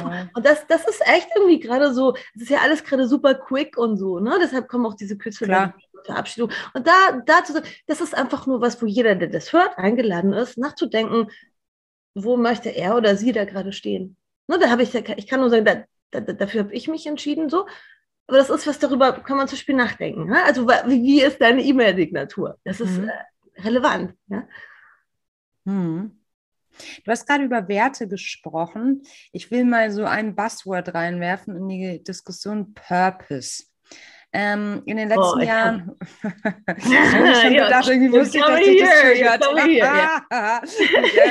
Total. 0.00 0.28
Und 0.34 0.44
das, 0.44 0.66
das 0.66 0.84
ist 0.88 1.06
echt 1.06 1.28
irgendwie 1.36 1.60
gerade 1.60 1.94
so, 1.94 2.16
es 2.34 2.42
ist 2.42 2.50
ja 2.50 2.58
alles 2.58 2.82
gerade 2.82 3.06
super 3.06 3.34
quick 3.34 3.78
und 3.78 3.98
so, 3.98 4.18
ne? 4.18 4.36
Deshalb 4.42 4.66
kommen 4.66 4.86
auch 4.86 4.94
diese 4.94 5.16
Küsse 5.16 5.46
Verabschiedung. 6.04 6.50
Und 6.74 6.86
da, 6.86 7.22
dazu, 7.26 7.52
das 7.86 8.00
ist 8.00 8.16
einfach 8.16 8.46
nur 8.46 8.60
was, 8.60 8.80
wo 8.82 8.86
jeder, 8.86 9.14
der 9.14 9.28
das 9.28 9.52
hört, 9.52 9.76
eingeladen 9.78 10.32
ist, 10.32 10.58
nachzudenken, 10.58 11.28
wo 12.14 12.36
möchte 12.36 12.70
er 12.70 12.96
oder 12.96 13.16
sie 13.16 13.32
da 13.32 13.44
gerade 13.44 13.72
stehen. 13.72 14.16
Ne, 14.48 14.58
da 14.58 14.70
habe 14.70 14.82
ich, 14.82 14.94
ich 14.94 15.26
kann 15.26 15.40
nur 15.40 15.50
sagen, 15.50 15.64
da, 15.64 15.84
da, 16.10 16.32
dafür 16.32 16.64
habe 16.64 16.74
ich 16.74 16.88
mich 16.88 17.06
entschieden 17.06 17.48
so. 17.48 17.66
Aber 18.26 18.38
das 18.38 18.50
ist 18.50 18.66
was, 18.66 18.78
darüber 18.78 19.12
kann 19.12 19.36
man 19.36 19.48
zum 19.48 19.56
Beispiel 19.56 19.74
nachdenken. 19.74 20.26
Ne? 20.26 20.42
Also 20.44 20.68
wie, 20.68 21.20
ist 21.20 21.40
deine 21.40 21.62
E-Mail-Signatur? 21.62 22.58
Das 22.64 22.80
ist 22.80 22.98
mhm. 22.98 23.08
äh, 23.08 23.60
relevant. 23.60 24.14
Ja? 24.28 24.46
Mhm. 25.64 26.20
Du 27.04 27.10
hast 27.10 27.26
gerade 27.26 27.44
über 27.44 27.68
Werte 27.68 28.08
gesprochen. 28.08 29.02
Ich 29.32 29.50
will 29.50 29.64
mal 29.64 29.90
so 29.90 30.04
ein 30.04 30.34
Buzzword 30.34 30.94
reinwerfen 30.94 31.56
in 31.56 31.68
die 31.68 32.04
Diskussion 32.04 32.72
Purpose. 32.72 33.64
Ähm, 34.32 34.82
in 34.86 34.96
den 34.96 35.08
letzten 35.08 35.40
oh, 35.40 35.42
Jahren. 35.42 35.90
ich 36.76 36.96
habe 36.96 37.34
schon 37.34 37.52
gedacht, 37.52 37.88
irgendwie 37.88 38.12
wusste 38.12 38.38
ich, 38.38 38.44
dass 38.44 38.60
dich 38.60 38.80
das 38.80 39.00
triggert. 39.00 39.44
ja. 39.76 40.22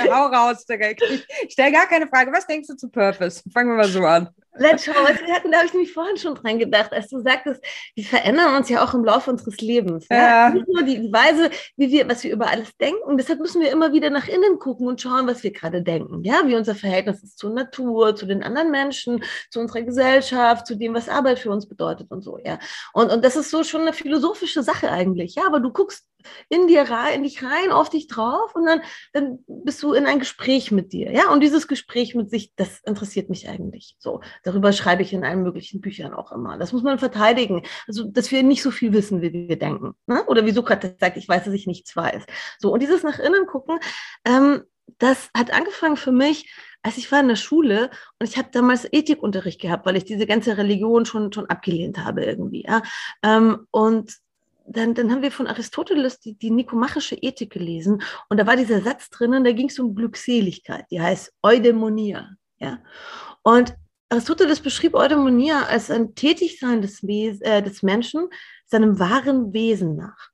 ja, 0.06 0.14
hau 0.14 0.28
raus, 0.28 0.66
Digga. 0.66 0.90
Ich, 0.90 1.28
ich 1.46 1.54
stelle 1.54 1.72
gar 1.72 1.88
keine 1.88 2.08
Frage. 2.08 2.32
Was 2.34 2.46
denkst 2.46 2.68
du 2.68 2.76
zu 2.76 2.90
Purpose? 2.90 3.42
Fangen 3.54 3.70
wir 3.70 3.78
mal 3.78 3.88
so 3.88 4.04
an. 4.04 4.30
Let's 4.60 4.84
show. 4.84 4.92
Wir 4.92 5.34
hatten, 5.34 5.52
da 5.52 5.60
habe 5.60 5.68
ich 5.68 5.74
nämlich 5.74 5.94
vorhin 5.94 6.18
schon 6.18 6.36
dran 6.36 6.60
gedacht, 6.60 6.92
als 6.92 7.08
du 7.08 7.22
sagtest, 7.22 7.64
wir 7.96 8.04
verändern 8.04 8.56
uns 8.56 8.70
ja 8.70 8.84
auch 8.84 8.94
im 8.94 9.06
Laufe 9.06 9.32
unseres 9.32 9.58
Lebens. 9.62 10.08
Ja? 10.10 10.18
ja. 10.18 10.50
Nicht 10.50 10.68
nur 10.68 10.84
die, 10.84 11.00
die 11.00 11.14
Weise, 11.14 11.50
wie 11.78 11.90
wir, 11.90 12.08
was 12.10 12.24
wir 12.24 12.34
über 12.34 12.48
alles 12.48 12.76
denken. 12.78 13.18
Deshalb 13.18 13.40
müssen 13.40 13.62
wir 13.62 13.72
immer 13.72 13.94
wieder 13.94 14.10
nach 14.10 14.28
innen 14.28 14.60
gucken 14.60 14.88
und 14.88 15.02
schauen, 15.02 15.28
was 15.28 15.44
wir 15.44 15.52
gerade 15.52 15.82
denken. 15.82 16.24
Ja, 16.24 16.42
wie 16.46 16.56
unser 16.56 16.76
Verhältnis 16.76 17.24
ist 17.24 17.38
zur 17.38 17.52
Natur, 17.52 18.16
zu 18.16 18.26
den 18.26 18.44
anderen 18.44 18.72
Menschen, 18.72 19.24
zu 19.50 19.62
unserer 19.62 19.84
Gesellschaft, 19.84 20.68
zu 20.68 20.76
dem, 20.76 20.94
was 20.94 21.08
Arbeit 21.08 21.40
für 21.40 21.52
uns 21.52 21.68
bedeutet 21.68 22.12
und 22.12 22.22
so. 22.22 22.38
Ja. 22.44 22.60
Und, 22.94 23.12
und 23.12 23.24
das 23.24 23.38
ist 23.38 23.52
so 23.52 23.64
schon 23.64 23.82
eine 23.82 23.94
philosophische 23.94 24.62
Sache 24.62 24.92
eigentlich. 24.92 25.36
Ja, 25.36 25.48
aber 25.48 25.62
du 25.62 25.72
guckst 25.72 26.09
in 26.50 26.68
dir 26.68 26.84
rein, 26.84 27.16
in 27.16 27.24
dich 27.24 27.44
rein, 27.44 27.72
auf 27.72 27.90
dich 27.90 28.08
drauf 28.08 28.56
und 28.56 28.66
dann, 28.66 28.82
dann 29.14 29.40
bist 29.48 29.82
du 29.84 29.94
in 29.94 30.06
ein 30.06 30.20
Gespräch 30.20 30.72
mit 30.72 30.94
dir. 30.94 31.12
Ja, 31.12 31.32
und 31.32 31.42
dieses 31.42 31.68
Gespräch 31.68 32.16
mit 32.16 32.30
sich, 32.30 32.54
das 32.56 32.82
interessiert 32.86 33.30
mich 33.30 33.48
eigentlich. 33.48 33.96
So, 34.00 34.22
darüber 34.44 34.74
schreibe 34.74 35.02
ich 35.02 35.14
in 35.14 35.24
allen 35.24 35.44
möglichen 35.44 35.82
Büchern 35.82 36.14
auch 36.14 36.32
immer. 36.32 36.58
Das 36.58 36.74
muss 36.74 36.84
man 36.84 37.00
verteidigen. 37.00 37.64
Also, 37.88 38.04
dass 38.04 38.32
wir 38.32 38.44
nicht 38.44 38.64
so 38.64 38.72
viel 38.72 38.94
wissen, 38.94 39.22
wie 39.22 39.34
wir 39.34 39.60
denken. 39.60 39.94
Ne? 40.08 40.24
Oder 40.26 40.46
wie 40.46 40.52
Sokrates 40.52 40.96
sagt, 41.00 41.18
ich 41.18 41.28
weiß, 41.28 41.46
dass 41.46 41.54
ich 41.54 41.68
nichts 41.68 41.96
weiß. 41.96 42.26
So, 42.60 42.74
und 42.74 42.82
dieses 42.82 43.04
nach 43.04 43.20
innen 43.20 43.46
gucken, 43.46 43.80
ähm, 44.26 44.64
das 44.98 45.30
hat 45.36 45.52
angefangen 45.52 45.98
für 45.98 46.12
mich, 46.12 46.52
als 46.82 46.98
ich 46.98 47.12
war 47.12 47.20
in 47.20 47.28
der 47.28 47.36
Schule 47.36 47.90
und 48.20 48.28
ich 48.28 48.38
habe 48.38 48.50
damals 48.52 48.88
Ethikunterricht 48.92 49.62
gehabt, 49.62 49.86
weil 49.86 49.98
ich 49.98 50.06
diese 50.06 50.26
ganze 50.26 50.58
Religion 50.58 51.06
schon, 51.06 51.32
schon 51.32 51.46
abgelehnt 51.48 51.98
habe 52.00 52.24
irgendwie. 52.24 52.64
Ja? 52.64 52.82
Ähm, 53.24 53.68
und 53.72 54.18
dann, 54.72 54.94
dann 54.94 55.12
haben 55.12 55.22
wir 55.22 55.32
von 55.32 55.48
Aristoteles 55.48 56.20
die, 56.20 56.36
die 56.36 56.52
nikomachische 56.52 57.16
Ethik 57.16 57.52
gelesen 57.52 58.02
und 58.30 58.38
da 58.38 58.48
war 58.48 58.56
dieser 58.56 58.82
Satz 58.82 59.10
drinnen, 59.10 59.44
da 59.44 59.52
ging 59.52 59.70
es 59.70 59.80
um 59.80 59.96
Glückseligkeit, 59.96 60.86
die 60.92 61.02
heißt 61.02 61.34
Eudaimonia. 61.44 62.30
Ja? 62.60 62.80
Und 63.44 63.76
Aristoteles 64.10 64.60
beschrieb 64.60 64.96
Eudaimonia 64.96 65.64
als 65.64 65.92
ein 65.92 66.16
Tätigsein 66.16 66.82
des, 66.82 67.04
äh, 67.04 67.62
des 67.62 67.84
Menschen 67.84 68.28
seinem 68.66 69.00
wahren 69.00 69.54
Wesen 69.54 69.96
nach. 69.96 70.30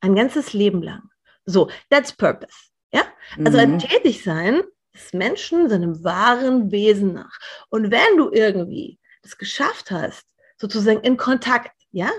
Ein 0.00 0.14
ganzes 0.14 0.52
Leben 0.52 0.82
lang. 0.82 1.02
So, 1.44 1.70
that's 1.90 2.12
purpose. 2.12 2.54
Ja? 2.92 3.02
Also 3.44 3.58
mhm. 3.58 3.74
ein 3.74 3.78
Tätigsein 3.78 4.62
des 4.94 5.12
Menschen 5.12 5.68
seinem 5.68 6.02
wahren 6.02 6.70
Wesen 6.70 7.12
nach. 7.12 7.38
Und 7.68 7.90
wenn 7.90 8.16
du 8.16 8.30
irgendwie 8.32 8.98
das 9.22 9.36
geschafft 9.36 9.90
hast, 9.90 10.26
sozusagen 10.56 11.00
in 11.00 11.16
Kontakt, 11.16 11.72
ja, 11.92 12.10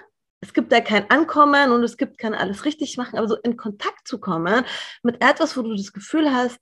es 0.42 0.54
gibt 0.54 0.72
da 0.72 0.82
kein 0.82 1.10
Ankommen 1.10 1.72
und 1.72 1.84
es 1.84 1.98
gibt 1.98 2.18
kein 2.18 2.34
alles 2.34 2.66
richtig 2.66 2.98
machen, 2.98 3.18
aber 3.18 3.28
so 3.28 3.38
in 3.38 3.58
Kontakt 3.58 4.08
zu 4.08 4.20
kommen 4.20 4.66
mit 5.04 5.24
etwas, 5.24 5.56
wo 5.56 5.62
du 5.62 5.76
das 5.76 5.94
Gefühl 5.94 6.34
hast, 6.34 6.60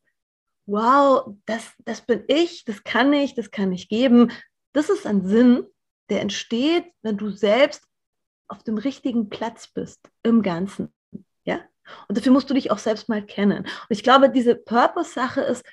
wow, 0.66 1.34
das, 1.46 1.72
das 1.86 2.02
bin 2.02 2.24
ich, 2.28 2.66
das 2.66 2.84
kann 2.84 3.12
ich, 3.14 3.34
das 3.34 3.52
kann 3.52 3.72
ich 3.72 3.90
geben. 3.90 4.32
Das 4.74 4.90
ist 4.90 5.08
ein 5.08 5.26
Sinn, 5.26 5.66
der 6.10 6.22
entsteht, 6.22 6.86
wenn 7.02 7.18
du 7.18 7.32
selbst 7.32 7.84
auf 8.48 8.64
dem 8.64 8.78
richtigen 8.78 9.30
Platz 9.30 9.68
bist 9.68 10.00
im 10.24 10.42
Ganzen. 10.42 10.94
Ja? 11.46 11.62
Und 12.08 12.18
dafür 12.18 12.34
musst 12.34 12.50
du 12.50 12.54
dich 12.54 12.72
auch 12.72 12.78
selbst 12.78 13.10
mal 13.10 13.26
kennen. 13.26 13.60
Und 13.60 13.90
ich 13.90 14.04
glaube, 14.04 14.30
diese 14.30 14.56
Purpose-Sache 14.56 15.42
ist, 15.42 15.66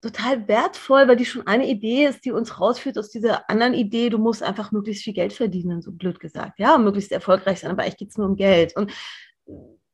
total 0.00 0.46
wertvoll, 0.46 1.08
weil 1.08 1.16
die 1.16 1.24
schon 1.24 1.46
eine 1.46 1.68
Idee 1.68 2.06
ist, 2.06 2.24
die 2.24 2.32
uns 2.32 2.60
rausführt 2.60 2.98
aus 2.98 3.10
dieser 3.10 3.48
anderen 3.50 3.74
Idee, 3.74 4.10
du 4.10 4.18
musst 4.18 4.42
einfach 4.42 4.72
möglichst 4.72 5.04
viel 5.04 5.14
Geld 5.14 5.32
verdienen, 5.32 5.82
so 5.82 5.92
blöd 5.92 6.20
gesagt. 6.20 6.58
Ja, 6.58 6.78
möglichst 6.78 7.12
erfolgreich 7.12 7.60
sein, 7.60 7.70
aber 7.70 7.82
eigentlich 7.82 7.96
geht 7.96 8.10
es 8.10 8.18
nur 8.18 8.28
um 8.28 8.36
Geld. 8.36 8.76
Und 8.76 8.92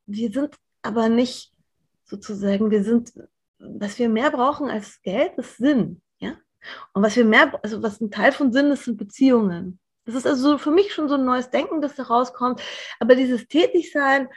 wir 0.06 0.32
sind 0.32 0.56
aber 0.82 1.08
nicht 1.08 1.52
sozusagen, 2.04 2.70
wir 2.70 2.84
sind, 2.84 3.12
was 3.58 3.98
wir 3.98 4.08
mehr 4.08 4.30
brauchen 4.30 4.68
als 4.68 5.00
Geld, 5.02 5.38
ist 5.38 5.56
Sinn. 5.56 6.02
Ja? 6.18 6.36
Und 6.92 7.02
was 7.02 7.16
wir 7.16 7.24
mehr, 7.24 7.58
also 7.62 7.82
was 7.82 8.00
ein 8.00 8.10
Teil 8.10 8.32
von 8.32 8.52
Sinn 8.52 8.70
ist, 8.70 8.84
sind 8.84 8.98
Beziehungen. 8.98 9.78
Das 10.04 10.16
ist 10.16 10.26
also 10.26 10.58
für 10.58 10.72
mich 10.72 10.92
schon 10.92 11.08
so 11.08 11.14
ein 11.14 11.24
neues 11.24 11.50
Denken, 11.50 11.80
das 11.80 11.94
da 11.94 12.02
rauskommt. 12.02 12.60
Aber 12.98 13.14
dieses 13.14 13.46
Tätigsein 13.46 14.28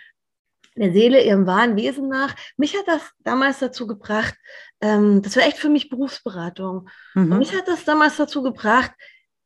der 0.75 0.91
Seele, 0.91 1.23
ihrem 1.23 1.45
wahren 1.47 1.75
Wesen 1.75 2.09
nach. 2.09 2.35
Mich 2.57 2.75
hat 2.75 2.87
das 2.87 3.01
damals 3.19 3.59
dazu 3.59 3.87
gebracht, 3.87 4.35
ähm, 4.81 5.21
das 5.21 5.35
war 5.35 5.43
echt 5.43 5.57
für 5.57 5.69
mich 5.69 5.89
Berufsberatung. 5.89 6.89
Mhm. 7.13 7.31
Und 7.31 7.39
mich 7.39 7.55
hat 7.55 7.67
das 7.67 7.85
damals 7.85 8.17
dazu 8.17 8.43
gebracht, 8.43 8.91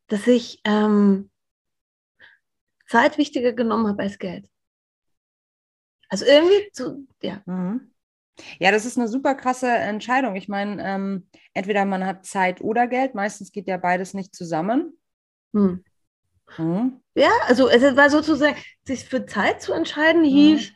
dass 0.08 0.26
ich 0.28 0.62
ähm, 0.66 1.30
Zeit 2.88 3.18
wichtiger 3.18 3.54
genommen 3.54 3.88
habe 3.88 4.04
als 4.04 4.18
Geld. 4.18 4.50
Also 6.10 6.26
irgendwie 6.26 6.72
zu, 6.72 7.08
ja. 7.22 7.42
Mhm. 7.46 7.92
Ja, 8.60 8.72
das 8.72 8.86
ist 8.86 8.98
eine 8.98 9.08
super 9.08 9.36
krasse 9.36 9.68
Entscheidung. 9.70 10.36
Ich 10.36 10.48
meine, 10.48 10.82
ähm, 10.84 11.28
entweder 11.54 11.86
man 11.86 12.06
hat 12.06 12.26
Zeit 12.26 12.62
oder 12.62 12.88
Geld. 12.88 13.14
Meistens 13.14 13.52
geht 13.52 13.68
ja 13.68 13.78
beides 13.78 14.14
nicht 14.14 14.34
zusammen. 14.34 14.98
Mhm. 15.52 15.84
Mhm. 16.58 17.02
Ja, 17.16 17.30
also 17.48 17.70
es 17.70 17.96
war 17.96 18.10
sozusagen, 18.10 18.56
sich 18.86 19.06
für 19.06 19.26
Zeit 19.26 19.62
zu 19.62 19.74
entscheiden, 19.74 20.24
hieß, 20.24 20.72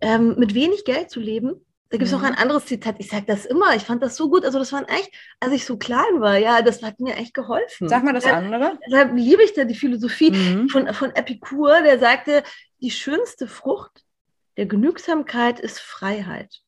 ähm, 0.00 0.36
mit 0.38 0.54
wenig 0.54 0.84
Geld 0.84 1.10
zu 1.10 1.20
leben. 1.20 1.66
Da 1.90 1.98
gibt 1.98 2.10
es 2.10 2.16
mhm. 2.16 2.24
auch 2.24 2.26
ein 2.26 2.34
anderes 2.34 2.66
Zitat, 2.66 2.96
ich 2.98 3.08
sage 3.08 3.26
das 3.26 3.46
immer, 3.46 3.76
ich 3.76 3.82
fand 3.82 4.02
das 4.02 4.16
so 4.16 4.28
gut, 4.28 4.44
also 4.44 4.58
das 4.58 4.72
war 4.72 4.90
echt, 4.90 5.08
als 5.38 5.52
ich 5.52 5.64
so 5.64 5.76
klein 5.76 6.20
war, 6.20 6.36
ja, 6.36 6.60
das 6.60 6.82
hat 6.82 6.98
mir 6.98 7.14
echt 7.14 7.32
geholfen. 7.32 7.88
Sag 7.88 8.02
mal 8.02 8.12
das 8.12 8.24
andere. 8.24 8.76
Deshalb 8.86 9.14
liebe 9.14 9.44
ich 9.44 9.54
da 9.54 9.64
die 9.64 9.76
Philosophie 9.76 10.32
mhm. 10.32 10.68
von, 10.68 10.92
von 10.92 11.10
Epikur, 11.14 11.82
der 11.82 12.00
sagte, 12.00 12.42
die 12.80 12.90
schönste 12.90 13.46
Frucht 13.46 14.04
der 14.56 14.66
Genügsamkeit 14.66 15.60
ist 15.60 15.78
Freiheit. 15.78 16.60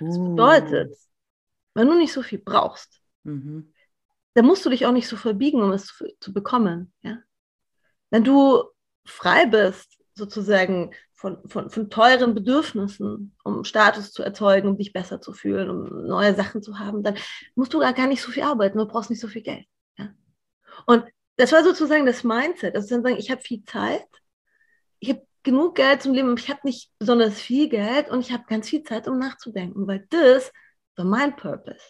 Das 0.00 0.16
uh. 0.16 0.30
bedeutet, 0.30 0.96
wenn 1.74 1.86
du 1.86 1.94
nicht 1.94 2.12
so 2.12 2.22
viel 2.22 2.38
brauchst, 2.38 3.00
mhm. 3.22 3.72
dann 4.34 4.46
musst 4.46 4.66
du 4.66 4.70
dich 4.70 4.84
auch 4.84 4.92
nicht 4.92 5.08
so 5.08 5.16
verbiegen, 5.16 5.62
um 5.62 5.70
es 5.70 5.86
zu, 5.86 6.06
zu 6.18 6.32
bekommen. 6.32 6.92
Ja? 7.02 7.18
Wenn 8.10 8.24
du 8.24 8.64
frei 9.04 9.46
bist, 9.46 9.96
sozusagen 10.14 10.92
von, 11.16 11.38
von, 11.48 11.70
von 11.70 11.88
teuren 11.88 12.34
Bedürfnissen, 12.34 13.34
um 13.42 13.64
Status 13.64 14.12
zu 14.12 14.22
erzeugen, 14.22 14.68
um 14.68 14.76
dich 14.76 14.92
besser 14.92 15.20
zu 15.20 15.32
fühlen, 15.32 15.70
um 15.70 16.06
neue 16.06 16.34
Sachen 16.34 16.62
zu 16.62 16.78
haben, 16.78 17.02
dann 17.02 17.16
musst 17.54 17.72
du 17.72 17.80
gar 17.80 18.06
nicht 18.06 18.22
so 18.22 18.30
viel 18.30 18.42
arbeiten, 18.42 18.78
du 18.78 18.86
brauchst 18.86 19.08
nicht 19.08 19.20
so 19.20 19.28
viel 19.28 19.42
Geld. 19.42 19.66
Ja? 19.96 20.10
Und 20.84 21.04
das 21.36 21.52
war 21.52 21.64
sozusagen 21.64 22.04
das 22.04 22.22
Mindset. 22.22 22.76
Also 22.76 22.94
dann 22.94 23.02
sagen, 23.02 23.16
ich 23.18 23.30
habe 23.30 23.40
viel 23.40 23.64
Zeit, 23.64 24.06
ich 24.98 25.08
habe 25.08 25.26
genug 25.42 25.74
Geld 25.74 26.02
zum 26.02 26.12
Leben, 26.12 26.36
ich 26.36 26.50
habe 26.50 26.60
nicht 26.64 26.92
besonders 26.98 27.40
viel 27.40 27.70
Geld 27.70 28.10
und 28.10 28.20
ich 28.20 28.32
habe 28.32 28.44
ganz 28.46 28.68
viel 28.68 28.82
Zeit, 28.82 29.08
um 29.08 29.18
nachzudenken, 29.18 29.86
weil 29.86 30.06
das 30.10 30.52
war 30.96 31.06
mein 31.06 31.34
Purpose. 31.34 31.80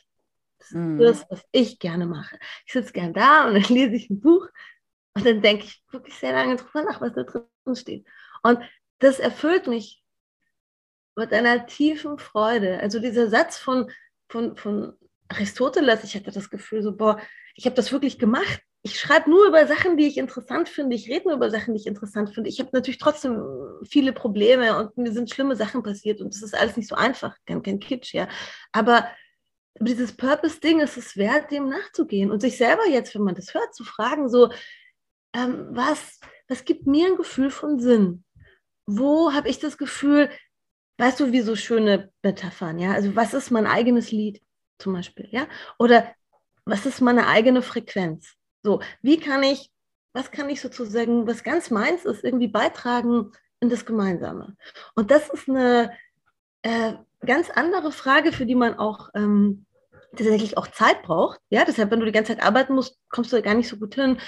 Das 0.59 0.69
ist 0.69 0.77
mm. 0.77 0.99
das, 0.99 1.27
was 1.31 1.43
ich 1.51 1.79
gerne 1.81 2.07
mache. 2.07 2.39
Ich 2.65 2.73
sitze 2.73 2.93
gern 2.93 3.13
da 3.13 3.49
und 3.49 3.55
dann 3.55 3.63
lese 3.75 3.97
ich 3.97 4.09
ein 4.09 4.21
Buch 4.21 4.47
und 5.15 5.27
dann 5.27 5.43
denke 5.43 5.65
ich 5.65 5.83
wirklich 5.91 6.15
sehr 6.15 6.33
lange 6.33 6.57
drüber 6.57 6.85
nach, 6.85 7.01
was 7.01 7.13
da 7.15 7.25
drin 7.25 7.75
steht. 7.75 8.07
Und 8.43 8.61
das 8.99 9.19
erfüllt 9.19 9.67
mich 9.67 10.03
mit 11.17 11.33
einer 11.33 11.67
tiefen 11.67 12.19
Freude. 12.19 12.79
Also 12.81 12.99
dieser 12.99 13.29
Satz 13.29 13.57
von, 13.57 13.91
von, 14.29 14.57
von 14.57 14.95
Aristoteles, 15.29 16.05
ich 16.05 16.15
hatte 16.15 16.31
das 16.31 16.51
Gefühl 16.51 16.83
so, 16.83 16.97
boah, 16.97 17.19
ich 17.55 17.65
habe 17.65 17.75
das 17.77 17.91
wirklich 17.93 18.19
gemacht. 18.19 18.61
Ich 18.83 19.01
schreibe 19.01 19.29
nur 19.31 19.49
über 19.49 19.67
Sachen, 19.67 19.97
die 19.97 20.07
ich 20.07 20.19
interessant 20.19 20.69
finde. 20.69 20.95
Ich 20.95 21.09
rede 21.09 21.27
nur 21.27 21.37
über 21.37 21.51
Sachen, 21.51 21.75
die 21.75 21.81
ich 21.81 21.87
interessant 21.87 22.33
finde. 22.33 22.49
Ich 22.49 22.61
habe 22.61 22.71
natürlich 22.73 22.99
trotzdem 22.99 23.43
viele 23.89 24.13
Probleme 24.13 24.79
und 24.79 24.97
mir 24.97 25.11
sind 25.11 25.31
schlimme 25.31 25.57
Sachen 25.57 25.83
passiert 25.83 26.21
und 26.21 26.33
das 26.33 26.43
ist 26.43 26.55
alles 26.55 26.77
nicht 26.77 26.89
so 26.89 26.95
einfach. 26.95 27.35
Kein, 27.47 27.63
kein 27.63 27.81
Kitsch, 27.81 28.15
ja. 28.15 28.29
Aber 28.73 29.09
dieses 29.81 30.17
Purpose-Ding 30.17 30.81
ist 30.81 30.97
es 30.97 31.17
wert, 31.17 31.51
dem 31.51 31.69
nachzugehen 31.69 32.31
und 32.31 32.41
sich 32.41 32.57
selber 32.57 32.87
jetzt, 32.89 33.15
wenn 33.15 33.23
man 33.23 33.35
das 33.35 33.55
hört, 33.55 33.75
zu 33.75 33.85
fragen, 33.85 34.29
so, 34.29 34.51
ähm, 35.33 35.69
was, 35.71 36.21
was 36.49 36.65
gibt 36.65 36.87
mir 36.87 37.09
ein 37.09 37.17
Gefühl 37.17 37.51
von 37.51 37.81
Sinn? 37.81 38.25
Wo 38.87 39.33
habe 39.33 39.49
ich 39.49 39.59
das 39.59 39.79
Gefühl, 39.79 40.31
weißt 40.99 41.21
du, 41.21 41.33
wie 41.33 41.41
so 41.41 41.57
schöne 41.57 42.11
Metaphern, 42.23 42.79
ja? 42.79 42.93
Also 42.93 43.15
was 43.17 43.35
ist 43.35 43.51
mein 43.51 43.67
eigenes 43.67 44.11
Lied 44.11 44.41
zum 44.79 44.93
Beispiel, 44.93 45.29
ja? 45.31 45.47
Oder 45.79 46.15
was 46.65 46.87
ist 46.87 47.01
meine 47.01 47.27
eigene 47.27 47.63
Frequenz? 47.63 48.35
So, 48.63 48.81
wie 49.03 49.19
kann 49.19 49.43
ich, 49.43 49.71
was 50.13 50.31
kann 50.31 50.49
ich 50.51 50.61
sozusagen, 50.61 51.27
was 51.27 51.45
ganz 51.45 51.71
meins 51.71 52.05
ist, 52.05 52.25
irgendwie 52.25 52.49
beitragen 52.49 53.33
in 53.61 53.69
das 53.69 53.87
Gemeinsame? 53.87 54.57
Und 54.95 55.11
das 55.11 55.29
ist 55.29 55.49
eine 55.49 55.93
äh, 56.63 56.95
ganz 57.25 57.51
andere 57.51 57.93
Frage, 57.93 58.33
für 58.33 58.47
die 58.47 58.55
man 58.55 58.75
auch 58.75 59.11
ähm, 59.15 59.67
tatsächlich 60.13 60.57
auch 60.57 60.67
Zeit 60.69 61.03
braucht. 61.03 61.41
Ja, 61.51 61.65
deshalb, 61.65 61.91
wenn 61.91 62.01
du 62.01 62.07
die 62.07 62.13
ganze 62.13 62.35
Zeit 62.35 62.45
arbeiten 62.45 62.75
musst, 62.75 62.99
kommst 63.09 63.33
du 63.33 63.43
gar 63.43 63.55
nicht 63.55 63.69
so 63.69 63.77
gut 63.77 63.95
hin. 63.95 64.19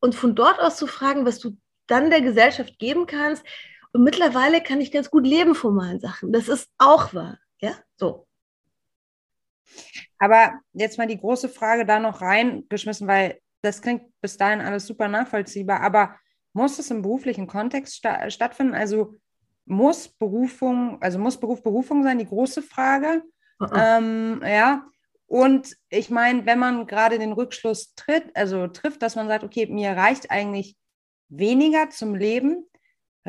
Und 0.00 0.14
von 0.14 0.34
dort 0.34 0.60
aus 0.60 0.76
zu 0.76 0.86
fragen, 0.86 1.26
was 1.26 1.38
du 1.38 1.56
dann 1.86 2.10
der 2.10 2.20
Gesellschaft 2.20 2.78
geben 2.78 3.06
kannst. 3.06 3.44
Und 3.92 4.04
mittlerweile 4.04 4.62
kann 4.62 4.80
ich 4.80 4.92
ganz 4.92 5.10
gut 5.10 5.26
leben 5.26 5.54
von 5.54 5.74
meinen 5.74 6.00
Sachen. 6.00 6.32
Das 6.32 6.48
ist 6.48 6.68
auch 6.78 7.12
wahr. 7.12 7.38
Ja, 7.60 7.72
so. 7.96 8.26
Aber 10.18 10.60
jetzt 10.72 10.98
mal 10.98 11.06
die 11.06 11.18
große 11.18 11.48
Frage 11.48 11.86
da 11.86 11.98
noch 11.98 12.20
reingeschmissen, 12.20 13.08
weil 13.08 13.40
das 13.62 13.82
klingt 13.82 14.04
bis 14.20 14.36
dahin 14.36 14.60
alles 14.60 14.86
super 14.86 15.08
nachvollziehbar. 15.08 15.80
Aber 15.80 16.16
muss 16.52 16.78
es 16.78 16.90
im 16.90 17.02
beruflichen 17.02 17.46
Kontext 17.46 17.96
sta 17.96 18.30
stattfinden? 18.30 18.74
Also 18.74 19.18
muss 19.66 20.08
Berufung, 20.08 21.00
also 21.00 21.18
muss 21.18 21.38
Beruf 21.38 21.62
Berufung 21.62 22.02
sein, 22.02 22.18
die 22.18 22.26
große 22.26 22.62
Frage. 22.62 23.22
Uh 23.60 23.64
-uh. 23.64 23.98
Ähm, 23.98 24.42
ja, 24.44 24.84
und 25.26 25.76
ich 25.90 26.10
meine, 26.10 26.44
wenn 26.44 26.58
man 26.58 26.88
gerade 26.88 27.18
den 27.18 27.32
Rückschluss 27.32 27.94
tritt, 27.94 28.34
also 28.34 28.66
trifft, 28.66 29.00
dass 29.00 29.14
man 29.14 29.28
sagt, 29.28 29.44
okay, 29.44 29.66
mir 29.66 29.92
reicht 29.92 30.30
eigentlich 30.30 30.76
weniger 31.28 31.88
zum 31.90 32.16
Leben, 32.16 32.68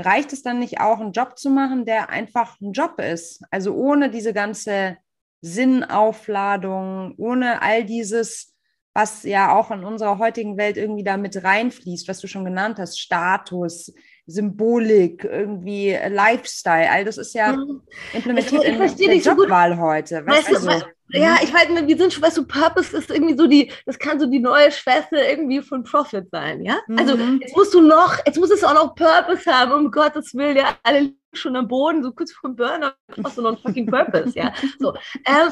reicht 0.01 0.33
es 0.33 0.43
dann 0.43 0.59
nicht 0.59 0.79
auch, 0.79 0.99
einen 0.99 1.11
Job 1.11 1.37
zu 1.37 1.49
machen, 1.49 1.85
der 1.85 2.09
einfach 2.09 2.59
ein 2.61 2.73
Job 2.73 2.99
ist? 2.99 3.43
Also 3.51 3.73
ohne 3.73 4.09
diese 4.09 4.33
ganze 4.33 4.97
Sinnaufladung, 5.41 7.15
ohne 7.17 7.61
all 7.61 7.83
dieses, 7.83 8.53
was 8.93 9.23
ja 9.23 9.55
auch 9.55 9.71
in 9.71 9.83
unserer 9.83 10.17
heutigen 10.17 10.57
Welt 10.57 10.77
irgendwie 10.77 11.03
da 11.03 11.17
mit 11.17 11.43
reinfließt, 11.43 12.07
was 12.07 12.19
du 12.19 12.27
schon 12.27 12.45
genannt 12.45 12.77
hast, 12.79 12.99
Status, 12.99 13.93
Symbolik, 14.27 15.23
irgendwie 15.23 15.97
Lifestyle, 16.09 16.89
all 16.89 17.05
das 17.05 17.17
ist 17.17 17.33
ja 17.33 17.53
mhm. 17.53 17.81
implementiert 18.13 18.63
ich, 18.63 18.69
ich 18.69 18.99
in 19.01 19.09
der 19.09 19.17
Jobwahl 19.17 19.75
so 19.75 19.81
heute. 19.81 20.25
Weißt, 20.25 20.51
weißt 20.51 20.65
du, 20.65 20.69
also, 20.69 20.85
ja, 21.13 21.31
mhm. 21.31 21.39
ich 21.43 21.53
meine, 21.53 21.87
wir 21.87 21.97
sind 21.97 22.13
schon, 22.13 22.23
weißt 22.23 22.37
du, 22.37 22.45
Purpose 22.45 22.95
ist 22.95 23.09
irgendwie 23.09 23.37
so 23.37 23.47
die, 23.47 23.71
das 23.85 23.99
kann 23.99 24.19
so 24.19 24.25
die 24.25 24.39
neue 24.39 24.71
Schwester 24.71 25.27
irgendwie 25.27 25.61
von 25.61 25.83
Profit 25.83 26.29
sein, 26.31 26.63
ja? 26.63 26.79
Also 26.97 27.17
mhm. 27.17 27.39
jetzt 27.41 27.55
musst 27.55 27.73
du 27.73 27.81
noch, 27.81 28.17
jetzt 28.25 28.39
muss 28.39 28.51
es 28.51 28.63
auch 28.63 28.73
noch 28.73 28.95
Purpose 28.95 29.51
haben, 29.51 29.71
um 29.71 29.91
Gottes 29.91 30.33
Willen, 30.33 30.57
ja, 30.57 30.77
alle 30.83 31.13
schon 31.33 31.55
am 31.55 31.67
Boden, 31.67 32.03
so 32.03 32.11
kurz 32.11 32.31
vor 32.33 32.49
dem 32.49 32.55
Burner, 32.55 32.93
brauchst 33.07 33.37
du 33.37 33.41
noch 33.41 33.49
einen 33.49 33.57
fucking 33.57 33.85
Purpose, 33.87 34.37
ja? 34.37 34.53
So, 34.79 34.93
ähm, 35.25 35.51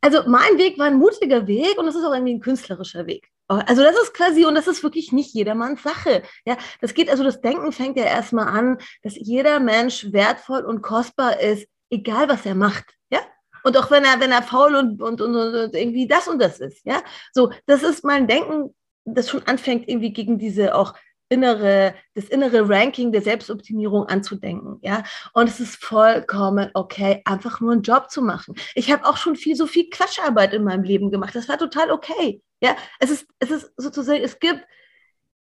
also 0.00 0.22
mein 0.26 0.58
Weg 0.58 0.78
war 0.78 0.86
ein 0.86 0.98
mutiger 0.98 1.46
Weg 1.46 1.76
und 1.78 1.88
es 1.88 1.94
ist 1.94 2.04
auch 2.04 2.12
irgendwie 2.12 2.34
ein 2.34 2.40
künstlerischer 2.40 3.06
Weg. 3.06 3.28
Also 3.48 3.82
das 3.82 3.96
ist 3.96 4.12
quasi, 4.12 4.44
und 4.44 4.54
das 4.54 4.66
ist 4.66 4.82
wirklich 4.82 5.10
nicht 5.10 5.34
jedermanns 5.34 5.82
Sache. 5.82 6.22
Ja, 6.44 6.58
das 6.80 6.92
geht, 6.92 7.08
also 7.08 7.24
das 7.24 7.40
Denken 7.40 7.72
fängt 7.72 7.96
ja 7.96 8.04
erstmal 8.04 8.46
an, 8.46 8.78
dass 9.02 9.16
jeder 9.16 9.58
Mensch 9.58 10.12
wertvoll 10.12 10.64
und 10.64 10.82
kostbar 10.82 11.40
ist, 11.40 11.66
egal 11.90 12.28
was 12.28 12.44
er 12.44 12.54
macht. 12.54 12.84
Ja, 13.10 13.20
und 13.64 13.76
auch 13.76 13.90
wenn 13.90 14.04
er, 14.04 14.20
wenn 14.20 14.32
er 14.32 14.42
faul 14.42 14.74
und, 14.76 15.02
und, 15.02 15.20
und, 15.20 15.34
und 15.34 15.74
irgendwie 15.74 16.06
das 16.06 16.28
und 16.28 16.40
das 16.40 16.60
ist. 16.60 16.84
Ja, 16.84 17.02
so, 17.32 17.52
das 17.66 17.82
ist 17.82 18.04
mein 18.04 18.26
Denken, 18.26 18.74
das 19.04 19.30
schon 19.30 19.42
anfängt, 19.46 19.88
irgendwie 19.88 20.12
gegen 20.12 20.38
diese 20.38 20.74
auch 20.74 20.94
innere, 21.28 21.94
das 22.14 22.24
innere 22.26 22.68
Ranking 22.68 23.12
der 23.12 23.22
Selbstoptimierung 23.22 24.06
anzudenken, 24.06 24.78
ja. 24.82 25.04
Und 25.32 25.48
es 25.48 25.60
ist 25.60 25.76
vollkommen 25.76 26.70
okay, 26.74 27.22
einfach 27.24 27.60
nur 27.60 27.72
einen 27.72 27.82
Job 27.82 28.10
zu 28.10 28.22
machen. 28.22 28.54
Ich 28.74 28.90
habe 28.90 29.06
auch 29.06 29.16
schon 29.16 29.36
viel, 29.36 29.56
so 29.56 29.66
viel 29.66 29.90
Quatscharbeit 29.90 30.54
in 30.54 30.64
meinem 30.64 30.84
Leben 30.84 31.10
gemacht. 31.10 31.34
Das 31.34 31.48
war 31.48 31.58
total 31.58 31.90
okay, 31.90 32.42
ja. 32.60 32.76
Es 32.98 33.10
ist, 33.10 33.26
es 33.38 33.50
ist 33.50 33.72
sozusagen, 33.76 34.22
es 34.22 34.38
gibt, 34.38 34.64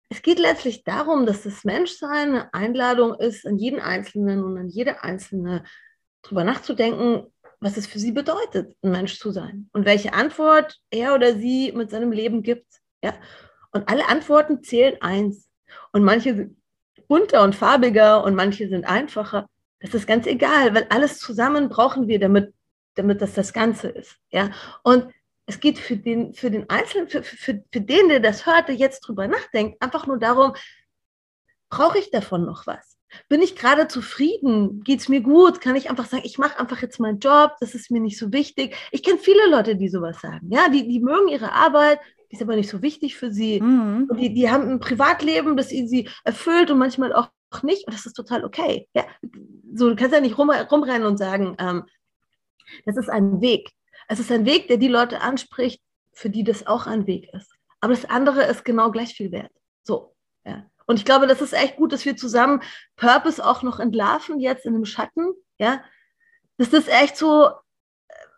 es 0.08 0.22
geht 0.22 0.38
letztlich 0.38 0.84
darum, 0.84 1.26
dass 1.26 1.42
das 1.42 1.64
Menschsein 1.64 2.30
eine 2.30 2.54
Einladung 2.54 3.14
ist, 3.14 3.46
an 3.46 3.58
jeden 3.58 3.80
Einzelnen 3.80 4.44
und 4.44 4.56
an 4.56 4.68
jede 4.68 5.02
Einzelne 5.02 5.64
drüber 6.22 6.44
nachzudenken, 6.44 7.26
was 7.60 7.76
es 7.76 7.86
für 7.86 7.98
sie 7.98 8.12
bedeutet, 8.12 8.76
ein 8.82 8.90
Mensch 8.90 9.18
zu 9.18 9.30
sein 9.30 9.68
und 9.72 9.84
welche 9.84 10.12
Antwort 10.12 10.78
er 10.90 11.14
oder 11.14 11.34
sie 11.34 11.72
mit 11.72 11.90
seinem 11.90 12.12
Leben 12.12 12.42
gibt, 12.42 12.66
ja. 13.02 13.14
Und 13.72 13.88
alle 13.90 14.08
Antworten 14.08 14.62
zählen 14.62 14.96
eins 15.00 15.48
und 15.92 16.02
manche 16.02 16.34
sind 16.34 16.56
bunter 17.08 17.42
und 17.42 17.54
farbiger 17.54 18.24
und 18.24 18.34
manche 18.34 18.68
sind 18.68 18.84
einfacher. 18.84 19.48
Das 19.80 19.94
ist 19.94 20.06
ganz 20.06 20.26
egal, 20.26 20.74
weil 20.74 20.86
alles 20.88 21.18
zusammen 21.18 21.68
brauchen 21.68 22.08
wir, 22.08 22.18
damit, 22.18 22.54
damit 22.94 23.20
das 23.20 23.34
das 23.34 23.52
Ganze 23.52 23.88
ist. 23.88 24.16
Ja? 24.30 24.50
Und 24.82 25.12
es 25.46 25.60
geht 25.60 25.78
für 25.78 25.96
den, 25.96 26.34
für 26.34 26.50
den 26.50 26.68
Einzelnen, 26.70 27.08
für, 27.08 27.22
für, 27.22 27.62
für 27.70 27.80
den, 27.80 28.08
der 28.08 28.20
das 28.20 28.46
hört, 28.46 28.68
der 28.68 28.74
jetzt 28.74 29.00
drüber 29.00 29.28
nachdenkt, 29.28 29.80
einfach 29.82 30.06
nur 30.06 30.18
darum, 30.18 30.54
brauche 31.68 31.98
ich 31.98 32.10
davon 32.10 32.44
noch 32.44 32.66
was? 32.66 32.95
Bin 33.28 33.42
ich 33.42 33.56
gerade 33.56 33.88
zufrieden? 33.88 34.82
Geht 34.82 35.00
es 35.00 35.08
mir 35.08 35.20
gut? 35.20 35.60
Kann 35.60 35.76
ich 35.76 35.90
einfach 35.90 36.06
sagen, 36.06 36.22
ich 36.24 36.38
mache 36.38 36.58
einfach 36.58 36.82
jetzt 36.82 37.00
meinen 37.00 37.18
Job, 37.18 37.52
das 37.60 37.74
ist 37.74 37.90
mir 37.90 38.00
nicht 38.00 38.18
so 38.18 38.32
wichtig. 38.32 38.76
Ich 38.92 39.02
kenne 39.02 39.18
viele 39.18 39.50
Leute, 39.50 39.76
die 39.76 39.88
sowas 39.88 40.20
sagen. 40.20 40.50
Ja, 40.50 40.68
die, 40.68 40.86
die 40.88 41.00
mögen 41.00 41.28
ihre 41.28 41.52
Arbeit, 41.52 42.00
die 42.30 42.36
ist 42.36 42.42
aber 42.42 42.56
nicht 42.56 42.70
so 42.70 42.82
wichtig 42.82 43.16
für 43.16 43.32
sie. 43.32 43.60
Mhm. 43.60 44.06
Und 44.10 44.20
die, 44.20 44.32
die 44.32 44.50
haben 44.50 44.68
ein 44.68 44.80
Privatleben, 44.80 45.56
das 45.56 45.68
sie 45.68 46.08
erfüllt 46.24 46.70
und 46.70 46.78
manchmal 46.78 47.12
auch 47.12 47.30
nicht. 47.62 47.86
Und 47.86 47.94
das 47.94 48.06
ist 48.06 48.14
total 48.14 48.44
okay. 48.44 48.88
Ja? 48.94 49.04
So, 49.74 49.90
du 49.90 49.96
kannst 49.96 50.14
ja 50.14 50.20
nicht 50.20 50.38
rum, 50.38 50.50
rumrennen 50.50 51.06
und 51.06 51.18
sagen, 51.18 51.56
ähm, 51.58 51.84
das 52.84 52.96
ist 52.96 53.08
ein 53.08 53.40
Weg. 53.40 53.70
Es 54.08 54.20
ist 54.20 54.30
ein 54.30 54.46
Weg, 54.46 54.68
der 54.68 54.76
die 54.76 54.88
Leute 54.88 55.20
anspricht, 55.20 55.80
für 56.12 56.30
die 56.30 56.44
das 56.44 56.66
auch 56.66 56.86
ein 56.86 57.06
Weg 57.06 57.32
ist. 57.32 57.52
Aber 57.80 57.92
das 57.94 58.04
andere 58.04 58.44
ist 58.44 58.64
genau 58.64 58.90
gleich 58.90 59.14
viel 59.14 59.30
wert. 59.32 59.52
So, 59.82 60.14
ja. 60.44 60.66
Und 60.86 60.98
ich 60.98 61.04
glaube, 61.04 61.26
das 61.26 61.40
ist 61.42 61.52
echt 61.52 61.76
gut, 61.76 61.92
dass 61.92 62.04
wir 62.04 62.16
zusammen 62.16 62.62
Purpose 62.96 63.44
auch 63.44 63.62
noch 63.62 63.80
entlarven, 63.80 64.40
jetzt 64.40 64.64
in 64.64 64.72
dem 64.72 64.84
Schatten, 64.84 65.32
ja. 65.58 65.82
Das 66.58 66.68
ist 66.68 66.88
echt 66.88 67.16
so, 67.16 67.50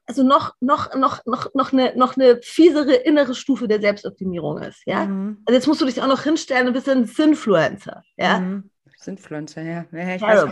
also 0.06 0.22
noch, 0.22 0.54
noch, 0.60 0.94
noch, 0.94 1.24
noch, 1.26 1.54
noch, 1.54 1.72
eine, 1.72 1.94
noch 1.94 2.16
eine 2.16 2.40
fiesere 2.42 2.94
innere 2.94 3.34
Stufe 3.34 3.68
der 3.68 3.80
Selbstoptimierung 3.80 4.58
ist. 4.58 4.82
Ja? 4.86 5.04
Mhm. 5.04 5.42
Also 5.44 5.56
jetzt 5.56 5.66
musst 5.66 5.80
du 5.80 5.84
dich 5.84 6.00
auch 6.00 6.08
noch 6.08 6.22
hinstellen, 6.22 6.66
du 6.66 6.72
bist 6.72 6.88
ein 6.88 7.04
Sinfluencer. 7.04 8.02
Ja? 8.16 8.40
Mhm. 8.40 8.70
Sinfluencer, 8.96 9.62
ja. 9.62 9.84
Ja, 9.92 10.14
ich 10.16 10.22
weiß, 10.22 10.50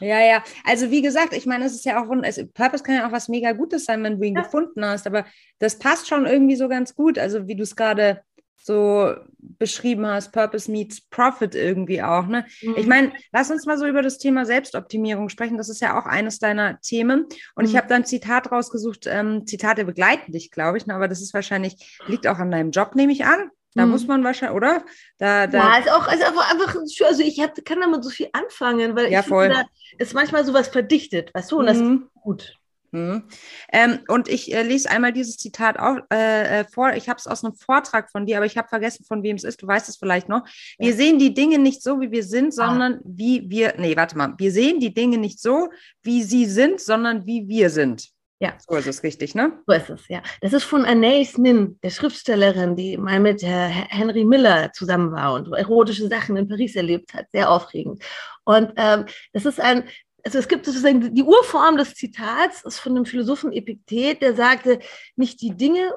ja, 0.00 0.20
ja. 0.20 0.44
Also 0.64 0.90
wie 0.90 1.02
gesagt, 1.02 1.32
ich 1.32 1.46
meine, 1.46 1.64
es 1.64 1.74
ist 1.74 1.84
ja 1.84 2.00
auch, 2.00 2.08
also 2.22 2.46
Purpose 2.54 2.84
kann 2.84 2.94
ja 2.94 3.08
auch 3.08 3.12
was 3.12 3.28
mega 3.28 3.52
Gutes 3.52 3.84
sein, 3.86 4.04
wenn 4.04 4.20
du 4.20 4.26
ihn 4.26 4.36
ja. 4.36 4.42
gefunden 4.42 4.84
hast, 4.84 5.06
aber 5.06 5.24
das 5.58 5.78
passt 5.78 6.06
schon 6.06 6.26
irgendwie 6.26 6.54
so 6.54 6.68
ganz 6.68 6.94
gut. 6.94 7.18
Also 7.18 7.48
wie 7.48 7.56
du 7.56 7.64
es 7.64 7.74
gerade 7.74 8.22
so 8.62 9.14
beschrieben 9.38 10.06
hast, 10.06 10.32
Purpose 10.32 10.70
meets 10.70 11.00
Profit 11.00 11.54
irgendwie 11.54 12.02
auch. 12.02 12.26
Ne? 12.26 12.44
Mhm. 12.62 12.74
Ich 12.76 12.86
meine, 12.86 13.12
lass 13.32 13.50
uns 13.50 13.66
mal 13.66 13.78
so 13.78 13.86
über 13.86 14.02
das 14.02 14.18
Thema 14.18 14.44
Selbstoptimierung 14.44 15.28
sprechen. 15.28 15.56
Das 15.56 15.68
ist 15.68 15.80
ja 15.80 15.98
auch 15.98 16.06
eines 16.06 16.38
deiner 16.38 16.80
Themen. 16.80 17.26
Und 17.54 17.64
mhm. 17.64 17.70
ich 17.70 17.76
habe 17.76 17.88
da 17.88 17.94
ein 17.94 18.04
Zitat 18.04 18.52
rausgesucht. 18.52 19.06
Ähm, 19.06 19.46
Zitate 19.46 19.84
begleiten 19.84 20.32
dich, 20.32 20.50
glaube 20.50 20.78
ich, 20.78 20.86
ne? 20.86 20.94
aber 20.94 21.08
das 21.08 21.20
ist 21.22 21.34
wahrscheinlich, 21.34 21.98
liegt 22.06 22.26
auch 22.26 22.38
an 22.38 22.50
deinem 22.50 22.70
Job, 22.70 22.94
nehme 22.94 23.12
ich 23.12 23.24
an. 23.24 23.50
Da 23.74 23.84
mhm. 23.84 23.92
muss 23.92 24.06
man 24.06 24.24
wahrscheinlich, 24.24 24.56
oder? 24.56 24.84
Da, 25.18 25.46
da 25.46 25.58
ja, 25.58 25.78
ist 25.78 25.90
auch 25.90 26.10
ist 26.12 26.22
einfach, 26.22 26.50
einfach 26.50 26.74
also 26.74 27.22
ich 27.22 27.40
hab, 27.40 27.64
kann 27.64 27.80
damit 27.80 28.02
so 28.02 28.10
viel 28.10 28.28
anfangen, 28.32 28.96
weil 28.96 29.10
ja, 29.12 29.20
ich 29.20 29.26
voll. 29.26 29.48
finde, 29.48 29.62
da 29.62 30.04
ist 30.04 30.14
manchmal 30.14 30.44
sowas 30.44 30.68
verdichtet, 30.68 31.32
weißt 31.34 31.52
du, 31.52 31.58
und 31.58 31.66
das 31.66 31.76
ist 31.76 31.82
mhm. 31.84 32.08
gut. 32.14 32.57
Hm. 32.92 33.24
Ähm, 33.72 33.98
und 34.08 34.28
ich 34.28 34.52
äh, 34.54 34.62
lese 34.62 34.90
einmal 34.90 35.12
dieses 35.12 35.36
Zitat 35.36 35.78
auch, 35.78 35.98
äh, 36.12 36.60
äh 36.60 36.64
vor. 36.64 36.92
Ich 36.94 37.08
habe 37.08 37.18
es 37.18 37.26
aus 37.26 37.44
einem 37.44 37.54
Vortrag 37.54 38.10
von 38.10 38.26
dir, 38.26 38.36
aber 38.38 38.46
ich 38.46 38.56
habe 38.56 38.68
vergessen, 38.68 39.04
von 39.04 39.22
wem 39.22 39.36
es 39.36 39.44
ist. 39.44 39.62
Du 39.62 39.66
weißt 39.66 39.88
es 39.88 39.96
vielleicht 39.96 40.28
noch. 40.28 40.46
Wir 40.78 40.94
sehen 40.94 41.18
die 41.18 41.34
Dinge 41.34 41.58
nicht 41.58 41.82
so, 41.82 42.00
wie 42.00 42.10
wir 42.10 42.24
sind, 42.24 42.48
ah. 42.48 42.66
sondern 42.66 42.94
ah. 42.94 43.00
wie 43.04 43.48
wir. 43.48 43.74
Nee, 43.78 43.96
warte 43.96 44.16
mal. 44.16 44.34
Wir 44.38 44.52
sehen 44.52 44.80
die 44.80 44.94
Dinge 44.94 45.18
nicht 45.18 45.40
so, 45.40 45.68
wie 46.02 46.22
sie 46.22 46.46
sind, 46.46 46.80
sondern 46.80 47.26
wie 47.26 47.46
wir 47.48 47.70
sind. 47.70 48.08
Ja. 48.40 48.52
So 48.68 48.76
ist 48.76 48.86
es 48.86 49.02
richtig, 49.02 49.34
ne? 49.34 49.52
So 49.66 49.72
ist 49.74 49.90
es, 49.90 50.06
ja. 50.08 50.22
Das 50.40 50.52
ist 50.52 50.62
von 50.62 50.84
Anais 50.84 51.36
Nin, 51.38 51.78
der 51.82 51.90
Schriftstellerin, 51.90 52.76
die 52.76 52.96
mal 52.96 53.18
mit 53.18 53.42
äh, 53.42 53.68
Henry 53.68 54.24
Miller 54.24 54.70
zusammen 54.72 55.10
war 55.10 55.34
und 55.34 55.52
erotische 55.52 56.06
Sachen 56.08 56.36
in 56.36 56.46
Paris 56.46 56.76
erlebt 56.76 57.14
hat. 57.14 57.26
Sehr 57.32 57.50
aufregend. 57.50 58.00
Und 58.44 58.72
ähm, 58.76 59.06
das 59.32 59.44
ist 59.44 59.60
ein 59.60 59.84
also 60.24 60.38
es 60.38 60.48
gibt 60.48 60.66
sozusagen 60.66 61.14
die 61.14 61.22
Urform 61.22 61.76
des 61.76 61.94
Zitats 61.94 62.64
ist 62.64 62.78
von 62.78 62.94
dem 62.94 63.04
Philosophen 63.04 63.52
Epiktet, 63.52 64.20
der 64.22 64.34
sagte, 64.34 64.80
nicht 65.16 65.40
die 65.40 65.56
Dinge 65.56 65.92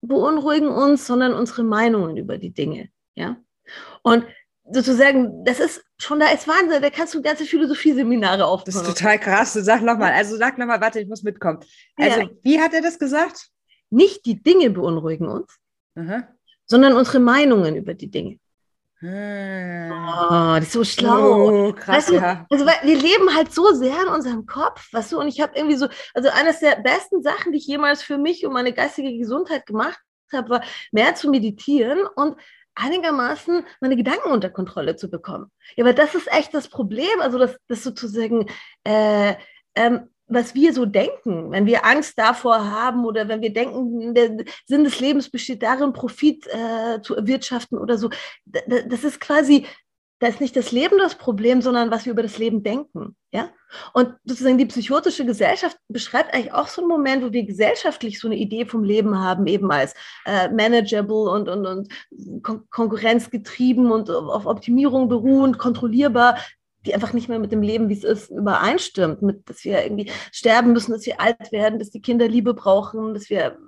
beunruhigen 0.00 0.68
uns, 0.68 1.06
sondern 1.06 1.34
unsere 1.34 1.64
Meinungen 1.64 2.16
über 2.16 2.38
die 2.38 2.50
Dinge. 2.52 2.88
Ja? 3.14 3.36
Und 4.02 4.24
sozusagen, 4.70 5.44
das 5.44 5.60
ist 5.60 5.84
schon 5.98 6.20
da 6.20 6.28
ist 6.28 6.46
Wahnsinn, 6.46 6.82
da 6.82 6.90
kannst 6.90 7.14
du 7.14 7.22
ganze 7.22 7.44
Philosophie-Seminare 7.44 8.44
aufbauen. 8.46 8.66
Das 8.66 8.76
ist 8.76 8.86
total 8.86 9.18
krass. 9.18 9.52
Sag 9.54 9.82
nochmal, 9.82 10.12
also 10.12 10.36
sag 10.36 10.58
nochmal, 10.58 10.80
warte, 10.80 11.00
ich 11.00 11.08
muss 11.08 11.22
mitkommen. 11.22 11.60
Also, 11.96 12.20
ja. 12.20 12.30
wie 12.42 12.60
hat 12.60 12.74
er 12.74 12.82
das 12.82 12.98
gesagt? 12.98 13.50
nicht 13.94 14.26
die 14.26 14.42
Dinge 14.42 14.70
beunruhigen 14.70 15.28
uns, 15.28 15.58
Aha. 15.94 16.28
sondern 16.66 16.94
unsere 16.94 17.20
Meinungen 17.20 17.76
über 17.76 17.94
die 17.94 18.10
Dinge. 18.10 18.38
Ah. 19.06 20.54
Oh, 20.54 20.58
das 20.58 20.66
ist 20.68 20.72
so 20.72 20.84
schlau. 20.84 21.68
Oh, 21.68 21.72
krass, 21.72 21.96
weißt 21.96 22.08
du, 22.10 22.14
ja. 22.14 22.46
Also 22.50 22.66
wir 22.66 22.96
leben 22.96 23.34
halt 23.34 23.52
so 23.52 23.72
sehr 23.72 24.02
in 24.02 24.08
unserem 24.08 24.46
Kopf, 24.46 24.92
weißt 24.92 25.12
du, 25.12 25.20
und 25.20 25.28
ich 25.28 25.40
habe 25.40 25.52
irgendwie 25.56 25.76
so, 25.76 25.88
also 26.14 26.30
eines 26.30 26.60
der 26.60 26.76
besten 26.76 27.22
Sachen, 27.22 27.52
die 27.52 27.58
ich 27.58 27.66
jemals 27.66 28.02
für 28.02 28.18
mich 28.18 28.46
und 28.46 28.52
meine 28.52 28.72
geistige 28.72 29.16
Gesundheit 29.18 29.66
gemacht 29.66 29.98
habe, 30.32 30.50
war 30.50 30.62
mehr 30.90 31.14
zu 31.14 31.28
meditieren 31.30 32.06
und 32.16 32.36
einigermaßen 32.74 33.64
meine 33.80 33.96
Gedanken 33.96 34.30
unter 34.30 34.50
Kontrolle 34.50 34.96
zu 34.96 35.10
bekommen. 35.10 35.50
Ja, 35.76 35.84
aber 35.84 35.92
das 35.92 36.14
ist 36.14 36.32
echt 36.32 36.54
das 36.54 36.68
Problem, 36.68 37.20
also 37.20 37.38
das, 37.38 37.56
das 37.68 37.82
sozusagen 37.82 38.46
äh, 38.84 39.34
ähm, 39.74 40.08
was 40.26 40.54
wir 40.54 40.72
so 40.72 40.86
denken, 40.86 41.50
wenn 41.50 41.66
wir 41.66 41.84
Angst 41.84 42.18
davor 42.18 42.70
haben 42.70 43.04
oder 43.04 43.28
wenn 43.28 43.42
wir 43.42 43.52
denken, 43.52 44.14
der 44.14 44.44
Sinn 44.66 44.84
des 44.84 45.00
Lebens 45.00 45.28
besteht 45.30 45.62
darin, 45.62 45.92
Profit 45.92 46.46
äh, 46.46 47.00
zu 47.02 47.14
erwirtschaften 47.14 47.78
oder 47.78 47.98
so, 47.98 48.10
das 48.46 49.04
ist 49.04 49.20
quasi, 49.20 49.66
da 50.20 50.28
ist 50.28 50.40
nicht 50.40 50.56
das 50.56 50.72
Leben 50.72 50.96
das 50.98 51.16
Problem, 51.16 51.60
sondern 51.60 51.90
was 51.90 52.06
wir 52.06 52.12
über 52.12 52.22
das 52.22 52.38
Leben 52.38 52.62
denken. 52.62 53.16
Ja? 53.32 53.50
Und 53.92 54.14
sozusagen 54.24 54.56
die 54.56 54.64
psychotische 54.66 55.26
Gesellschaft 55.26 55.76
beschreibt 55.88 56.32
eigentlich 56.32 56.54
auch 56.54 56.68
so 56.68 56.80
einen 56.80 56.88
Moment, 56.88 57.22
wo 57.22 57.32
wir 57.32 57.44
gesellschaftlich 57.44 58.18
so 58.18 58.28
eine 58.28 58.36
Idee 58.36 58.64
vom 58.64 58.82
Leben 58.82 59.18
haben, 59.18 59.46
eben 59.46 59.70
als 59.70 59.94
äh, 60.24 60.48
manageable 60.48 61.30
und, 61.30 61.48
und, 61.48 61.66
und 61.66 62.42
kon 62.42 62.64
konkurrenzgetrieben 62.70 63.90
und 63.90 64.08
auf 64.08 64.46
Optimierung 64.46 65.08
beruhend, 65.08 65.58
kontrollierbar 65.58 66.38
die 66.86 66.94
einfach 66.94 67.12
nicht 67.12 67.28
mehr 67.28 67.38
mit 67.38 67.52
dem 67.52 67.62
Leben, 67.62 67.88
wie 67.88 67.94
es 67.94 68.04
ist, 68.04 68.30
übereinstimmt, 68.30 69.22
mit, 69.22 69.48
dass 69.48 69.64
wir 69.64 69.82
irgendwie 69.82 70.10
sterben 70.32 70.72
müssen, 70.72 70.92
dass 70.92 71.06
wir 71.06 71.20
alt 71.20 71.52
werden, 71.52 71.78
dass 71.78 71.90
die 71.90 72.02
Kinder 72.02 72.28
Liebe 72.28 72.54
brauchen, 72.54 73.14
dass 73.14 73.30
wir 73.30 73.58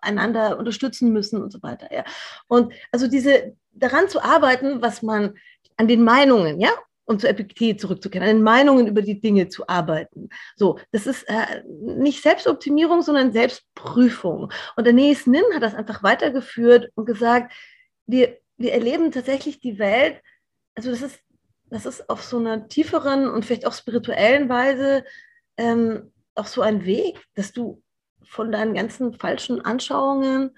einander 0.00 0.58
unterstützen 0.58 1.12
müssen 1.12 1.42
und 1.42 1.52
so 1.52 1.62
weiter. 1.62 1.92
Ja. 1.92 2.04
Und 2.48 2.72
also 2.92 3.08
diese 3.08 3.56
daran 3.72 4.08
zu 4.08 4.22
arbeiten, 4.22 4.82
was 4.82 5.02
man 5.02 5.34
an 5.76 5.88
den 5.88 6.02
Meinungen, 6.02 6.60
ja, 6.60 6.70
um 7.04 7.18
zur 7.18 7.30
Epiktet 7.30 7.80
zurückzukehren, 7.80 8.28
an 8.28 8.36
den 8.36 8.42
Meinungen 8.42 8.86
über 8.86 9.02
die 9.02 9.20
Dinge 9.20 9.48
zu 9.48 9.68
arbeiten. 9.68 10.28
So, 10.56 10.78
das 10.92 11.06
ist 11.06 11.22
äh, 11.28 11.62
nicht 11.66 12.22
Selbstoptimierung, 12.22 13.02
sondern 13.02 13.32
Selbstprüfung. 13.32 14.50
Und 14.76 14.84
der 14.84 14.92
Nähes 14.92 15.26
Nin 15.26 15.44
hat 15.54 15.62
das 15.62 15.74
einfach 15.74 16.02
weitergeführt 16.02 16.90
und 16.94 17.06
gesagt, 17.06 17.52
wir, 18.06 18.38
wir 18.56 18.72
erleben 18.72 19.12
tatsächlich 19.12 19.60
die 19.60 19.78
Welt, 19.78 20.20
also 20.74 20.90
das 20.90 21.02
ist 21.02 21.20
das 21.70 21.86
ist 21.86 22.08
auf 22.08 22.22
so 22.22 22.38
einer 22.38 22.68
tieferen 22.68 23.28
und 23.28 23.44
vielleicht 23.44 23.66
auch 23.66 23.72
spirituellen 23.72 24.48
Weise 24.48 25.04
ähm, 25.56 26.12
auch 26.34 26.46
so 26.46 26.62
ein 26.62 26.84
Weg, 26.84 27.24
dass 27.34 27.52
du 27.52 27.82
von 28.28 28.52
deinen 28.52 28.74
ganzen 28.74 29.14
falschen 29.14 29.60
Anschauungen 29.64 30.56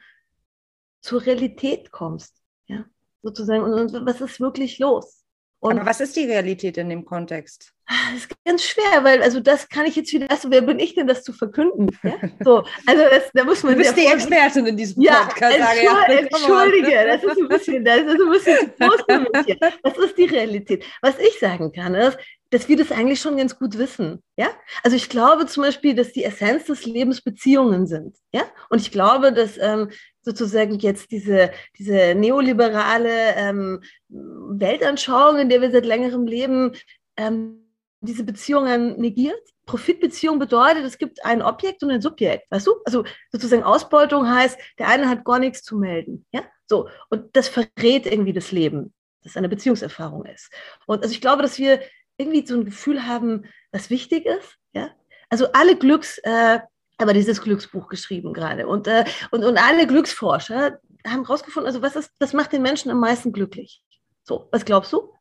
zur 1.01 1.25
Realität 1.25 1.91
kommst. 1.93 2.43
Ja, 2.67 2.85
sozusagen. 3.23 3.63
Und, 3.63 3.95
und 3.95 4.07
was 4.07 4.21
ist 4.21 4.41
wirklich 4.41 4.79
los? 4.79 5.18
Und 5.61 5.79
Aber 5.79 5.91
was 5.91 6.01
ist 6.01 6.15
die 6.17 6.25
Realität 6.25 6.77
in 6.79 6.89
dem 6.89 7.05
Kontext? 7.05 7.73
Das 7.89 8.19
ist 8.19 8.29
ganz 8.45 8.63
schwer, 8.63 9.03
weil 9.03 9.23
also 9.23 9.41
das 9.41 9.69
kann 9.69 9.87
ich 9.87 9.97
jetzt 9.97 10.13
wieder, 10.13 10.31
also 10.31 10.51
wer 10.51 10.61
bin 10.61 10.79
ich 10.79 10.95
denn, 10.95 11.07
das 11.07 11.25
zu 11.25 11.33
verkünden? 11.33 11.89
Ja? 12.03 12.15
So, 12.45 12.65
also 12.87 13.03
das, 13.11 13.31
da 13.33 13.45
muss 13.45 13.63
man. 13.63 13.73
Du 13.73 13.79
bist 13.79 13.97
die 13.97 14.07
Expertin 14.07 14.67
in 14.67 14.77
diesem 14.77 15.03
Podcast. 15.03 15.59
Ja, 15.59 15.73
ja 15.73 16.03
entschuldige, 16.05 17.07
das 17.07 17.25
ist 17.25 17.39
ein 17.39 17.49
bisschen, 17.49 17.85
das 17.85 18.01
ist 18.01 18.21
ein 18.21 18.31
bisschen 18.31 18.59
zu 18.59 18.89
groß 18.89 19.05
für 19.09 19.21
mich 19.21 19.47
hier. 19.47 19.59
Das 19.83 19.97
ist 19.97 20.19
die 20.19 20.27
Realität. 20.27 20.85
Was 21.01 21.19
ich 21.19 21.39
sagen 21.41 21.73
kann, 21.73 21.95
ist, 21.95 22.19
dass 22.51 22.69
wir 22.69 22.77
das 22.77 22.93
eigentlich 22.93 23.21
schon 23.21 23.37
ganz 23.37 23.59
gut 23.59 23.79
wissen. 23.79 24.23
Ja? 24.37 24.49
Also 24.83 24.97
ich 24.97 25.09
glaube 25.09 25.47
zum 25.47 25.65
Beispiel, 25.65 25.95
dass 25.95 26.13
die 26.13 26.25
Essenz 26.25 26.65
des 26.65 26.85
Lebens 26.87 27.23
Beziehungen 27.23 27.87
sind. 27.87 28.17
Ja? 28.33 28.43
Und 28.71 28.81
ich 28.81 28.91
glaube, 28.91 29.33
dass 29.33 29.59
ähm, 29.59 29.91
sozusagen 30.29 30.79
jetzt 30.79 31.11
diese, 31.11 31.51
diese 31.79 32.15
neoliberale 32.15 33.35
ähm, 33.37 33.81
Weltanschauung, 34.09 35.39
in 35.39 35.49
der 35.49 35.63
wir 35.63 35.71
seit 35.71 35.87
längerem 35.87 36.27
leben, 36.27 36.73
ähm, 37.17 37.65
diese 38.01 38.25
Beziehungen 38.25 39.01
negiert. 39.01 39.41
Profitbeziehung 39.65 40.39
bedeutet, 40.39 40.85
es 40.85 40.99
gibt 40.99 41.25
ein 41.25 41.43
Objekt 41.43 41.83
und 41.83 41.91
ein 41.91 42.03
Subjekt, 42.03 42.51
weißt 42.51 42.67
du? 42.67 42.75
Also 42.85 43.05
sozusagen 43.33 43.63
Ausbeutung 43.63 44.29
heißt, 44.29 44.59
der 44.79 44.89
eine 44.89 45.09
hat 45.09 45.25
gar 45.25 45.39
nichts 45.39 45.63
zu 45.63 45.77
melden, 45.77 46.27
ja? 46.33 46.43
So. 46.67 46.89
Und 47.09 47.35
das 47.35 47.49
verrät 47.49 48.07
irgendwie 48.07 48.33
das 48.33 48.53
Leben, 48.53 48.93
das 49.23 49.37
eine 49.37 49.49
Beziehungserfahrung 49.49 50.27
ist. 50.27 50.51
Und 50.87 51.03
also 51.03 51.13
ich 51.13 51.21
glaube, 51.21 51.43
dass 51.43 51.59
wir 51.59 51.81
irgendwie 52.19 52.47
so 52.47 52.55
ein 52.55 52.65
Gefühl 52.67 53.07
haben, 53.07 53.45
was 53.73 53.91
wichtig 53.91 54.27
ist. 54.27 54.57
Ja? 54.75 54.91
Also 55.31 55.53
alle 55.53 55.77
Glücks, 55.77 56.19
äh, 56.19 56.61
aber 56.99 57.15
dieses 57.15 57.41
Glücksbuch 57.41 57.89
geschrieben 57.89 58.33
gerade 58.33 58.67
und, 58.67 58.87
äh, 58.87 59.05
und, 59.31 59.45
und 59.45 59.57
alle 59.57 59.87
Glücksforscher 59.87 60.81
haben 61.07 61.25
herausgefunden, 61.25 61.67
also 61.67 61.81
was, 61.81 61.97
ist, 61.97 62.13
was 62.19 62.33
macht 62.33 62.53
den 62.53 62.63
Menschen 62.63 62.91
am 62.91 63.01
meisten 63.01 63.33
glücklich? 63.33 63.83
So, 64.25 64.49
was 64.53 64.65
glaubst 64.65 64.93
du? 64.93 65.13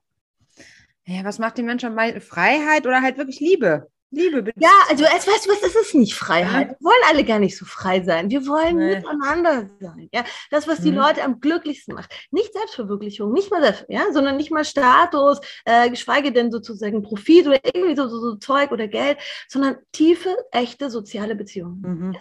Ja, 1.05 1.23
was 1.23 1.39
macht 1.39 1.57
den 1.57 1.65
Menschen 1.65 1.89
am 1.89 1.95
meisten? 1.95 2.19
Freiheit 2.19 2.85
oder 2.85 3.01
halt 3.01 3.17
wirklich 3.17 3.39
Liebe? 3.39 3.87
Liebe, 4.09 4.41
bitte. 4.41 4.59
Ja, 4.61 4.71
also 4.89 5.03
es, 5.03 5.27
weißt 5.27 5.45
du 5.45 5.51
was, 5.51 5.61
das 5.61 5.75
ist 5.75 5.93
nicht 5.93 6.13
Freiheit. 6.13 6.69
Wir 6.69 6.77
wollen 6.85 7.03
alle 7.09 7.25
gar 7.25 7.39
nicht 7.39 7.57
so 7.57 7.65
frei 7.65 8.01
sein. 8.03 8.29
Wir 8.29 8.47
wollen 8.47 8.77
nee. 8.77 8.95
miteinander 8.95 9.69
sein. 9.79 10.07
Ja, 10.13 10.23
das, 10.49 10.67
was 10.67 10.79
die 10.79 10.91
mhm. 10.91 10.97
Leute 10.97 11.23
am 11.23 11.41
glücklichsten 11.41 11.93
macht. 11.93 12.13
Nicht 12.31 12.53
Selbstverwirklichung, 12.53 13.33
nicht 13.33 13.51
mal 13.51 13.61
das, 13.61 13.85
ja, 13.89 14.05
sondern 14.13 14.37
nicht 14.37 14.51
mal 14.51 14.63
Status, 14.63 15.39
äh, 15.65 15.89
geschweige 15.89 16.31
denn 16.31 16.51
sozusagen 16.51 17.03
Profit 17.03 17.47
oder 17.47 17.59
irgendwie 17.63 17.97
so, 17.97 18.07
so, 18.07 18.19
so 18.19 18.35
Zeug 18.35 18.71
oder 18.71 18.87
Geld, 18.87 19.17
sondern 19.49 19.77
tiefe, 19.91 20.35
echte 20.51 20.89
soziale 20.89 21.35
Beziehungen. 21.35 21.81
Mhm. 21.81 22.17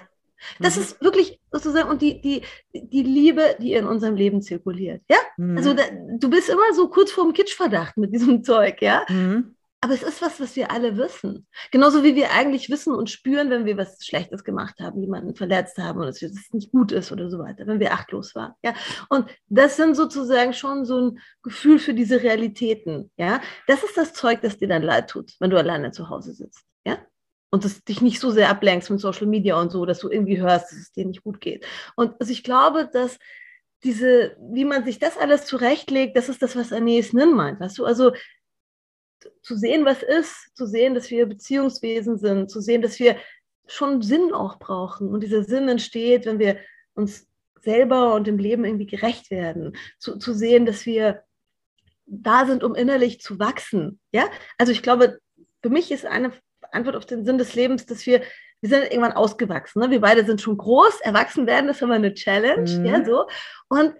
Das 0.60 0.76
mhm. 0.76 0.82
ist 0.82 1.00
wirklich 1.00 1.40
sozusagen, 1.52 1.88
und 1.88 2.02
die, 2.02 2.20
die, 2.20 2.42
die 2.74 3.02
Liebe, 3.02 3.56
die 3.60 3.74
in 3.74 3.86
unserem 3.86 4.16
Leben 4.16 4.42
zirkuliert. 4.42 5.02
Ja? 5.08 5.18
Mhm. 5.36 5.56
Also 5.56 5.72
da, 5.74 5.84
du 6.18 6.30
bist 6.30 6.48
immer 6.48 6.74
so 6.74 6.88
kurz 6.88 7.10
vorm 7.10 7.32
Kitschverdacht 7.32 7.96
mit 7.96 8.12
diesem 8.12 8.42
Zeug, 8.42 8.82
ja. 8.82 9.04
Mhm. 9.08 9.55
Aber 9.82 9.92
es 9.92 10.02
ist 10.02 10.22
was, 10.22 10.40
was 10.40 10.56
wir 10.56 10.70
alle 10.70 10.96
wissen. 10.96 11.46
Genauso 11.70 12.02
wie 12.02 12.14
wir 12.14 12.32
eigentlich 12.32 12.70
wissen 12.70 12.94
und 12.94 13.10
spüren, 13.10 13.50
wenn 13.50 13.66
wir 13.66 13.76
was 13.76 14.04
Schlechtes 14.04 14.42
gemacht 14.42 14.80
haben, 14.80 15.00
jemanden 15.00 15.34
verletzt 15.34 15.76
haben 15.78 16.00
und 16.00 16.08
es 16.08 16.22
nicht 16.52 16.72
gut 16.72 16.92
ist 16.92 17.12
oder 17.12 17.30
so 17.30 17.38
weiter, 17.38 17.66
wenn 17.66 17.78
wir 17.78 17.92
achtlos 17.92 18.34
waren. 18.34 18.52
Ja? 18.64 18.74
Und 19.10 19.28
das 19.48 19.76
sind 19.76 19.94
sozusagen 19.94 20.54
schon 20.54 20.84
so 20.84 21.00
ein 21.00 21.18
Gefühl 21.42 21.78
für 21.78 21.94
diese 21.94 22.22
Realitäten. 22.22 23.10
Ja? 23.16 23.40
Das 23.66 23.84
ist 23.84 23.96
das 23.96 24.14
Zeug, 24.14 24.40
das 24.40 24.56
dir 24.56 24.68
dann 24.68 24.82
leid 24.82 25.10
tut, 25.10 25.34
wenn 25.40 25.50
du 25.50 25.58
alleine 25.58 25.90
zu 25.92 26.08
Hause 26.08 26.32
sitzt. 26.32 26.64
Ja? 26.86 26.98
Und 27.50 27.64
das 27.64 27.84
dich 27.84 28.00
nicht 28.00 28.18
so 28.18 28.30
sehr 28.30 28.48
ablenkst 28.48 28.90
mit 28.90 29.00
Social 29.00 29.26
Media 29.26 29.60
und 29.60 29.70
so, 29.70 29.84
dass 29.84 30.00
du 30.00 30.10
irgendwie 30.10 30.40
hörst, 30.40 30.72
dass 30.72 30.78
es 30.78 30.92
dir 30.92 31.04
nicht 31.04 31.22
gut 31.22 31.40
geht. 31.40 31.66
Und 31.96 32.14
also 32.18 32.32
ich 32.32 32.42
glaube, 32.42 32.88
dass 32.90 33.18
diese, 33.84 34.36
wie 34.40 34.64
man 34.64 34.84
sich 34.84 34.98
das 34.98 35.18
alles 35.18 35.44
zurechtlegt, 35.44 36.16
das 36.16 36.28
ist 36.28 36.42
das, 36.42 36.56
was 36.56 36.72
Aeneas 36.72 37.12
Nin 37.12 37.34
meint. 37.34 37.60
Weißt 37.60 37.78
du, 37.78 37.84
also 37.84 38.12
zu 39.42 39.56
sehen, 39.56 39.84
was 39.84 40.02
ist, 40.02 40.56
zu 40.56 40.66
sehen, 40.66 40.94
dass 40.94 41.10
wir 41.10 41.26
Beziehungswesen 41.26 42.18
sind, 42.18 42.50
zu 42.50 42.60
sehen, 42.60 42.82
dass 42.82 42.98
wir 42.98 43.16
schon 43.66 44.02
Sinn 44.02 44.32
auch 44.32 44.58
brauchen. 44.58 45.08
Und 45.08 45.22
dieser 45.22 45.42
Sinn 45.42 45.68
entsteht, 45.68 46.26
wenn 46.26 46.38
wir 46.38 46.58
uns 46.94 47.26
selber 47.60 48.14
und 48.14 48.26
dem 48.26 48.38
Leben 48.38 48.64
irgendwie 48.64 48.86
gerecht 48.86 49.30
werden. 49.30 49.76
Zu, 49.98 50.18
zu 50.18 50.32
sehen, 50.32 50.66
dass 50.66 50.86
wir 50.86 51.22
da 52.06 52.46
sind, 52.46 52.62
um 52.62 52.74
innerlich 52.74 53.20
zu 53.20 53.38
wachsen. 53.38 53.98
Ja, 54.12 54.28
also 54.58 54.72
ich 54.72 54.82
glaube, 54.82 55.18
für 55.62 55.70
mich 55.70 55.90
ist 55.90 56.06
eine 56.06 56.32
Antwort 56.70 56.96
auf 56.96 57.06
den 57.06 57.24
Sinn 57.24 57.38
des 57.38 57.54
Lebens, 57.54 57.86
dass 57.86 58.06
wir 58.06 58.22
wir 58.62 58.70
sind 58.70 58.90
irgendwann 58.90 59.12
ausgewachsen. 59.12 59.80
Ne? 59.80 59.90
Wir 59.90 60.00
beide 60.00 60.24
sind 60.24 60.40
schon 60.40 60.56
groß, 60.56 61.00
erwachsen 61.00 61.46
werden 61.46 61.68
ist 61.68 61.82
immer 61.82 61.94
eine 61.94 62.14
Challenge, 62.14 62.70
mhm. 62.70 62.86
ja 62.86 63.04
so. 63.04 63.26
Und 63.68 63.94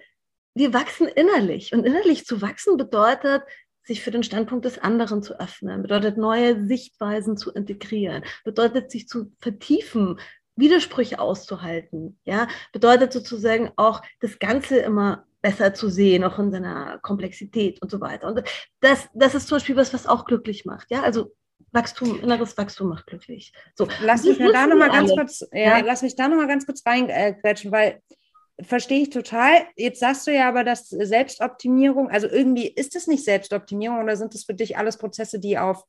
wir 0.54 0.72
wachsen 0.72 1.08
innerlich. 1.08 1.72
Und 1.72 1.84
innerlich 1.84 2.24
zu 2.24 2.40
wachsen 2.40 2.76
bedeutet, 2.76 3.42
sich 3.86 4.02
für 4.02 4.10
den 4.10 4.22
Standpunkt 4.22 4.64
des 4.64 4.78
anderen 4.78 5.22
zu 5.22 5.38
öffnen, 5.38 5.82
bedeutet 5.82 6.16
neue 6.16 6.66
Sichtweisen 6.66 7.36
zu 7.36 7.52
integrieren, 7.52 8.24
bedeutet 8.44 8.90
sich 8.90 9.08
zu 9.08 9.32
vertiefen, 9.40 10.18
Widersprüche 10.56 11.18
auszuhalten, 11.18 12.18
ja, 12.24 12.48
bedeutet 12.72 13.12
sozusagen 13.12 13.70
auch 13.76 14.02
das 14.20 14.38
Ganze 14.38 14.78
immer 14.78 15.24
besser 15.42 15.74
zu 15.74 15.88
sehen, 15.88 16.24
auch 16.24 16.38
in 16.38 16.50
seiner 16.50 16.98
Komplexität 16.98 17.80
und 17.82 17.90
so 17.90 18.00
weiter. 18.00 18.26
Und 18.28 18.42
das, 18.80 19.08
das 19.14 19.34
ist 19.34 19.48
zum 19.48 19.56
Beispiel 19.56 19.76
was, 19.76 19.94
was 19.94 20.06
auch 20.06 20.24
glücklich 20.24 20.64
macht, 20.64 20.90
ja, 20.90 21.02
also 21.02 21.32
Wachstum, 21.72 22.20
inneres 22.20 22.56
Wachstum 22.56 22.88
macht 22.88 23.06
glücklich. 23.06 23.52
So, 23.74 23.86
lass 24.02 24.24
mich 24.24 24.38
da 24.38 24.66
noch 24.66 24.76
mal 24.76 24.90
ganz 24.90 25.10
kurz, 25.10 25.46
ja, 25.52 25.78
ja, 25.78 25.80
lass 25.80 26.02
mich 26.02 26.16
da 26.16 26.26
noch 26.28 26.36
mal 26.36 26.48
ganz 26.48 26.64
kurz 26.64 26.82
reingrätschen, 26.86 27.70
weil 27.70 28.00
verstehe 28.62 29.02
ich 29.02 29.10
total. 29.10 29.66
Jetzt 29.76 30.00
sagst 30.00 30.26
du 30.26 30.34
ja 30.34 30.48
aber, 30.48 30.64
dass 30.64 30.88
Selbstoptimierung, 30.88 32.10
also 32.10 32.26
irgendwie 32.26 32.68
ist 32.68 32.96
es 32.96 33.06
nicht 33.06 33.24
Selbstoptimierung 33.24 34.02
oder 34.02 34.16
sind 34.16 34.34
das 34.34 34.44
für 34.44 34.54
dich 34.54 34.76
alles 34.76 34.96
Prozesse, 34.96 35.38
die 35.38 35.58
auf 35.58 35.84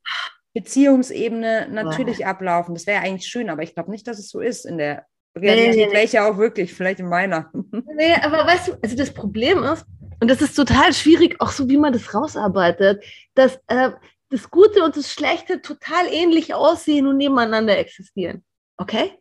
Beziehungsebene 0.53 1.67
natürlich 1.69 2.19
wow. 2.19 2.27
ablaufen? 2.27 2.75
Das 2.75 2.87
wäre 2.87 3.01
eigentlich 3.01 3.27
schön, 3.27 3.49
aber 3.49 3.63
ich 3.63 3.73
glaube 3.73 3.91
nicht, 3.91 4.07
dass 4.07 4.19
es 4.19 4.29
so 4.29 4.39
ist 4.39 4.65
in 4.65 4.77
der 4.77 5.05
Realität, 5.37 5.75
nee, 5.75 5.81
nee, 5.81 5.87
nee. 5.87 5.93
welche 5.93 6.23
auch 6.23 6.37
wirklich, 6.37 6.73
vielleicht 6.73 6.99
in 6.99 7.09
meiner. 7.09 7.51
Nee, 7.95 8.15
aber 8.21 8.45
weißt 8.45 8.69
du, 8.69 8.77
also 8.81 8.95
das 8.95 9.13
Problem 9.13 9.63
ist, 9.63 9.85
und 10.19 10.29
das 10.29 10.41
ist 10.41 10.55
total 10.55 10.93
schwierig, 10.93 11.39
auch 11.39 11.51
so 11.51 11.69
wie 11.69 11.77
man 11.77 11.93
das 11.93 12.13
rausarbeitet, 12.13 13.03
dass 13.35 13.59
äh, 13.67 13.91
das 14.29 14.49
Gute 14.49 14.83
und 14.83 14.97
das 14.97 15.13
Schlechte 15.13 15.61
total 15.61 16.07
ähnlich 16.11 16.53
aussehen 16.53 17.07
und 17.07 17.17
nebeneinander 17.17 17.77
existieren. 17.77 18.43
Okay? 18.77 19.11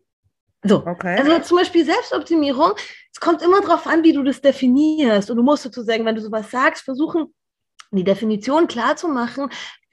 So, 0.68 0.86
okay. 0.86 1.18
also 1.18 1.38
zum 1.40 1.58
Beispiel 1.58 1.84
Selbstoptimierung, 1.84 2.72
es 3.12 3.20
kommt 3.20 3.42
immer 3.42 3.60
darauf 3.60 3.86
an, 3.86 4.02
wie 4.04 4.12
du 4.12 4.22
das 4.22 4.40
definierst. 4.40 5.30
Und 5.30 5.36
du 5.36 5.42
musst 5.42 5.62
sozusagen, 5.62 6.04
wenn 6.04 6.14
du 6.14 6.20
sowas 6.20 6.50
sagst, 6.50 6.84
versuchen, 6.84 7.34
die 7.90 8.04
Definition 8.04 8.66
klar 8.66 8.96
zu 8.96 9.08
machen, 9.08 9.48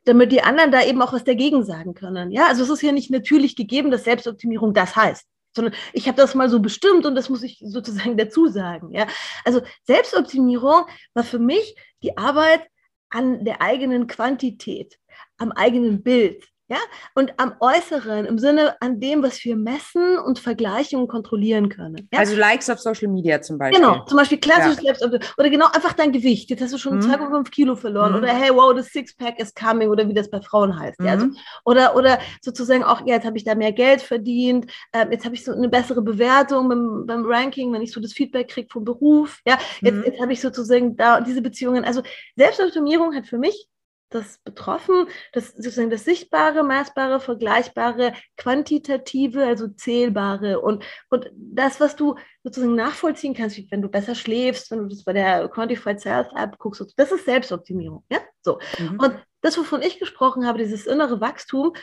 damit 0.05 0.31
die 0.31 0.41
anderen 0.41 0.71
da 0.71 0.83
eben 0.83 1.01
auch 1.01 1.13
was 1.13 1.23
dagegen 1.23 1.63
sagen 1.63 1.93
können. 1.93 2.31
Ja, 2.31 2.47
also 2.47 2.63
es 2.63 2.69
ist 2.69 2.81
ja 2.81 2.91
nicht 2.91 3.11
natürlich 3.11 3.55
gegeben, 3.55 3.91
dass 3.91 4.03
Selbstoptimierung 4.03 4.73
das 4.73 4.95
heißt 4.95 5.27
sondern 5.55 5.73
ich 5.93 6.07
habe 6.07 6.17
das 6.17 6.35
mal 6.35 6.49
so 6.49 6.59
bestimmt 6.59 7.05
und 7.05 7.15
das 7.15 7.29
muss 7.29 7.43
ich 7.43 7.61
sozusagen 7.63 8.17
dazu 8.17 8.47
sagen. 8.47 8.91
Ja? 8.91 9.07
Also 9.45 9.61
Selbstoptimierung 9.83 10.85
war 11.13 11.23
für 11.23 11.39
mich 11.39 11.75
die 12.01 12.17
Arbeit 12.17 12.67
an 13.09 13.45
der 13.45 13.61
eigenen 13.61 14.07
Quantität, 14.07 14.97
am 15.37 15.51
eigenen 15.51 16.01
Bild, 16.01 16.43
ja? 16.69 16.77
Und 17.13 17.33
am 17.37 17.55
Äußeren, 17.59 18.25
im 18.25 18.39
Sinne 18.39 18.75
an 18.81 18.99
dem, 18.99 19.21
was 19.21 19.43
wir 19.43 19.55
messen 19.55 20.17
und 20.17 20.39
vergleichen 20.39 20.99
und 20.99 21.07
kontrollieren 21.07 21.69
können. 21.69 22.07
Ja? 22.11 22.19
Also 22.19 22.35
Likes 22.35 22.69
auf 22.69 22.79
Social 22.79 23.09
Media 23.09 23.41
zum 23.41 23.57
Beispiel. 23.57 23.81
Genau, 23.81 24.05
zum 24.05 24.17
Beispiel 24.17 24.37
klassisch 24.37 24.81
ja. 24.81 24.93
oder 25.37 25.49
genau 25.49 25.65
einfach 25.67 25.93
dein 25.93 26.11
Gewicht. 26.11 26.49
Jetzt 26.49 26.61
hast 26.61 26.73
du 26.73 26.77
schon 26.77 26.97
mhm. 26.97 27.11
2,5 27.11 27.49
Kilo 27.51 27.75
verloren. 27.75 28.13
Mhm. 28.13 28.17
Oder 28.19 28.27
hey, 28.29 28.49
wow, 28.53 28.73
das 28.73 28.87
Sixpack 28.87 29.39
is 29.39 29.53
coming 29.53 29.89
oder 29.89 30.07
wie 30.07 30.13
das 30.13 30.29
bei 30.29 30.41
Frauen 30.41 30.79
heißt. 30.79 30.99
Mhm. 30.99 31.05
Ja? 31.05 31.11
Also, 31.13 31.27
oder, 31.65 31.95
oder 31.95 32.19
sozusagen 32.41 32.83
auch, 32.83 33.01
ja, 33.05 33.15
jetzt 33.15 33.25
habe 33.25 33.37
ich 33.37 33.43
da 33.43 33.55
mehr 33.55 33.73
Geld 33.73 34.01
verdient, 34.01 34.71
ähm, 34.93 35.11
jetzt 35.11 35.25
habe 35.25 35.35
ich 35.35 35.43
so 35.43 35.51
eine 35.51 35.67
bessere 35.69 36.01
Bewertung 36.01 36.69
beim, 36.69 37.05
beim 37.05 37.25
Ranking, 37.25 37.73
wenn 37.73 37.81
ich 37.81 37.91
so 37.91 37.99
das 37.99 38.13
Feedback 38.13 38.47
kriege 38.47 38.69
vom 38.71 38.85
Beruf. 38.85 39.41
Ja, 39.45 39.57
jetzt, 39.81 39.95
mhm. 39.95 40.03
jetzt 40.05 40.21
habe 40.21 40.31
ich 40.31 40.39
sozusagen 40.39 40.95
da 40.95 41.19
diese 41.19 41.41
Beziehungen. 41.41 41.83
Also 41.83 42.03
Selbstoptimierung 42.37 43.13
hat 43.15 43.27
für 43.27 43.37
mich 43.37 43.67
das 44.13 44.37
betroffen, 44.39 45.07
das 45.31 45.49
sozusagen 45.49 45.89
das 45.89 46.05
Sichtbare, 46.05 46.63
Messbare, 46.63 47.19
Vergleichbare, 47.19 48.13
Quantitative, 48.37 49.45
also 49.45 49.67
Zählbare 49.69 50.59
und, 50.59 50.83
und 51.09 51.31
das, 51.35 51.79
was 51.79 51.95
du 51.95 52.15
sozusagen 52.43 52.75
nachvollziehen 52.75 53.33
kannst, 53.33 53.57
wie 53.57 53.67
wenn 53.71 53.81
du 53.81 53.89
besser 53.89 54.15
schläfst, 54.15 54.71
wenn 54.71 54.79
du 54.79 54.87
das 54.87 55.03
bei 55.03 55.13
der 55.13 55.47
Quantified 55.49 55.99
Self 55.99 56.27
App 56.35 56.57
guckst, 56.57 56.93
das 56.97 57.11
ist 57.11 57.25
Selbstoptimierung, 57.25 58.03
ja, 58.09 58.19
so. 58.41 58.59
Mhm. 58.79 58.99
Und 58.99 59.15
das, 59.41 59.57
wovon 59.57 59.81
ich 59.81 59.99
gesprochen 59.99 60.45
habe, 60.45 60.59
dieses 60.59 60.85
innere 60.85 61.21
Wachstum, 61.21 61.73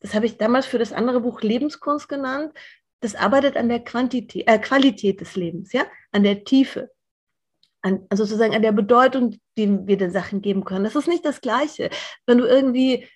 das 0.00 0.14
habe 0.14 0.26
ich 0.26 0.36
damals 0.36 0.66
für 0.66 0.78
das 0.78 0.92
andere 0.92 1.20
Buch 1.20 1.42
Lebenskunst 1.42 2.08
genannt, 2.08 2.52
das 3.00 3.14
arbeitet 3.14 3.56
an 3.56 3.68
der 3.68 3.80
Quantität, 3.80 4.48
äh, 4.48 4.58
Qualität 4.58 5.20
des 5.20 5.36
Lebens, 5.36 5.72
ja, 5.72 5.86
an 6.12 6.22
der 6.22 6.44
Tiefe 6.44 6.90
an, 7.88 8.06
also 8.10 8.24
sozusagen 8.24 8.54
an 8.54 8.62
der 8.62 8.72
Bedeutung, 8.72 9.38
die 9.56 9.86
wir 9.86 9.96
den 9.96 10.10
Sachen 10.10 10.42
geben 10.42 10.64
können. 10.64 10.84
Das 10.84 10.96
ist 10.96 11.08
nicht 11.08 11.24
das 11.24 11.40
Gleiche. 11.40 11.90
Wenn 12.26 12.38
du 12.38 12.44
irgendwie, 12.44 13.06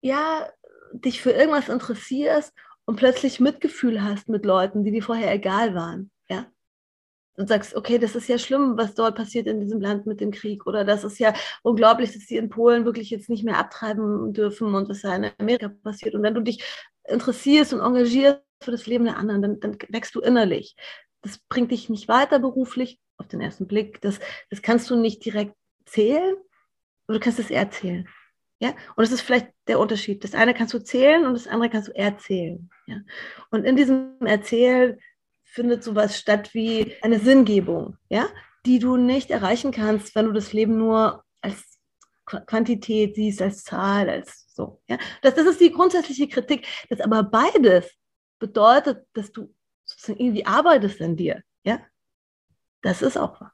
ja, 0.00 0.48
dich 0.92 1.20
für 1.20 1.32
irgendwas 1.32 1.68
interessierst 1.68 2.52
und 2.84 2.96
plötzlich 2.96 3.40
Mitgefühl 3.40 4.02
hast 4.02 4.28
mit 4.28 4.44
Leuten, 4.44 4.84
die 4.84 4.92
dir 4.92 5.02
vorher 5.02 5.32
egal 5.32 5.74
waren, 5.74 6.10
ja. 6.28 6.46
Und 7.36 7.48
sagst, 7.48 7.74
okay, 7.76 7.98
das 7.98 8.16
ist 8.16 8.28
ja 8.28 8.38
schlimm, 8.38 8.78
was 8.78 8.94
dort 8.94 9.16
passiert 9.16 9.46
in 9.46 9.60
diesem 9.60 9.80
Land 9.80 10.06
mit 10.06 10.20
dem 10.22 10.30
Krieg. 10.30 10.66
Oder 10.66 10.84
das 10.84 11.04
ist 11.04 11.18
ja 11.18 11.34
unglaublich, 11.62 12.12
dass 12.12 12.22
sie 12.22 12.38
in 12.38 12.48
Polen 12.48 12.86
wirklich 12.86 13.10
jetzt 13.10 13.28
nicht 13.28 13.44
mehr 13.44 13.58
abtreiben 13.58 14.32
dürfen 14.32 14.74
und 14.74 14.88
was 14.88 15.02
da 15.02 15.14
in 15.14 15.30
Amerika 15.38 15.68
passiert. 15.68 16.14
Und 16.14 16.22
wenn 16.22 16.34
du 16.34 16.40
dich 16.40 16.64
interessierst 17.04 17.74
und 17.74 17.80
engagierst 17.80 18.40
für 18.62 18.70
das 18.70 18.86
Leben 18.86 19.04
der 19.04 19.18
anderen, 19.18 19.42
dann, 19.42 19.60
dann 19.60 19.78
wächst 19.90 20.14
du 20.14 20.20
innerlich. 20.20 20.76
Das 21.26 21.38
bringt 21.38 21.72
dich 21.72 21.88
nicht 21.88 22.06
weiter 22.06 22.38
beruflich, 22.38 23.00
auf 23.18 23.26
den 23.26 23.40
ersten 23.40 23.66
Blick. 23.66 24.00
Das, 24.00 24.20
das 24.48 24.62
kannst 24.62 24.88
du 24.90 24.96
nicht 24.96 25.24
direkt 25.24 25.54
zählen, 25.84 26.36
aber 27.06 27.18
du 27.18 27.20
kannst 27.20 27.40
es 27.40 27.50
erzählen. 27.50 28.08
Ja? 28.60 28.70
Und 28.94 29.02
das 29.02 29.10
ist 29.10 29.22
vielleicht 29.22 29.48
der 29.66 29.80
Unterschied. 29.80 30.22
Das 30.22 30.34
eine 30.34 30.54
kannst 30.54 30.72
du 30.72 30.78
zählen 30.78 31.26
und 31.26 31.34
das 31.34 31.48
andere 31.48 31.68
kannst 31.68 31.88
du 31.88 31.96
erzählen. 31.96 32.70
Ja? 32.86 33.00
Und 33.50 33.64
in 33.64 33.74
diesem 33.74 34.14
Erzählen 34.20 35.00
findet 35.42 35.82
sowas 35.82 36.16
statt 36.16 36.54
wie 36.54 36.94
eine 37.02 37.18
Sinngebung, 37.18 37.96
ja? 38.08 38.28
die 38.64 38.78
du 38.78 38.96
nicht 38.96 39.30
erreichen 39.32 39.72
kannst, 39.72 40.14
wenn 40.14 40.26
du 40.26 40.32
das 40.32 40.52
Leben 40.52 40.78
nur 40.78 41.24
als 41.40 41.80
Quantität 42.24 43.16
siehst, 43.16 43.42
als 43.42 43.64
Zahl, 43.64 44.08
als 44.08 44.46
so. 44.54 44.80
Ja? 44.86 44.98
Das, 45.22 45.34
das 45.34 45.46
ist 45.46 45.60
die 45.60 45.72
grundsätzliche 45.72 46.28
Kritik, 46.28 46.68
dass 46.88 47.00
aber 47.00 47.24
beides 47.24 47.90
bedeutet, 48.38 49.06
dass 49.12 49.32
du 49.32 49.52
sozusagen 49.96 50.20
irgendwie 50.20 50.46
arbeitest 50.46 51.00
an 51.02 51.16
dir. 51.16 51.42
Ja? 51.64 51.80
Das 52.82 53.02
ist 53.02 53.16
auch 53.16 53.40
wahr. 53.40 53.52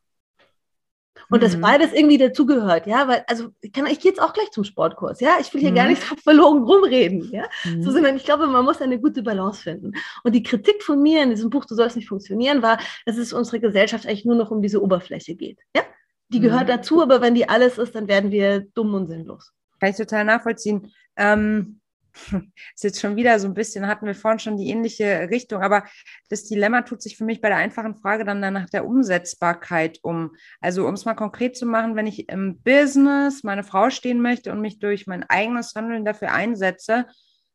Und 1.31 1.39
mhm. 1.39 1.45
dass 1.45 1.61
beides 1.61 1.93
irgendwie 1.93 2.19
dazugehört, 2.19 2.87
ja, 2.87 3.09
weil, 3.09 3.25
also 3.27 3.49
ich, 3.61 3.73
kann, 3.73 3.87
ich 3.87 4.01
gehe 4.01 4.11
jetzt 4.11 4.21
auch 4.21 4.33
gleich 4.33 4.51
zum 4.51 4.65
Sportkurs, 4.65 5.21
ja, 5.21 5.37
ich 5.41 5.53
will 5.55 5.61
hier 5.61 5.71
mhm. 5.71 5.77
gar 5.77 5.87
nicht 5.87 6.03
so 6.03 6.15
verloren 6.23 6.63
rumreden, 6.65 7.31
ja, 7.31 7.45
mhm. 7.65 7.83
so, 7.83 7.91
sondern 7.91 8.17
ich 8.17 8.25
glaube, 8.25 8.47
man 8.47 8.65
muss 8.65 8.81
eine 8.81 9.01
gute 9.01 9.23
Balance 9.23 9.63
finden. 9.63 9.93
Und 10.25 10.35
die 10.35 10.43
Kritik 10.43 10.83
von 10.83 11.01
mir 11.01 11.23
in 11.23 11.31
diesem 11.31 11.49
Buch, 11.49 11.65
du 11.65 11.75
sollst 11.75 11.97
nicht 11.97 12.09
funktionieren, 12.09 12.63
war, 12.63 12.79
dass 13.07 13.17
es 13.17 13.33
unsere 13.33 13.61
Gesellschaft 13.61 14.07
eigentlich 14.07 14.25
nur 14.25 14.37
noch 14.37 14.51
um 14.51 14.63
diese 14.63 14.83
Oberfläche 14.83 15.35
geht, 15.35 15.59
ja. 15.75 15.83
Die 16.29 16.41
gehört 16.41 16.65
mhm. 16.65 16.69
dazu, 16.69 17.03
aber 17.03 17.21
wenn 17.21 17.35
die 17.35 17.47
alles 17.47 17.77
ist, 17.77 17.95
dann 17.95 18.09
werden 18.09 18.31
wir 18.31 18.61
dumm 18.61 18.95
und 18.95 19.07
sinnlos. 19.07 19.53
Kann 19.79 19.91
ich 19.91 19.97
total 19.97 20.25
nachvollziehen. 20.25 20.91
Ähm, 21.17 21.82
ist 22.75 22.85
jetzt 22.85 23.01
schon 23.01 23.17
wieder 23.17 23.39
so 23.39 23.49
ein 23.49 23.55
bisschen, 23.55 23.87
hatten 23.87 24.07
wir 24.07 24.15
vorhin 24.15 24.39
schon 24.39 24.57
die 24.57 24.69
ähnliche 24.69 25.29
Richtung, 25.31 25.63
aber 25.63 25.85
das 26.29 26.45
Dilemma 26.45 26.83
tut 26.83 27.03
sich 27.03 27.17
für 27.17 27.25
mich 27.25 27.41
bei 27.41 27.49
der 27.49 27.59
einfachen 27.59 27.97
Frage 27.97 28.25
dann 28.25 28.41
nach 28.41 28.69
der 28.71 28.87
Umsetzbarkeit 28.87 29.99
um. 30.03 30.35
Also 30.61 30.87
um 30.87 30.95
es 30.95 31.05
mal 31.05 31.15
konkret 31.15 31.57
zu 31.57 31.67
machen, 31.67 31.97
wenn 31.97 32.07
ich 32.07 32.29
im 32.29 32.61
Business 32.61 33.43
meine 33.43 33.65
Frau 33.65 33.91
stehen 33.91 34.21
möchte 34.21 34.53
und 34.53 34.61
mich 34.61 34.79
durch 34.79 35.07
mein 35.07 35.23
eigenes 35.25 35.75
Handeln 35.75 36.05
dafür 36.05 36.33
einsetze, 36.33 37.07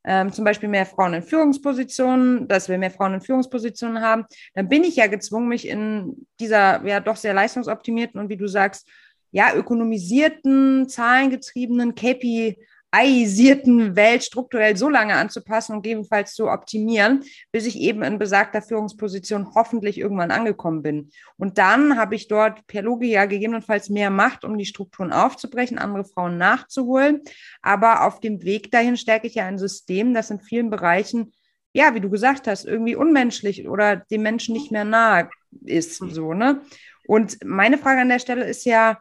ähm, 0.04 0.32
zum 0.32 0.46
Beispiel 0.46 0.70
mehr 0.70 0.86
Frauen 0.86 1.16
in 1.16 1.22
Führungspositionen, 1.24 2.48
dass 2.48 2.70
wir 2.70 2.78
mehr 2.78 2.92
Frauen 2.92 3.16
in 3.16 3.22
Führungspositionen 3.22 4.02
haben, 4.02 4.26
dann 4.54 4.70
bin 4.70 4.84
ich 4.84 4.96
ja 4.96 5.08
gezwungen, 5.08 5.50
mich 5.50 5.68
in 5.68 6.26
dieser 6.40 6.86
ja 6.86 7.02
doch 7.02 7.18
sehr 7.18 7.34
leistungsoptimierten 7.34 8.20
und 8.20 8.30
wie 8.30 8.38
du 8.38 8.48
sagst, 8.48 8.88
ja, 9.32 9.54
ökonomisierten, 9.54 10.88
zahlengetriebenen 10.88 11.96
KPI 11.96 12.58
AIisierten 12.98 13.96
Welt 13.96 14.24
strukturell 14.24 14.76
so 14.76 14.90
lange 14.90 15.14
anzupassen 15.16 15.76
und 15.76 15.84
gegebenenfalls 15.84 16.34
zu 16.34 16.50
optimieren, 16.50 17.24
bis 17.52 17.68
ich 17.68 17.80
eben 17.80 18.02
in 18.02 18.18
besagter 18.18 18.64
Führungsposition 18.64 19.54
hoffentlich 19.54 20.00
irgendwann 20.00 20.32
angekommen 20.32 20.82
bin. 20.82 21.12
Und 21.38 21.60
dann 21.60 21.98
habe 21.98 22.16
ich 22.16 22.28
dort 22.28 22.66
per 22.66 22.82
Logik 22.82 23.12
ja 23.12 23.26
gegebenenfalls 23.26 23.90
mehr 23.90 24.10
Macht, 24.10 24.44
um 24.44 24.58
die 24.58 24.66
Strukturen 24.66 25.14
aufzubrechen, 25.14 25.78
andere 25.78 26.06
Frauen 26.06 26.38
nachzuholen. 26.38 27.22
Aber 27.62 28.06
auf 28.06 28.20
dem 28.20 28.44
Weg 28.44 28.72
dahin 28.72 28.98
stärke 28.98 29.28
ich 29.28 29.36
ja 29.36 29.46
ein 29.46 29.60
System, 29.60 30.16
das 30.16 30.32
in 30.32 30.40
vielen 30.40 30.70
Bereichen 30.70 31.34
ja, 31.74 31.94
wie 31.94 32.00
du 32.00 32.10
gesagt 32.10 32.48
hast, 32.48 32.66
irgendwie 32.66 32.96
unmenschlich 32.96 33.70
oder 33.70 33.98
dem 33.98 34.24
Menschen 34.24 34.54
nicht 34.54 34.72
mehr 34.72 34.84
nahe 34.84 35.30
ist, 35.64 35.98
so, 35.98 36.34
ne? 36.34 36.62
Und 37.06 37.38
meine 37.46 37.78
Frage 37.78 38.02
an 38.02 38.10
der 38.10 38.18
Stelle 38.18 38.46
ist 38.46 38.66
ja, 38.66 38.98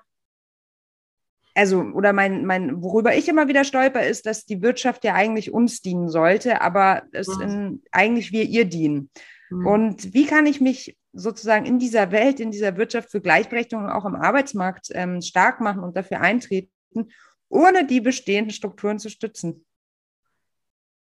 also, 1.56 1.80
oder 1.80 2.12
mein, 2.12 2.44
mein, 2.44 2.82
worüber 2.82 3.16
ich 3.16 3.28
immer 3.28 3.48
wieder 3.48 3.64
stolper, 3.64 4.06
ist, 4.06 4.26
dass 4.26 4.44
die 4.44 4.60
Wirtschaft 4.60 5.04
ja 5.04 5.14
eigentlich 5.14 5.52
uns 5.52 5.80
dienen 5.80 6.08
sollte, 6.08 6.60
aber 6.60 7.04
es 7.12 7.28
mhm. 7.28 7.40
in, 7.42 7.82
eigentlich 7.92 8.30
wir 8.30 8.44
ihr 8.44 8.66
dienen. 8.66 9.10
Mhm. 9.48 9.66
Und 9.66 10.14
wie 10.14 10.26
kann 10.26 10.44
ich 10.44 10.60
mich 10.60 10.96
sozusagen 11.14 11.64
in 11.64 11.78
dieser 11.78 12.12
Welt, 12.12 12.40
in 12.40 12.50
dieser 12.50 12.76
Wirtschaft 12.76 13.10
für 13.10 13.22
Gleichberechtigung 13.22 13.88
auch 13.88 14.04
im 14.04 14.16
Arbeitsmarkt 14.16 14.88
ähm, 14.92 15.22
stark 15.22 15.62
machen 15.62 15.82
und 15.82 15.96
dafür 15.96 16.20
eintreten, 16.20 16.70
ohne 17.48 17.86
die 17.86 18.02
bestehenden 18.02 18.52
Strukturen 18.52 18.98
zu 18.98 19.08
stützen? 19.08 19.64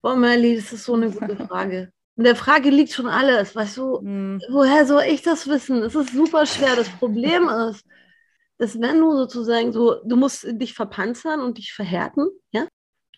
Boah, 0.00 0.14
Melly, 0.14 0.54
das 0.54 0.72
ist 0.72 0.84
so 0.84 0.94
eine 0.94 1.10
gute 1.10 1.36
Frage. 1.48 1.90
In 2.16 2.22
der 2.22 2.36
Frage 2.36 2.70
liegt 2.70 2.92
schon 2.92 3.08
alles. 3.08 3.56
Weißt 3.56 3.76
du, 3.78 4.00
mhm. 4.00 4.40
woher 4.48 4.86
soll 4.86 5.02
ich 5.08 5.22
das 5.22 5.48
wissen? 5.48 5.82
Es 5.82 5.96
ist 5.96 6.12
super 6.12 6.46
schwer. 6.46 6.76
Das 6.76 6.88
Problem 6.88 7.48
ist, 7.68 7.84
dass 8.58 8.80
wenn 8.80 9.00
du 9.00 9.12
sozusagen 9.12 9.72
so, 9.72 9.96
du 10.04 10.16
musst 10.16 10.46
dich 10.48 10.74
verpanzern 10.74 11.40
und 11.40 11.58
dich 11.58 11.72
verhärten, 11.72 12.28
ja. 12.52 12.66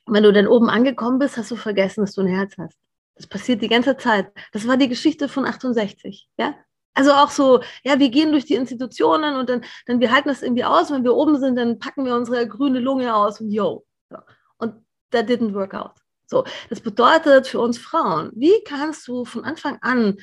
wenn 0.07 0.23
du 0.23 0.33
dann 0.33 0.49
oben 0.49 0.69
angekommen 0.69 1.19
bist, 1.19 1.37
hast 1.37 1.51
du 1.51 1.57
vergessen, 1.57 2.01
dass 2.03 2.15
du 2.15 2.23
ein 2.23 2.29
Herz 2.29 2.55
hast. 2.59 2.79
Das 3.15 3.27
passiert 3.27 3.63
die 3.63 3.69
ganze 3.69 3.97
Zeit. 3.97 4.31
Das 4.53 4.67
war 4.67 4.77
die 4.77 4.89
Geschichte 4.89 5.29
von 5.29 5.45
68, 5.45 6.29
ja. 6.39 6.55
Also 6.95 7.13
auch 7.13 7.31
so, 7.31 7.61
ja, 7.85 8.01
wir 8.01 8.09
gehen 8.11 8.33
durch 8.33 8.45
die 8.45 8.55
Institutionen 8.55 9.37
und 9.37 9.49
dann, 9.49 9.65
dann 9.87 10.01
wir 10.01 10.11
halten 10.11 10.29
das 10.29 10.43
irgendwie 10.43 10.65
aus. 10.65 10.91
Wenn 10.91 11.05
wir 11.05 11.15
oben 11.15 11.39
sind, 11.39 11.55
dann 11.55 11.79
packen 11.79 12.05
wir 12.05 12.17
unsere 12.17 12.49
grüne 12.49 12.81
Lunge 12.81 13.15
aus 13.15 13.41
und 13.41 13.51
yo. 13.53 13.87
Und 14.57 14.75
that 15.13 15.29
didn't 15.29 15.55
work 15.55 15.75
out. 15.75 15.93
So, 16.27 16.45
das 16.69 16.81
bedeutet 16.81 17.47
für 17.47 17.61
uns 17.61 17.79
Frauen, 17.79 18.33
wie 18.35 18.63
kannst 18.65 19.07
du 19.07 19.25
von 19.25 19.45
Anfang 19.45 19.79
an 19.81 20.17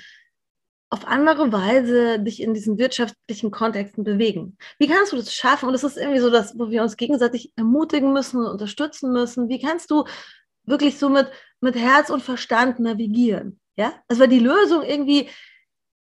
auf 0.96 1.06
andere 1.08 1.52
Weise 1.52 2.22
dich 2.22 2.42
in 2.42 2.54
diesen 2.54 2.78
wirtschaftlichen 2.78 3.52
Kontexten 3.52 4.06
bewegen. 4.06 4.58
Wie 4.80 4.88
kannst 4.88 5.12
du 5.12 5.18
das 5.18 5.34
schaffen? 5.34 5.66
Und 5.68 5.74
das 5.74 5.84
ist 5.84 5.98
irgendwie 5.98 6.22
so 6.22 6.30
das, 6.30 6.58
wo 6.58 6.70
wir 6.70 6.82
uns 6.82 6.96
gegenseitig 6.96 7.52
ermutigen 7.58 8.14
müssen 8.14 8.40
und 8.40 8.48
unterstützen 8.48 9.12
müssen. 9.12 9.50
Wie 9.50 9.60
kannst 9.60 9.92
du 9.92 10.06
wirklich 10.64 10.98
so 10.98 11.10
mit, 11.10 11.30
mit 11.60 11.76
Herz 11.76 12.10
und 12.10 12.24
Verstand 12.24 12.80
navigieren? 12.80 13.60
Ja, 13.76 13.94
das 14.08 14.20
war 14.20 14.28
die 14.28 14.40
Lösung 14.40 14.84
irgendwie, 14.84 15.30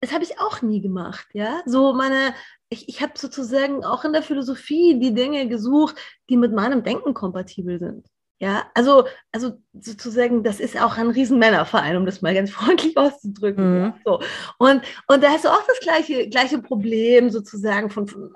das 0.00 0.12
habe 0.12 0.24
ich 0.24 0.40
auch 0.40 0.62
nie 0.62 0.80
gemacht. 0.80 1.28
Ja, 1.32 1.62
so 1.64 1.92
meine, 1.92 2.34
ich, 2.68 2.88
ich 2.88 3.02
habe 3.02 3.12
sozusagen 3.14 3.84
auch 3.84 4.04
in 4.04 4.12
der 4.12 4.24
Philosophie 4.24 4.98
die 4.98 5.14
Dinge 5.14 5.46
gesucht, 5.46 5.94
die 6.28 6.36
mit 6.36 6.52
meinem 6.52 6.82
Denken 6.82 7.14
kompatibel 7.14 7.78
sind. 7.78 8.04
Ja, 8.43 8.68
also, 8.74 9.07
also 9.30 9.53
sozusagen, 9.72 10.43
das 10.43 10.59
ist 10.59 10.76
auch 10.76 10.99
ein 10.99 11.11
Riesenmännerverein, 11.11 11.97
um 11.97 12.05
das 12.05 12.22
mal 12.22 12.34
ganz 12.34 12.51
freundlich 12.51 12.97
auszudrücken. 12.97 13.82
Mhm. 13.82 13.95
So. 14.05 14.20
Und, 14.59 14.82
und 15.07 15.22
da 15.22 15.30
hast 15.30 15.45
du 15.45 15.49
auch 15.49 15.64
das 15.68 15.78
gleiche, 15.78 16.28
gleiche 16.28 16.59
Problem 16.59 17.30
sozusagen 17.30 17.88
von, 17.88 18.09
von 18.09 18.34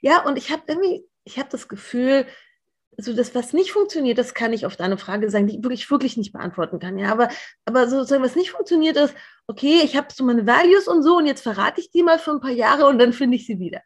ja, 0.00 0.24
und 0.24 0.36
ich 0.36 0.50
habe 0.50 0.62
irgendwie, 0.66 1.04
ich 1.22 1.38
habe 1.38 1.48
das 1.48 1.68
Gefühl, 1.68 2.26
so 2.96 3.12
das, 3.12 3.36
was 3.36 3.52
nicht 3.52 3.70
funktioniert, 3.70 4.18
das 4.18 4.34
kann 4.34 4.52
ich 4.52 4.66
auf 4.66 4.74
deine 4.74 4.98
Frage 4.98 5.30
sagen, 5.30 5.46
die 5.46 5.58
ich 5.58 5.62
wirklich, 5.62 5.88
wirklich 5.92 6.16
nicht 6.16 6.32
beantworten 6.32 6.80
kann. 6.80 6.98
Ja, 6.98 7.12
aber, 7.12 7.28
aber 7.66 7.88
sozusagen, 7.88 8.24
was 8.24 8.34
nicht 8.34 8.50
funktioniert, 8.50 8.96
ist, 8.96 9.14
okay, 9.46 9.80
ich 9.84 9.96
habe 9.96 10.08
so 10.12 10.24
meine 10.24 10.44
Values 10.48 10.88
und 10.88 11.04
so 11.04 11.18
und 11.18 11.26
jetzt 11.26 11.42
verrate 11.42 11.80
ich 11.80 11.92
die 11.92 12.02
mal 12.02 12.18
für 12.18 12.32
ein 12.32 12.40
paar 12.40 12.50
Jahre 12.50 12.86
und 12.86 12.98
dann 12.98 13.12
finde 13.12 13.36
ich 13.36 13.46
sie 13.46 13.60
wieder. 13.60 13.82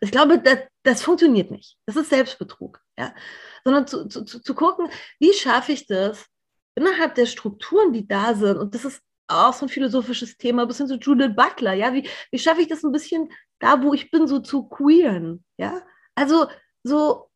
Ich 0.00 0.10
glaube, 0.10 0.40
das, 0.40 0.58
das 0.82 1.02
funktioniert 1.02 1.52
nicht. 1.52 1.76
Das 1.86 1.94
ist 1.94 2.10
Selbstbetrug. 2.10 2.83
Ja? 2.98 3.14
Sondern 3.64 3.86
zu, 3.86 4.06
zu, 4.06 4.24
zu 4.24 4.54
gucken, 4.54 4.88
wie 5.18 5.32
schaffe 5.32 5.72
ich 5.72 5.86
das 5.86 6.26
innerhalb 6.74 7.14
der 7.14 7.26
Strukturen, 7.26 7.92
die 7.92 8.06
da 8.06 8.34
sind. 8.34 8.58
Und 8.58 8.74
das 8.74 8.84
ist 8.84 9.02
auch 9.28 9.52
so 9.52 9.66
ein 9.66 9.70
philosophisches 9.70 10.36
Thema, 10.36 10.66
bis 10.66 10.78
hin 10.78 10.86
zu 10.86 10.96
Judith 10.96 11.34
Butler. 11.36 11.72
Ja? 11.72 11.92
Wie, 11.94 12.08
wie 12.30 12.38
schaffe 12.38 12.60
ich 12.60 12.68
das 12.68 12.82
ein 12.82 12.92
bisschen 12.92 13.30
da, 13.58 13.82
wo 13.82 13.94
ich 13.94 14.10
bin, 14.10 14.26
so 14.26 14.40
zu 14.40 14.68
queeren? 14.68 15.44
Ja? 15.56 15.82
Also, 16.14 16.46
so, 16.82 17.30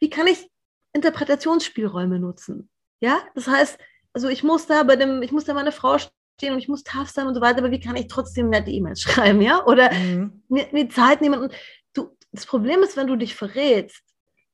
wie 0.00 0.10
kann 0.10 0.26
ich 0.26 0.50
Interpretationsspielräume 0.92 2.18
nutzen? 2.18 2.70
Ja, 3.00 3.20
das 3.34 3.46
heißt, 3.46 3.78
also 4.12 4.28
ich 4.28 4.42
muss 4.42 4.66
da 4.66 4.82
bei 4.82 4.96
dem, 4.96 5.22
ich 5.22 5.30
muss 5.30 5.44
da 5.44 5.54
meine 5.54 5.72
Frau 5.72 5.98
stehen 5.98 6.52
und 6.52 6.58
ich 6.58 6.68
muss 6.68 6.82
tough 6.82 7.10
sein 7.10 7.26
und 7.26 7.34
so 7.34 7.40
weiter, 7.40 7.58
aber 7.58 7.70
wie 7.70 7.80
kann 7.80 7.96
ich 7.96 8.08
trotzdem 8.08 8.48
nette 8.48 8.70
E-Mails 8.70 9.00
schreiben, 9.02 9.40
ja? 9.40 9.64
Oder 9.66 9.92
mhm. 9.92 10.42
mir, 10.48 10.68
mir 10.72 10.88
Zeit 10.88 11.20
nehmen 11.20 11.40
und 11.40 11.52
du, 11.94 12.16
das 12.32 12.46
Problem 12.46 12.82
ist, 12.82 12.96
wenn 12.96 13.06
du 13.06 13.16
dich 13.16 13.34
verrätst, 13.34 14.02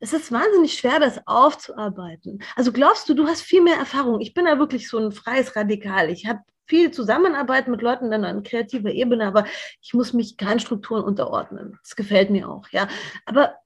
es 0.05 0.13
ist 0.13 0.31
wahnsinnig 0.31 0.75
schwer, 0.75 1.01
das 1.01 1.27
aufzuarbeiten. 1.27 2.43
Also 2.57 2.73
glaubst 2.73 3.09
du, 3.09 3.15
du 3.15 3.27
hast 3.27 3.41
viel 3.41 3.63
mehr 3.63 3.79
Erfahrung? 3.79 4.21
Ich 4.21 4.35
bin 4.35 4.47
ja 4.47 4.59
wirklich 4.59 4.89
so 4.89 4.99
ein 4.99 5.13
freies 5.13 5.57
Radikal. 5.57 6.11
Ich 6.11 6.27
habe 6.27 6.41
viel 6.67 6.91
Zusammenarbeit 6.91 7.69
mit 7.69 7.81
Leuten 7.81 8.11
dann 8.11 8.25
an 8.25 8.43
kreativer 8.43 8.91
Ebene, 8.91 9.27
aber 9.27 9.47
ich 9.81 9.95
muss 9.95 10.13
mich 10.13 10.37
keinen 10.37 10.61
Strukturen 10.61 11.03
unterordnen. 11.03 11.79
Das 11.83 11.97
gefällt 11.97 12.29
mir 12.29 12.51
auch, 12.51 12.69
ja. 12.71 12.87
Aber 13.25 13.57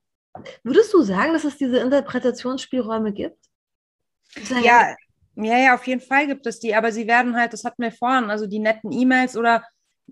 würdest 0.63 0.95
du 0.95 1.03
sagen, 1.03 1.33
dass 1.33 1.43
es 1.43 1.57
diese 1.57 1.79
Interpretationsspielräume 1.79 3.13
gibt? 3.13 3.45
Ja, 4.63 4.95
ja, 5.35 5.59
ja, 5.59 5.75
auf 5.75 5.87
jeden 5.89 6.01
Fall 6.01 6.29
gibt 6.29 6.47
es 6.47 6.61
die, 6.61 6.75
aber 6.75 6.93
sie 6.93 7.09
werden 7.09 7.37
halt, 7.37 7.53
das 7.53 7.65
hatten 7.65 7.83
wir 7.83 7.91
vorhin, 7.91 8.31
also 8.31 8.47
die 8.47 8.61
netten 8.61 8.93
E-Mails 8.93 9.37
oder 9.37 9.65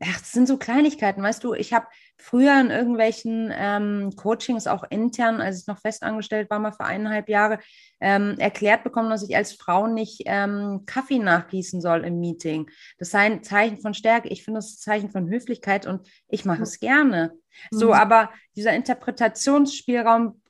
ach, 0.03 0.19
das 0.19 0.33
sind 0.33 0.49
so 0.49 0.57
Kleinigkeiten, 0.57 1.23
weißt 1.23 1.43
du, 1.45 1.55
ich 1.55 1.73
habe 1.73 1.87
früher 2.19 2.59
in 2.61 2.71
irgendwelchen 2.71 3.53
ähm, 3.55 4.13
Coachings, 4.17 4.67
auch 4.67 4.85
intern, 4.91 5.41
als 5.41 5.61
ich 5.61 5.67
noch 5.67 5.79
festangestellt 5.79 6.51
war, 6.51 6.59
mal 6.59 6.73
für 6.73 6.85
eineinhalb 6.85 7.29
Jahre, 7.29 7.59
ähm, 8.01 8.37
erklärt 8.39 8.85
bekommen, 8.85 9.11
dass 9.11 9.29
ich 9.29 9.37
als 9.37 9.53
Frau 9.53 9.87
nicht 9.87 10.23
ähm, 10.27 10.85
Kaffee 10.87 11.19
nachgießen 11.19 11.81
soll 11.81 12.05
im 12.05 12.19
Meeting. 12.19 12.71
Das 12.99 13.11
sei 13.11 13.21
ein 13.21 13.43
Zeichen 13.43 13.79
von 13.79 13.95
Stärke. 13.95 14.29
Ich 14.29 14.45
finde 14.45 14.59
das 14.59 14.73
ein 14.73 14.79
Zeichen 14.79 15.11
von 15.11 15.29
Höflichkeit 15.29 15.87
und 15.87 16.09
ich 16.29 16.45
mache 16.45 16.63
es 16.63 16.81
gerne. 16.81 17.33
Mhm. 17.71 17.79
So, 17.79 17.95
aber 17.95 18.31
dieser 18.57 18.73
Interpretationsspielraum, 18.73 20.41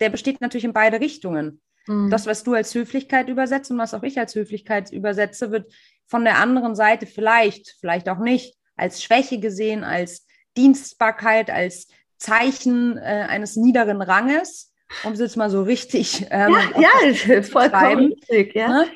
der 0.00 0.08
besteht 0.10 0.40
natürlich 0.40 0.64
in 0.64 0.72
beide 0.72 1.00
Richtungen. 1.00 1.60
Mhm. 1.86 2.10
Das, 2.10 2.26
was 2.26 2.42
du 2.44 2.54
als 2.54 2.74
Höflichkeit 2.74 3.28
übersetzt 3.28 3.70
und 3.70 3.78
was 3.78 3.94
auch 3.94 4.02
ich 4.02 4.18
als 4.18 4.34
Höflichkeit 4.34 4.90
übersetze, 4.90 5.50
wird 5.50 5.72
von 6.06 6.24
der 6.24 6.38
anderen 6.38 6.74
Seite 6.74 7.06
vielleicht, 7.06 7.76
vielleicht 7.78 8.08
auch 8.08 8.18
nicht, 8.18 8.56
als 8.76 9.02
Schwäche 9.02 9.38
gesehen, 9.38 9.84
als 9.84 10.26
Dienstbarkeit, 10.56 11.50
als 11.50 11.88
Zeichen 12.18 12.96
äh, 12.98 13.26
eines 13.28 13.56
niederen 13.56 14.02
Ranges, 14.02 14.72
um 15.04 15.12
es 15.12 15.20
jetzt 15.20 15.36
mal 15.36 15.50
so 15.50 15.62
richtig 15.62 16.26
ähm, 16.30 16.56
ja, 16.76 17.08
ja 17.30 17.42
vollkommen 17.42 18.12
richtig, 18.12 18.54
ja. 18.54 18.68
Ne? 18.68 18.86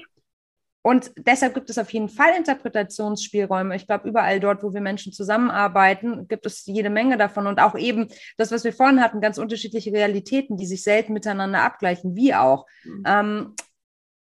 Und 0.87 1.13
deshalb 1.17 1.55
gibt 1.55 1.71
es 1.71 1.79
auf 1.79 1.91
jeden 1.95 2.11
Fall 2.11 2.37
Interpretationsspielräume. 2.37 3.75
Ich 3.75 3.87
glaube, 3.87 4.07
überall 4.07 4.39
dort, 4.39 4.63
wo 4.63 4.75
wir 4.75 4.83
Menschen 4.83 5.15
zusammenarbeiten, 5.15 6.29
gibt 6.29 6.45
es 6.45 6.67
jede 6.67 6.91
Menge 6.91 7.17
davon. 7.17 7.47
Und 7.47 7.59
auch 7.59 7.75
eben 7.75 8.09
das, 8.37 8.53
was 8.53 8.65
wir 8.65 8.73
vorhin 8.75 9.01
hatten, 9.01 9.23
ganz 9.23 9.39
unterschiedliche 9.39 9.93
Realitäten, 9.93 10.59
die 10.59 10.67
sich 10.67 10.83
selten 10.83 11.15
miteinander 11.15 11.63
abgleichen, 11.63 12.17
wie 12.17 12.35
auch. 12.35 12.67
Mhm. 12.85 13.03
Ähm, 13.07 13.55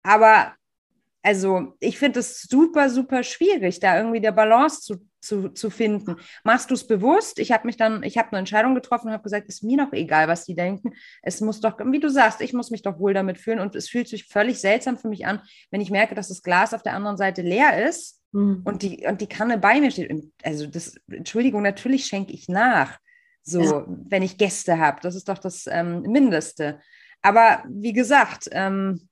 aber 0.05 0.55
also 1.25 1.75
ich 1.81 1.99
finde 1.99 2.20
es 2.20 2.43
super, 2.43 2.89
super 2.89 3.25
schwierig, 3.25 3.81
da 3.81 3.97
irgendwie 3.97 4.20
der 4.20 4.33
Balance 4.33 4.83
zu, 4.83 5.01
zu, 5.25 5.49
zu 5.49 5.70
finden. 5.70 6.16
Machst 6.45 6.70
du 6.70 6.75
es 6.75 6.87
bewusst? 6.87 7.39
Ich 7.39 7.53
habe 7.53 7.66
mich 7.66 7.77
dann, 7.77 8.03
ich 8.03 8.18
habe 8.18 8.29
eine 8.31 8.39
Entscheidung 8.39 8.75
getroffen 8.75 9.09
und 9.09 9.12
habe 9.12 9.22
gesagt, 9.22 9.49
ist 9.49 9.64
mir 9.64 9.79
doch 9.79 9.93
egal, 9.93 10.29
was 10.29 10.45
die 10.45 10.55
denken. 10.55 10.93
Es 11.22 11.41
muss 11.41 11.61
doch, 11.61 11.79
wie 11.79 12.01
du 12.01 12.09
sagst, 12.09 12.41
ich 12.41 12.53
muss 12.53 12.70
mich 12.70 12.83
doch 12.83 12.99
wohl 12.99 13.14
damit 13.14 13.39
fühlen. 13.39 13.61
Und 13.61 13.75
es 13.75 13.89
fühlt 13.89 14.09
sich 14.09 14.27
völlig 14.27 14.61
seltsam 14.61 14.99
für 14.99 15.09
mich 15.09 15.27
an, 15.27 15.41
wenn 15.70 15.81
ich 15.81 15.91
merke, 15.91 16.14
dass 16.14 16.29
das 16.29 16.43
Glas 16.43 16.75
auf 16.75 16.83
der 16.83 16.95
anderen 16.95 17.16
Seite 17.16 17.43
leer 17.43 17.89
ist 17.89 18.22
mhm. 18.33 18.62
und, 18.64 18.83
die, 18.83 19.07
und 19.07 19.20
die 19.20 19.29
Kanne 19.29 19.59
bei 19.59 19.81
mir 19.81 19.91
steht. 19.91 20.12
Also 20.43 20.66
das, 20.66 20.97
Entschuldigung, 21.11 21.62
natürlich 21.62 22.07
schenke 22.07 22.33
ich 22.33 22.49
nach. 22.49 22.99
So, 23.43 23.62
ja. 23.62 23.85
wenn 23.87 24.22
ich 24.22 24.39
Gäste 24.39 24.79
habe. 24.79 25.01
Das 25.03 25.14
ist 25.14 25.29
doch 25.29 25.39
das 25.39 25.66
ähm, 25.66 26.01
Mindeste. 26.03 26.81
Aber 27.20 27.62
wie 27.68 27.93
gesagt, 27.93 28.49
ähm, 28.53 29.09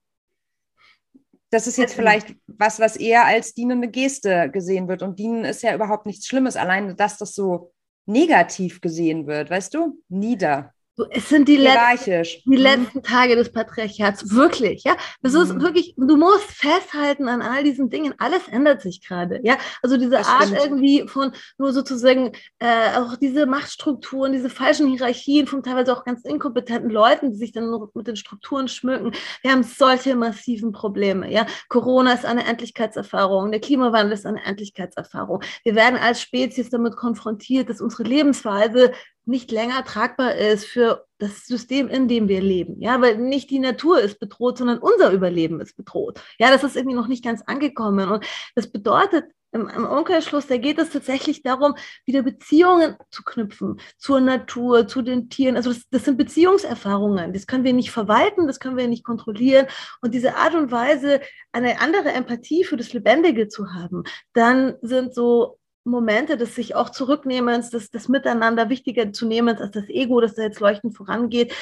das 1.53 1.67
ist 1.67 1.77
jetzt 1.77 1.95
vielleicht 1.95 2.35
was, 2.47 2.81
was 2.81 2.97
eher 2.97 3.27
als 3.27 3.53
dienende 3.53 3.89
Geste 3.89 4.51
gesehen 4.51 4.89
wird. 4.89 5.03
Und 5.03 5.19
dienen 5.19 5.45
ist 5.45 5.63
ja 5.63 5.75
überhaupt 5.75 6.07
nichts 6.07 6.27
Schlimmes, 6.27 6.57
allein 6.57 6.97
dass 6.97 7.19
das 7.19 7.35
so 7.35 7.73
negativ 8.07 8.81
gesehen 8.81 9.27
wird, 9.27 9.51
weißt 9.51 9.75
du? 9.75 10.03
Nieder. 10.09 10.73
So, 10.95 11.07
es 11.09 11.31
sind 11.31 11.49
die, 11.49 11.57
letzten, 11.57 12.23
die 12.45 12.57
mhm. 12.59 12.63
letzten 12.63 13.03
Tage 13.03 13.35
des 13.35 13.51
Patriarchats, 13.51 14.35
wirklich, 14.35 14.85
ja. 14.85 14.95
Das 15.23 15.33
mhm. 15.33 15.41
ist 15.41 15.61
wirklich, 15.61 15.95
du 15.97 16.19
musst 16.19 16.51
festhalten 16.51 17.29
an 17.29 17.41
all 17.41 17.65
diesen 17.65 17.89
Dingen. 17.89 18.13
Alles 18.19 18.47
ändert 18.49 18.83
sich 18.83 19.01
gerade, 19.01 19.41
ja. 19.43 19.57
Also 19.83 19.97
diese 19.97 20.11
das 20.11 20.29
Art 20.29 20.49
stimmt. 20.49 20.61
irgendwie 20.61 21.09
von 21.09 21.33
nur 21.57 21.73
sozusagen 21.73 22.33
äh, 22.59 22.99
auch 22.99 23.17
diese 23.17 23.47
Machtstrukturen, 23.47 24.33
diese 24.33 24.51
falschen 24.51 24.87
Hierarchien 24.89 25.47
von 25.47 25.63
teilweise 25.63 25.97
auch 25.97 26.05
ganz 26.05 26.27
inkompetenten 26.27 26.91
Leuten, 26.91 27.31
die 27.31 27.39
sich 27.39 27.53
dann 27.53 27.71
nur 27.71 27.91
mit 27.95 28.07
den 28.07 28.17
Strukturen 28.17 28.69
schmücken. 28.69 29.13
Wir 29.41 29.53
haben 29.53 29.63
solche 29.63 30.15
massiven 30.15 30.73
Probleme, 30.73 31.33
ja. 31.33 31.47
Corona 31.71 32.13
ist 32.13 32.27
eine 32.27 32.45
Endlichkeitserfahrung, 32.45 33.51
der 33.51 33.61
Klimawandel 33.61 34.13
ist 34.13 34.27
eine 34.27 34.45
Endlichkeitserfahrung. 34.45 35.43
Wir 35.65 35.75
werden 35.75 35.99
als 35.99 36.21
Spezies 36.21 36.69
damit 36.69 36.97
konfrontiert, 36.97 37.71
dass 37.71 37.81
unsere 37.81 38.03
Lebensweise 38.03 38.93
nicht 39.25 39.51
länger 39.51 39.85
tragbar 39.85 40.35
ist 40.35 40.67
für 40.67 41.07
das 41.19 41.47
System, 41.47 41.89
in 41.89 42.09
dem 42.09 42.29
wir 42.29 42.41
leben. 42.41 42.81
Ja, 42.81 43.01
weil 43.01 43.19
nicht 43.19 43.51
die 43.51 43.61
Natur 43.61 44.01
ist 44.01 44.19
bedroht, 44.19 44.59
sondern 44.59 44.79
unser 44.79 45.13
Überleben 45.13 45.61
ist 45.61 45.77
bedroht. 45.77 46.21
Ja, 46.39 46.51
das 46.51 46.65
ist 46.65 46.77
irgendwie 46.77 46.97
noch 46.97 47.07
nicht 47.07 47.25
ganz 47.25 47.43
angekommen. 47.43 48.11
Und 48.11 48.25
das 48.55 48.71
bedeutet, 48.71 49.27
im, 49.53 49.69
im 49.69 49.85
Umkehrschluss, 49.85 50.47
da 50.47 50.57
geht 50.57 50.79
es 50.79 50.91
tatsächlich 50.91 51.43
darum, 51.43 51.75
wieder 52.07 52.23
Beziehungen 52.23 52.97
zu 53.11 53.23
knüpfen 53.23 53.81
zur 53.99 54.21
Natur, 54.21 54.89
zu 54.89 55.03
den 55.03 55.29
Tieren. 55.29 55.57
Also 55.57 55.73
das, 55.73 55.83
das 55.91 56.05
sind 56.05 56.17
Beziehungserfahrungen. 56.17 57.33
Das 57.33 57.47
können 57.47 57.65
wir 57.65 57.75
nicht 57.75 57.91
verwalten, 57.91 58.47
das 58.47 58.61
können 58.61 58.79
wir 58.79 58.89
nicht 58.89 59.05
kontrollieren. 59.05 59.67
Und 60.01 60.15
diese 60.15 60.37
Art 60.37 60.55
und 60.55 60.73
Weise, 60.73 61.21
eine 61.53 61.81
andere 61.81 62.13
Empathie 62.13 62.65
für 62.65 62.79
das 62.79 62.93
Lebendige 62.93 63.49
zu 63.49 63.73
haben, 63.73 64.05
dann 64.33 64.77
sind 64.81 65.15
so 65.15 65.59
Momente 65.85 66.37
des 66.37 66.55
sich 66.55 66.75
auch 66.75 66.91
zurücknehmens, 66.91 67.71
des, 67.71 67.91
des 67.91 68.09
Miteinander 68.09 68.69
wichtiger 68.69 69.13
zu 69.13 69.27
nehmen 69.27 69.57
als 69.57 69.73
das 69.73 69.89
Ego, 69.89 70.21
das 70.21 70.35
da 70.35 70.43
jetzt 70.43 70.61
leuchtend 70.61 70.97
vorangeht. 70.97 71.55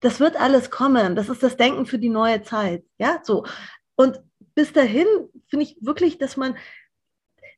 Das 0.00 0.20
wird 0.20 0.40
alles 0.40 0.70
kommen. 0.70 1.14
Das 1.14 1.28
ist 1.28 1.42
das 1.42 1.56
Denken 1.56 1.86
für 1.86 1.98
die 1.98 2.08
neue 2.08 2.42
Zeit. 2.42 2.84
Ja, 2.98 3.20
so. 3.22 3.46
Und 3.94 4.20
bis 4.54 4.72
dahin 4.72 5.06
finde 5.48 5.64
ich 5.64 5.76
wirklich, 5.80 6.18
dass 6.18 6.36
man 6.36 6.56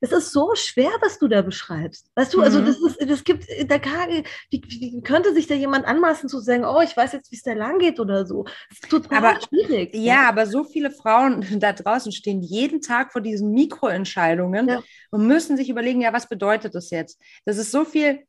es 0.05 0.13
ist 0.13 0.33
so 0.33 0.55
schwer, 0.55 0.91
was 1.01 1.19
du 1.19 1.29
da 1.29 1.41
beschreibst. 1.41 2.11
Weißt 2.15 2.35
du, 2.35 2.43
also 2.43 2.61
mhm. 2.61 2.67
das 2.67 2.77
ist, 2.79 3.11
das 3.11 3.25
gibt, 3.25 3.47
da 3.71 3.79
kann, 3.79 4.11
wie, 4.51 4.63
wie, 4.69 5.03
könnte 5.03 5.33
sich 5.33 5.47
da 5.47 5.55
jemand 5.55 5.87
anmaßen 5.87 6.29
zu 6.29 6.41
sagen, 6.41 6.67
oh, 6.67 6.83
ich 6.83 6.95
weiß 6.95 7.13
jetzt, 7.13 7.33
wie 7.33 7.37
es 7.37 7.43
da 7.43 7.55
lang 7.55 7.79
geht 7.79 7.99
oder 7.99 8.27
so. 8.27 8.45
Das 8.45 8.81
ist 8.83 8.91
total 8.91 9.25
aber, 9.25 9.41
schwierig. 9.41 9.95
Ja, 9.95 10.03
ja, 10.03 10.29
aber 10.29 10.47
so 10.47 10.65
viele 10.65 10.91
Frauen 10.91 11.43
da 11.59 11.73
draußen 11.73 12.13
stehen 12.13 12.43
jeden 12.43 12.83
Tag 12.83 13.13
vor 13.13 13.23
diesen 13.23 13.53
Mikroentscheidungen 13.53 14.69
ja. 14.69 14.83
und 15.11 15.27
müssen 15.27 15.57
sich 15.57 15.71
überlegen, 15.71 16.03
ja, 16.03 16.13
was 16.13 16.29
bedeutet 16.29 16.75
das 16.75 16.91
jetzt? 16.91 17.19
Das 17.47 17.57
ist 17.57 17.71
so 17.71 17.87
viel, 17.87 18.25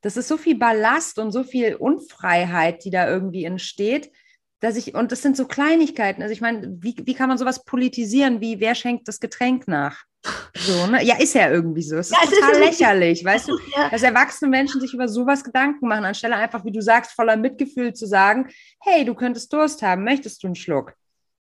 das 0.00 0.16
ist 0.16 0.28
so 0.28 0.38
viel 0.38 0.56
Ballast 0.56 1.18
und 1.18 1.32
so 1.32 1.44
viel 1.44 1.74
Unfreiheit, 1.74 2.82
die 2.84 2.90
da 2.90 3.06
irgendwie 3.06 3.44
entsteht 3.44 4.10
dass 4.62 4.76
ich, 4.76 4.94
und 4.94 5.10
das 5.10 5.22
sind 5.22 5.38
so 5.38 5.46
Kleinigkeiten. 5.46 6.20
Also 6.20 6.34
ich 6.34 6.42
meine, 6.42 6.76
wie, 6.82 6.94
wie 7.04 7.14
kann 7.14 7.30
man 7.30 7.38
sowas 7.38 7.64
politisieren, 7.64 8.42
wie 8.42 8.60
wer 8.60 8.74
schenkt 8.74 9.08
das 9.08 9.18
Getränk 9.18 9.66
nach? 9.66 10.04
So, 10.54 10.86
ne? 10.86 11.02
Ja, 11.04 11.18
ist 11.18 11.34
ja 11.34 11.50
irgendwie 11.50 11.82
so. 11.82 11.96
Es 11.96 12.10
ist 12.10 12.16
ja, 12.16 12.28
total 12.28 12.52
ist 12.52 12.58
lächerlich, 12.58 13.24
weißt 13.24 13.48
du, 13.48 13.58
ja. 13.76 13.88
dass 13.88 14.02
erwachsene 14.02 14.50
Menschen 14.50 14.80
sich 14.80 14.92
über 14.92 15.08
sowas 15.08 15.42
Gedanken 15.42 15.88
machen, 15.88 16.04
anstelle 16.04 16.36
einfach, 16.36 16.64
wie 16.64 16.72
du 16.72 16.82
sagst, 16.82 17.12
voller 17.12 17.36
Mitgefühl 17.36 17.94
zu 17.94 18.06
sagen, 18.06 18.48
hey, 18.80 19.04
du 19.04 19.14
könntest 19.14 19.52
Durst 19.52 19.82
haben, 19.82 20.04
möchtest 20.04 20.42
du 20.42 20.48
einen 20.48 20.56
Schluck? 20.56 20.94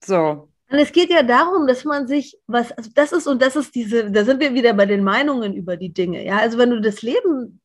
So. 0.03 0.49
Und 0.70 0.79
es 0.79 0.93
geht 0.93 1.11
ja 1.11 1.23
darum, 1.23 1.66
dass 1.66 1.85
man 1.85 2.07
sich, 2.07 2.39
was, 2.47 2.73
also 2.73 2.91
das 2.95 3.12
ist, 3.12 3.27
und 3.27 3.43
das 3.43 3.57
ist 3.57 3.75
diese, 3.75 4.11
da 4.11 4.25
sind 4.25 4.41
wir 4.41 4.55
wieder 4.55 4.73
bei 4.73 4.87
den 4.87 5.05
Meinungen 5.05 5.55
über 5.55 5.77
die 5.77 5.93
Dinge, 5.93 6.25
ja. 6.25 6.39
Also 6.39 6.57
wenn 6.57 6.70
du 6.70 6.81
das 6.81 7.03
Leben 7.03 7.61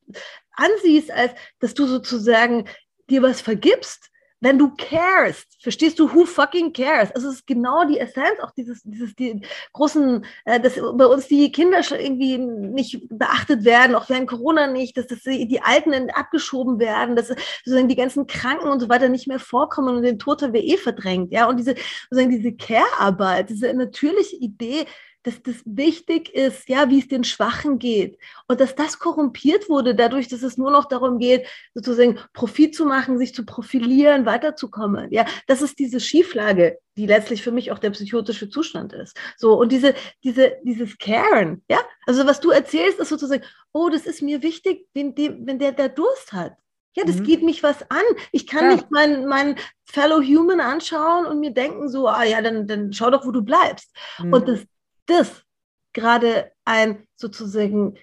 ansiehst, 0.52 1.10
als 1.10 1.32
dass 1.60 1.72
du 1.72 1.86
sozusagen 1.86 2.68
dir 3.08 3.22
was 3.22 3.40
vergibst, 3.40 4.10
wenn 4.40 4.58
du 4.58 4.70
carest, 4.76 5.46
verstehst 5.60 5.98
du, 5.98 6.12
who 6.12 6.24
fucking 6.24 6.72
cares? 6.72 7.10
Also 7.12 7.28
es 7.28 7.36
ist 7.36 7.46
genau 7.46 7.84
die 7.84 7.98
Essenz 7.98 8.38
auch 8.40 8.52
dieses, 8.52 8.82
dieses 8.84 9.14
die 9.16 9.40
großen, 9.72 10.24
äh, 10.44 10.60
dass 10.60 10.74
bei 10.94 11.06
uns 11.06 11.26
die 11.26 11.50
Kinder 11.50 11.82
schon 11.82 11.98
irgendwie 11.98 12.38
nicht 12.38 13.08
beachtet 13.10 13.64
werden, 13.64 13.96
auch 13.96 14.08
während 14.08 14.28
Corona 14.28 14.68
nicht, 14.68 14.96
dass, 14.96 15.08
dass 15.08 15.22
die 15.22 15.60
Alten 15.62 16.10
abgeschoben 16.10 16.78
werden, 16.78 17.16
dass 17.16 17.28
sozusagen 17.28 17.88
die 17.88 17.96
ganzen 17.96 18.26
Kranken 18.26 18.68
und 18.68 18.80
so 18.80 18.88
weiter 18.88 19.08
nicht 19.08 19.26
mehr 19.26 19.40
vorkommen 19.40 19.96
und 19.96 20.02
den 20.02 20.18
Tod 20.18 20.42
haben 20.42 20.52
wir 20.52 20.62
eh 20.62 20.76
verdrängt, 20.76 21.32
ja. 21.32 21.48
Und 21.48 21.56
diese, 21.56 21.74
sozusagen 22.08 22.30
diese 22.30 22.52
Care-Arbeit, 22.52 23.50
diese 23.50 23.72
natürliche 23.74 24.36
Idee, 24.36 24.86
dass 25.28 25.42
das 25.42 25.56
wichtig 25.66 26.34
ist, 26.34 26.68
ja, 26.70 26.88
wie 26.88 27.00
es 27.00 27.08
den 27.08 27.22
Schwachen 27.22 27.78
geht. 27.78 28.18
Und 28.46 28.60
dass 28.60 28.74
das 28.74 28.98
korrumpiert 28.98 29.68
wurde, 29.68 29.94
dadurch, 29.94 30.28
dass 30.28 30.42
es 30.42 30.56
nur 30.56 30.70
noch 30.70 30.86
darum 30.86 31.18
geht, 31.18 31.46
sozusagen 31.74 32.18
Profit 32.32 32.74
zu 32.74 32.86
machen, 32.86 33.18
sich 33.18 33.34
zu 33.34 33.44
profilieren, 33.44 34.24
weiterzukommen. 34.24 35.12
Ja, 35.12 35.26
das 35.46 35.60
ist 35.60 35.78
diese 35.78 36.00
Schieflage, 36.00 36.78
die 36.96 37.06
letztlich 37.06 37.42
für 37.42 37.52
mich 37.52 37.70
auch 37.70 37.78
der 37.78 37.90
psychotische 37.90 38.48
Zustand 38.48 38.94
ist. 38.94 39.18
So, 39.36 39.52
und 39.58 39.70
diese, 39.70 39.94
diese, 40.24 40.56
dieses 40.64 40.96
Caring, 40.96 41.62
ja, 41.68 41.80
also 42.06 42.26
was 42.26 42.40
du 42.40 42.50
erzählst, 42.50 42.98
ist 42.98 43.10
sozusagen, 43.10 43.44
oh, 43.72 43.90
das 43.90 44.06
ist 44.06 44.22
mir 44.22 44.42
wichtig, 44.42 44.86
wenn, 44.94 45.14
die, 45.14 45.30
wenn 45.46 45.58
der 45.58 45.72
da 45.72 45.88
Durst 45.88 46.32
hat. 46.32 46.54
Ja, 46.96 47.04
das 47.04 47.16
mhm. 47.16 47.24
geht 47.24 47.42
mich 47.42 47.62
was 47.62 47.82
an. 47.90 48.02
Ich 48.32 48.46
kann 48.46 48.64
ja. 48.64 48.72
nicht 48.72 48.90
meinen 48.90 49.26
mein 49.26 49.56
Fellow 49.84 50.20
Human 50.22 50.60
anschauen 50.60 51.26
und 51.26 51.38
mir 51.38 51.52
denken 51.52 51.88
so, 51.88 52.08
ah 52.08 52.24
ja, 52.24 52.40
dann, 52.40 52.66
dann 52.66 52.92
schau 52.94 53.10
doch, 53.10 53.26
wo 53.26 53.30
du 53.30 53.42
bleibst. 53.42 53.94
Mhm. 54.18 54.32
Und 54.32 54.48
das 54.48 54.60
das 55.08 55.44
gerade 55.92 56.52
ein 56.64 57.06
sozusagen 57.16 57.98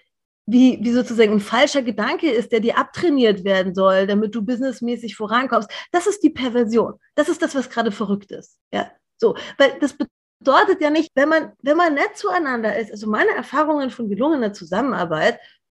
wie, 0.47 0.77
wie 0.81 0.91
sozusagen 0.91 1.33
ein 1.33 1.39
falscher 1.39 1.81
Gedanke 1.81 2.29
ist, 2.29 2.51
der 2.51 2.59
dir 2.59 2.77
abtrainiert 2.77 3.43
werden 3.43 3.73
soll, 3.73 4.05
damit 4.05 4.35
du 4.35 4.43
businessmäßig 4.43 5.15
vorankommst. 5.15 5.69
Das 5.91 6.05
ist 6.05 6.21
die 6.21 6.29
Perversion. 6.29 6.99
Das 7.15 7.29
ist 7.29 7.41
das, 7.41 7.55
was 7.55 7.69
gerade 7.69 7.91
verrückt 7.91 8.31
ist. 8.31 8.57
Ja, 8.71 8.91
so, 9.17 9.35
weil 9.57 9.79
das 9.79 9.95
bedeutet 10.39 10.81
ja 10.81 10.89
nicht, 10.89 11.11
wenn 11.15 11.29
man, 11.29 11.53
wenn 11.63 11.77
man 11.77 11.95
nett 11.95 12.15
zueinander 12.15 12.77
ist, 12.77 12.91
also 12.91 13.09
meine 13.09 13.31
Erfahrungen 13.31 13.89
von 13.89 14.07
gelungener 14.07 14.53
Zusammenarbeit 14.53 15.39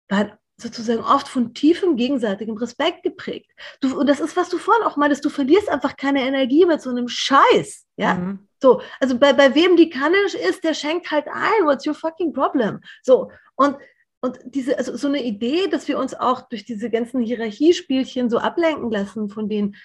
waren 0.09 0.31
sozusagen 0.57 1.01
oft 1.01 1.27
von 1.27 1.53
tiefem 1.53 1.97
gegenseitigem 1.97 2.55
Respekt 2.55 3.03
geprägt. 3.03 3.51
Du, 3.81 3.99
und 3.99 4.07
das 4.07 4.19
ist, 4.19 4.37
was 4.37 4.49
du 4.49 4.57
vorhin 4.57 4.85
auch 4.85 4.95
meintest, 4.95 5.25
du 5.25 5.29
verlierst 5.29 5.69
einfach 5.69 5.97
keine 5.97 6.21
Energie 6.21 6.65
mit 6.65 6.81
so 6.81 6.89
einem 6.89 7.07
Scheiß. 7.07 7.85
Ja, 7.97 8.15
mhm. 8.15 8.47
so, 8.61 8.81
also 8.99 9.17
bei, 9.17 9.33
bei 9.33 9.53
wem 9.55 9.75
die 9.75 9.89
Kanne 9.89 10.17
ist, 10.49 10.63
der 10.63 10.73
schenkt 10.73 11.11
halt 11.11 11.27
ein, 11.27 11.65
what's 11.65 11.85
your 11.85 11.93
fucking 11.93 12.33
problem? 12.33 12.79
So, 13.03 13.31
und, 13.55 13.77
und 14.21 14.39
diese, 14.45 14.77
also 14.77 14.95
so 14.95 15.07
eine 15.07 15.23
Idee, 15.23 15.67
dass 15.67 15.87
wir 15.87 15.99
uns 15.99 16.13
auch 16.13 16.47
durch 16.47 16.65
diese 16.65 16.89
ganzen 16.89 17.21
Hierarchiespielchen 17.21 18.29
so 18.29 18.37
ablenken 18.37 18.91
lassen 18.91 19.29
von 19.29 19.49
den 19.49 19.75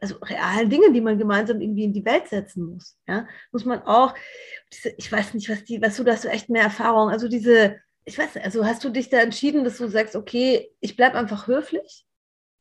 also 0.00 0.16
realen 0.16 0.70
Dingen, 0.70 0.94
die 0.94 1.00
man 1.00 1.18
gemeinsam 1.18 1.60
irgendwie 1.60 1.84
in 1.84 1.92
die 1.92 2.04
Welt 2.04 2.28
setzen 2.28 2.64
muss. 2.64 2.96
Ja, 3.06 3.28
muss 3.52 3.64
man 3.64 3.82
auch, 3.82 4.14
diese, 4.72 4.94
ich 4.96 5.12
weiß 5.12 5.34
nicht, 5.34 5.48
was 5.50 5.64
die, 5.64 5.80
was 5.82 5.96
du, 5.96 6.04
da 6.04 6.12
hast 6.12 6.24
du 6.24 6.28
echt 6.28 6.48
mehr 6.48 6.62
Erfahrung, 6.62 7.10
also 7.10 7.28
diese, 7.28 7.78
ich 8.04 8.18
weiß 8.18 8.34
nicht, 8.34 8.44
also 8.44 8.64
hast 8.64 8.82
du 8.84 8.90
dich 8.90 9.08
da 9.08 9.18
entschieden, 9.18 9.64
dass 9.64 9.78
du 9.78 9.88
sagst, 9.88 10.16
okay, 10.16 10.70
ich 10.80 10.96
bleibe 10.96 11.18
einfach 11.18 11.46
höflich? 11.46 12.06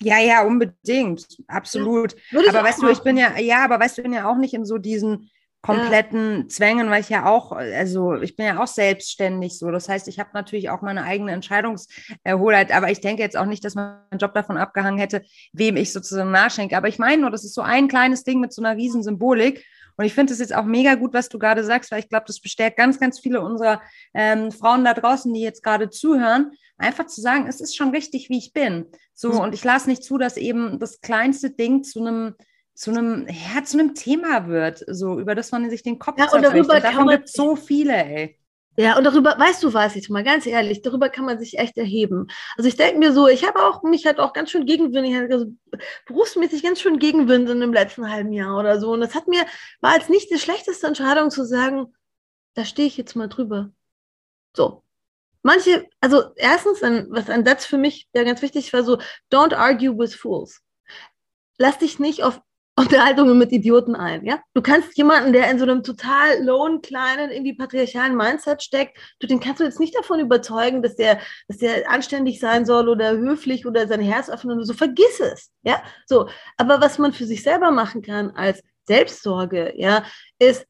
Ja, 0.01 0.19
ja, 0.19 0.43
unbedingt, 0.43 1.25
absolut. 1.47 2.15
Ja, 2.31 2.41
aber 2.49 2.63
weißt 2.63 2.81
du, 2.81 2.89
ich 2.89 2.99
bin 2.99 3.17
ja, 3.17 3.37
ja, 3.37 3.65
aber 3.65 3.79
weißt 3.79 3.97
du, 3.97 4.01
ich 4.01 4.03
bin 4.03 4.13
ja 4.13 4.29
auch 4.29 4.37
nicht 4.37 4.53
in 4.53 4.65
so 4.65 4.77
diesen 4.77 5.29
kompletten 5.61 6.43
ja. 6.43 6.47
Zwängen, 6.47 6.89
weil 6.89 7.01
ich 7.01 7.09
ja 7.09 7.25
auch, 7.25 7.51
also 7.51 8.13
ich 8.15 8.37
bin 8.37 8.45
ja 8.45 8.63
auch 8.63 8.67
selbstständig 8.67 9.59
so. 9.59 9.69
Das 9.71 9.89
heißt, 9.89 10.07
ich 10.07 10.19
habe 10.19 10.29
natürlich 10.33 10.69
auch 10.69 10.81
meine 10.81 11.03
eigene 11.03 11.33
Entscheidungserholheit, 11.33 12.71
aber 12.71 12.89
ich 12.91 13.01
denke 13.01 13.21
jetzt 13.21 13.35
auch 13.35 13.45
nicht, 13.45 13.65
dass 13.65 13.75
mein 13.75 13.97
Job 14.17 14.33
davon 14.33 14.55
abgehangen 14.55 14.99
hätte, 14.99 15.21
wem 15.51 15.75
ich 15.75 15.91
sozusagen 15.91 16.31
nachschenke. 16.31 16.77
Aber 16.77 16.87
ich 16.87 16.97
meine 16.97 17.23
nur, 17.23 17.31
das 17.31 17.43
ist 17.43 17.55
so 17.55 17.61
ein 17.61 17.89
kleines 17.89 18.23
Ding 18.23 18.39
mit 18.39 18.53
so 18.53 18.61
einer 18.61 18.77
riesen 18.77 19.03
Symbolik. 19.03 19.65
Und 19.99 20.05
ich 20.05 20.13
finde 20.13 20.31
es 20.31 20.39
jetzt 20.39 20.55
auch 20.55 20.63
mega 20.63 20.95
gut, 20.95 21.13
was 21.13 21.27
du 21.27 21.37
gerade 21.37 21.61
sagst, 21.61 21.91
weil 21.91 21.99
ich 21.99 22.07
glaube, 22.07 22.23
das 22.25 22.39
bestärkt 22.39 22.77
ganz, 22.77 23.01
ganz 23.01 23.19
viele 23.19 23.41
unserer 23.41 23.81
ähm, 24.13 24.49
Frauen 24.49 24.85
da 24.85 24.93
draußen, 24.93 25.33
die 25.33 25.41
jetzt 25.41 25.61
gerade 25.61 25.89
zuhören, 25.89 26.53
einfach 26.77 27.07
zu 27.07 27.19
sagen, 27.19 27.47
es 27.49 27.59
ist 27.59 27.75
schon 27.75 27.89
richtig, 27.89 28.29
wie 28.29 28.37
ich 28.37 28.53
bin. 28.53 28.85
So, 29.13 29.33
mhm. 29.33 29.39
und 29.39 29.53
ich 29.53 29.61
lasse 29.61 29.89
nicht 29.89 30.05
zu, 30.05 30.17
dass 30.17 30.37
eben 30.37 30.79
das 30.79 31.01
kleinste 31.01 31.49
Ding 31.49 31.83
zu 31.83 31.99
einem 31.99 32.35
zu 32.75 32.91
einem, 32.91 33.27
ja, 33.27 33.61
zu 33.65 33.77
einem 33.77 33.93
Thema 33.93 34.47
wird, 34.47 34.85
so 34.87 35.19
über 35.19 35.35
das 35.35 35.51
man 35.51 35.69
sich 35.69 35.83
den 35.83 35.99
Kopf 35.99 36.17
ja, 36.17 36.31
und 36.31 36.43
darüber 36.43 36.75
und 36.75 36.83
davon 36.85 37.09
gibt 37.09 37.27
so 37.27 37.57
viele, 37.57 37.93
ey. 37.93 38.38
Ja, 38.79 38.97
und 38.97 39.03
darüber, 39.03 39.37
weißt 39.37 39.61
du 39.61 39.73
was, 39.73 39.95
jetzt 39.95 40.09
mal 40.09 40.23
ganz 40.23 40.45
ehrlich, 40.45 40.81
darüber 40.81 41.09
kann 41.09 41.25
man 41.25 41.37
sich 41.37 41.59
echt 41.59 41.77
erheben. 41.77 42.27
Also 42.55 42.69
ich 42.69 42.77
denke 42.77 42.97
mir 42.97 43.11
so, 43.11 43.27
ich 43.27 43.45
habe 43.45 43.61
auch, 43.61 43.83
mich 43.83 44.05
hat 44.05 44.19
auch 44.19 44.31
ganz 44.31 44.51
schön 44.51 44.65
Gegenwind, 44.65 45.05
ich 45.05 45.15
hatte 45.15 45.33
also 45.33 45.47
berufsmäßig 46.05 46.63
ganz 46.63 46.79
schön 46.79 46.97
Gegenwind 46.97 47.49
in 47.49 47.59
dem 47.59 47.73
letzten 47.73 48.09
halben 48.09 48.31
Jahr 48.31 48.57
oder 48.57 48.79
so. 48.79 48.93
Und 48.93 49.01
das 49.01 49.15
hat 49.15 49.27
mir, 49.27 49.45
war 49.81 49.91
als 49.91 50.07
nicht 50.07 50.31
die 50.31 50.39
schlechteste 50.39 50.87
Entscheidung 50.87 51.29
zu 51.29 51.43
sagen, 51.43 51.93
da 52.53 52.63
stehe 52.63 52.87
ich 52.87 52.95
jetzt 52.95 53.17
mal 53.17 53.27
drüber. 53.27 53.73
So. 54.55 54.81
Manche, 55.41 55.85
also 55.99 56.33
erstens, 56.37 56.81
ein, 56.81 57.07
was 57.09 57.29
ein 57.29 57.43
Satz 57.43 57.65
für 57.65 57.77
mich 57.77 58.07
ja 58.13 58.23
ganz 58.23 58.41
wichtig 58.41 58.71
war, 58.71 58.83
so, 58.83 58.97
don't 59.29 59.53
argue 59.53 59.97
with 59.97 60.15
fools. 60.15 60.61
Lass 61.57 61.79
dich 61.79 61.99
nicht 61.99 62.23
auf 62.23 62.39
Unterhaltungen 62.79 63.37
mit 63.37 63.51
Idioten 63.51 63.93
ein. 63.93 64.25
Ja? 64.25 64.39
Du 64.53 64.61
kannst 64.61 64.97
jemanden, 64.97 65.33
der 65.33 65.51
in 65.51 65.59
so 65.59 65.65
einem 65.65 65.83
total 65.83 66.41
lowen, 66.41 66.81
kleinen, 66.81 67.29
irgendwie 67.29 67.53
patriarchalen 67.53 68.15
Mindset 68.15 68.63
steckt, 68.63 68.97
du, 69.19 69.27
den 69.27 69.41
kannst 69.41 69.59
du 69.59 69.65
jetzt 69.65 69.81
nicht 69.81 69.95
davon 69.97 70.21
überzeugen, 70.21 70.81
dass 70.81 70.95
der, 70.95 71.19
dass 71.49 71.57
der 71.57 71.89
anständig 71.91 72.39
sein 72.39 72.65
soll 72.65 72.87
oder 72.87 73.11
höflich 73.11 73.65
oder 73.65 73.85
sein 73.87 73.99
Herz 73.99 74.29
öffnen 74.29 74.55
oder 74.55 74.65
so. 74.65 74.73
Vergiss 74.73 75.19
es. 75.19 75.51
Ja? 75.61 75.83
So. 76.05 76.29
Aber 76.55 76.79
was 76.79 76.97
man 76.97 77.11
für 77.11 77.25
sich 77.25 77.43
selber 77.43 77.71
machen 77.71 78.01
kann 78.01 78.31
als 78.31 78.63
Selbstsorge, 78.87 79.73
ja, 79.75 80.05
ist, 80.39 80.65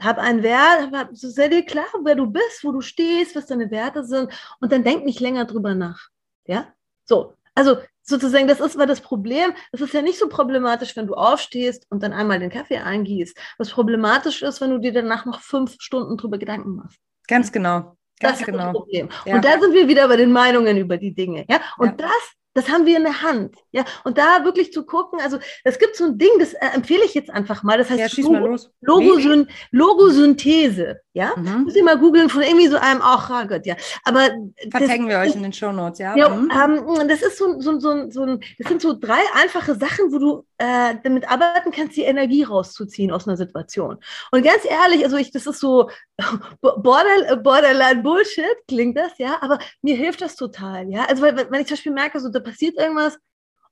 hab 0.00 0.18
einen 0.18 0.44
Wert, 0.44 0.92
hab, 0.92 1.08
so 1.12 1.28
sei 1.28 1.48
dir 1.48 1.64
klar, 1.64 1.86
wer 2.04 2.14
du 2.14 2.26
bist, 2.26 2.62
wo 2.62 2.70
du 2.70 2.80
stehst, 2.80 3.34
was 3.34 3.46
deine 3.46 3.70
Werte 3.70 4.04
sind 4.04 4.32
und 4.60 4.70
dann 4.70 4.84
denk 4.84 5.04
nicht 5.04 5.18
länger 5.18 5.44
drüber 5.44 5.74
nach. 5.74 6.08
Ja? 6.46 6.72
So. 7.04 7.34
Also 7.54 7.78
sozusagen, 8.02 8.48
das 8.48 8.60
ist 8.60 8.76
aber 8.76 8.86
das 8.86 9.00
Problem. 9.00 9.52
Es 9.72 9.80
ist 9.80 9.94
ja 9.94 10.02
nicht 10.02 10.18
so 10.18 10.28
problematisch, 10.28 10.96
wenn 10.96 11.06
du 11.06 11.14
aufstehst 11.14 11.86
und 11.90 12.02
dann 12.02 12.12
einmal 12.12 12.38
den 12.38 12.50
Kaffee 12.50 12.78
eingießt. 12.78 13.36
Was 13.58 13.70
problematisch 13.70 14.42
ist, 14.42 14.60
wenn 14.60 14.70
du 14.70 14.78
dir 14.78 14.92
danach 14.92 15.24
noch 15.24 15.40
fünf 15.40 15.76
Stunden 15.78 16.16
drüber 16.16 16.38
Gedanken 16.38 16.76
machst. 16.76 16.98
Ganz 17.28 17.52
genau. 17.52 17.96
Ganz 18.20 18.38
das 18.38 18.40
ist 18.40 18.46
genau. 18.46 18.64
das 18.64 18.72
Problem. 18.72 19.08
Ja. 19.24 19.34
Und 19.36 19.44
da 19.44 19.58
sind 19.60 19.74
wir 19.74 19.88
wieder 19.88 20.06
bei 20.08 20.16
den 20.16 20.32
Meinungen 20.32 20.76
über 20.76 20.96
die 20.96 21.14
Dinge. 21.14 21.44
Ja? 21.48 21.60
Und 21.78 22.00
ja. 22.00 22.08
das 22.08 22.32
das 22.54 22.68
haben 22.68 22.86
wir 22.86 22.96
in 22.96 23.04
der 23.04 23.22
Hand. 23.22 23.56
Ja, 23.70 23.84
und 24.04 24.18
da 24.18 24.44
wirklich 24.44 24.72
zu 24.72 24.84
gucken, 24.84 25.20
also 25.20 25.38
es 25.64 25.78
gibt 25.78 25.96
so 25.96 26.04
ein 26.04 26.18
Ding, 26.18 26.30
das 26.38 26.52
äh, 26.54 26.66
empfehle 26.74 27.04
ich 27.04 27.14
jetzt 27.14 27.30
einfach 27.30 27.62
mal. 27.62 27.78
Das 27.78 27.88
heißt 27.90 28.16
ja, 28.16 28.24
Logo, 28.24 28.56
Logosyn 28.80 29.48
Logosynthese. 29.70 31.00
Ja, 31.14 31.32
mhm. 31.36 31.64
muss 31.64 31.76
ich 31.76 31.82
mal 31.82 31.98
googeln 31.98 32.28
von 32.30 32.42
irgendwie 32.42 32.68
so 32.68 32.76
einem, 32.76 33.00
ach 33.02 33.30
oh 33.30 33.46
Gott, 33.46 33.66
ja. 33.66 33.76
Aber 34.04 34.30
vertaggen 34.70 35.08
wir 35.08 35.18
euch 35.18 35.34
in 35.34 35.42
den 35.42 35.52
Show 35.52 35.72
Notes, 35.72 35.98
ja. 35.98 36.16
ja 36.16 36.28
mhm. 36.28 36.50
ähm, 36.50 37.08
das 37.08 37.22
ist 37.22 37.38
so, 37.38 37.60
so, 37.60 37.78
so, 37.78 38.10
so 38.10 38.22
ein, 38.22 38.40
das 38.58 38.68
sind 38.68 38.80
so 38.80 38.94
drei 38.98 39.20
einfache 39.34 39.74
Sachen, 39.74 40.12
wo 40.12 40.18
du 40.18 40.46
äh, 40.62 40.94
damit 41.02 41.28
arbeiten 41.28 41.72
kannst, 41.72 41.96
die 41.96 42.02
Energie 42.02 42.44
rauszuziehen 42.44 43.10
aus 43.10 43.26
einer 43.26 43.36
Situation. 43.36 43.98
Und 44.30 44.44
ganz 44.44 44.64
ehrlich, 44.64 45.02
also 45.02 45.16
ich, 45.16 45.32
das 45.32 45.48
ist 45.48 45.58
so 45.58 45.90
border, 46.60 47.36
borderline 47.36 48.02
Bullshit, 48.02 48.44
klingt 48.68 48.96
das, 48.96 49.18
ja, 49.18 49.38
aber 49.40 49.58
mir 49.82 49.96
hilft 49.96 50.20
das 50.20 50.36
total, 50.36 50.88
ja. 50.88 51.04
Also 51.06 51.22
weil, 51.22 51.36
wenn 51.36 51.60
ich 51.60 51.66
zum 51.66 51.74
Beispiel 51.74 51.92
merke, 51.92 52.20
so 52.20 52.28
da 52.28 52.38
passiert 52.38 52.76
irgendwas, 52.76 53.18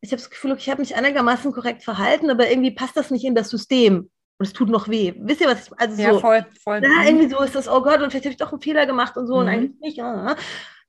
ich 0.00 0.10
habe 0.10 0.20
das 0.20 0.30
Gefühl, 0.30 0.56
ich 0.58 0.68
habe 0.68 0.80
mich 0.80 0.96
einigermaßen 0.96 1.52
korrekt 1.52 1.84
verhalten, 1.84 2.28
aber 2.28 2.50
irgendwie 2.50 2.72
passt 2.72 2.96
das 2.96 3.12
nicht 3.12 3.24
in 3.24 3.36
das 3.36 3.50
System 3.50 4.10
und 4.38 4.46
es 4.46 4.52
tut 4.52 4.68
noch 4.68 4.88
weh. 4.88 5.14
Wisst 5.18 5.42
ihr, 5.42 5.46
was 5.46 5.68
ich 5.68 5.78
also 5.78 6.02
ja, 6.02 6.18
voll, 6.18 6.44
voll. 6.64 6.82
Ja, 6.82 6.88
mhm. 6.88 7.06
irgendwie 7.06 7.30
so 7.30 7.40
ist 7.40 7.54
das, 7.54 7.68
oh 7.68 7.82
Gott, 7.82 8.00
und 8.02 8.10
vielleicht 8.10 8.24
habe 8.24 8.32
ich 8.32 8.38
doch 8.38 8.50
einen 8.50 8.62
Fehler 8.62 8.86
gemacht 8.86 9.16
und 9.16 9.28
so 9.28 9.34
mhm. 9.34 9.40
und 9.40 9.48
eigentlich 9.48 9.80
nicht. 9.80 9.96
Ja. 9.98 10.34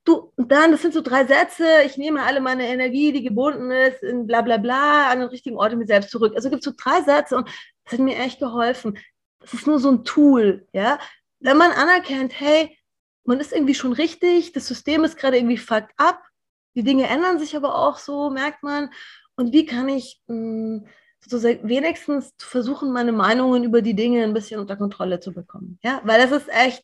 Du, 0.04 0.32
und 0.36 0.52
dann, 0.52 0.72
das 0.72 0.82
sind 0.82 0.94
so 0.94 1.02
drei 1.02 1.26
Sätze, 1.26 1.84
ich 1.86 1.98
nehme 1.98 2.24
alle 2.24 2.42
meine 2.42 2.68
Energie, 2.68 3.12
die 3.12 3.24
gebunden 3.24 3.70
ist, 3.72 4.02
in 4.02 4.26
bla 4.26 4.42
bla 4.42 4.58
bla, 4.58 5.12
an 5.12 5.20
den 5.20 5.30
richtigen 5.30 5.58
Ort 5.58 5.74
in 5.74 5.80
mir 5.80 5.86
selbst 5.86 6.10
zurück. 6.10 6.34
Also 6.36 6.50
gibt 6.50 6.66
es 6.66 6.66
so 6.66 6.74
drei 6.76 7.02
Sätze 7.04 7.38
und 7.38 7.48
das 7.84 7.94
hat 7.94 8.00
mir 8.00 8.18
echt 8.18 8.40
geholfen. 8.40 8.98
Das 9.40 9.54
ist 9.54 9.68
nur 9.68 9.80
so 9.80 9.92
ein 9.92 10.04
Tool, 10.04 10.68
ja. 10.74 11.00
Wenn 11.40 11.58
man 11.58 11.72
anerkennt, 11.72 12.40
hey, 12.40 12.78
man 13.26 13.40
ist 13.40 13.54
irgendwie 13.54 13.76
schon 13.76 13.94
richtig, 13.94 14.54
das 14.54 14.68
System 14.68 15.04
ist 15.04 15.18
gerade 15.18 15.38
irgendwie 15.38 15.58
fucked 15.58 15.94
up, 15.98 16.20
die 16.76 16.84
Dinge 16.84 17.08
ändern 17.08 17.40
sich 17.40 17.56
aber 17.56 17.76
auch 17.76 17.98
so, 17.98 18.30
merkt 18.30 18.64
man. 18.64 18.90
Und 19.36 19.54
wie 19.54 19.66
kann 19.66 19.90
ich 19.90 20.22
mh, 20.28 20.36
hm, 20.36 20.88
sozusagen 21.24 21.68
wenigstens 21.68 22.34
versuchen, 22.40 22.92
meine 22.92 23.12
Meinungen 23.12 23.64
über 23.64 23.82
die 23.82 23.94
Dinge 23.94 24.24
ein 24.24 24.34
bisschen 24.34 24.60
unter 24.60 24.76
Kontrolle 24.76 25.20
zu 25.20 25.34
bekommen. 25.34 25.78
Ja, 25.84 26.02
weil 26.04 26.20
das 26.20 26.32
ist 26.32 26.50
echt, 26.50 26.84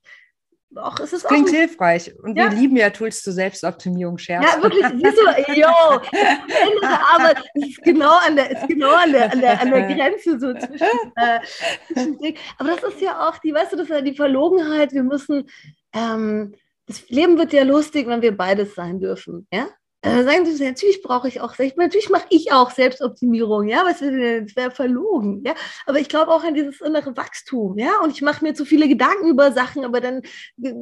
auch, 0.75 0.99
es 0.99 1.13
ist 1.13 1.25
klingt 1.25 1.49
auch, 1.49 1.53
hilfreich. 1.53 2.13
Und 2.21 2.37
ja. 2.37 2.51
wir 2.51 2.57
lieben 2.57 2.75
ja 2.75 2.89
Tools 2.89 3.23
zur 3.23 3.33
Selbstoptimierung, 3.33 4.17
Scherz. 4.17 4.43
Ja, 4.43 4.61
wirklich, 4.61 4.85
siehst 4.85 5.17
du, 5.17 5.53
yo, 5.59 5.67
Arbeit 5.67 7.43
ist 7.53 7.81
genau 7.83 8.17
an 8.17 8.35
der, 8.35 8.51
ist 8.51 8.67
genau 8.67 8.93
an 8.93 9.11
der, 9.11 9.31
an 9.31 9.39
der, 9.39 9.61
an 9.61 9.71
der 9.71 9.83
Grenze 9.83 10.39
so 10.39 10.53
zwischen, 10.53 11.13
äh, 11.15 11.39
zwischen 11.87 12.37
Aber 12.57 12.69
das 12.69 12.83
ist 12.83 13.01
ja 13.01 13.27
auch 13.27 13.37
die, 13.37 13.53
weißt 13.53 13.73
du, 13.73 13.77
das 13.77 13.85
ist 13.85 13.95
ja 13.95 14.01
die 14.01 14.15
Verlogenheit, 14.15 14.93
wir 14.93 15.03
müssen, 15.03 15.49
ähm, 15.93 16.53
das 16.85 17.09
Leben 17.09 17.37
wird 17.37 17.53
ja 17.53 17.63
lustig, 17.63 18.07
wenn 18.07 18.21
wir 18.21 18.35
beides 18.35 18.75
sein 18.75 18.99
dürfen, 18.99 19.47
ja? 19.51 19.67
Dann 20.15 20.25
sagen 20.25 20.45
sie, 20.45 20.63
natürlich 20.63 21.01
brauche 21.01 21.27
ich 21.27 21.41
auch, 21.41 21.57
natürlich 21.57 22.09
mache 22.09 22.27
ich 22.29 22.51
auch 22.51 22.71
Selbstoptimierung, 22.71 23.67
ja, 23.67 23.83
was 23.85 24.01
wäre 24.01 24.45
wär 24.55 24.71
verlogen, 24.71 25.43
ja. 25.45 25.53
Aber 25.85 25.99
ich 25.99 26.09
glaube 26.09 26.31
auch 26.31 26.43
an 26.43 26.53
dieses 26.53 26.81
innere 26.81 27.15
Wachstum, 27.15 27.77
ja. 27.77 27.99
Und 28.03 28.11
ich 28.11 28.21
mache 28.21 28.43
mir 28.43 28.53
zu 28.53 28.65
viele 28.65 28.87
Gedanken 28.87 29.29
über 29.29 29.51
Sachen, 29.51 29.85
aber 29.85 30.01
dann 30.01 30.21
äh, 30.61 30.73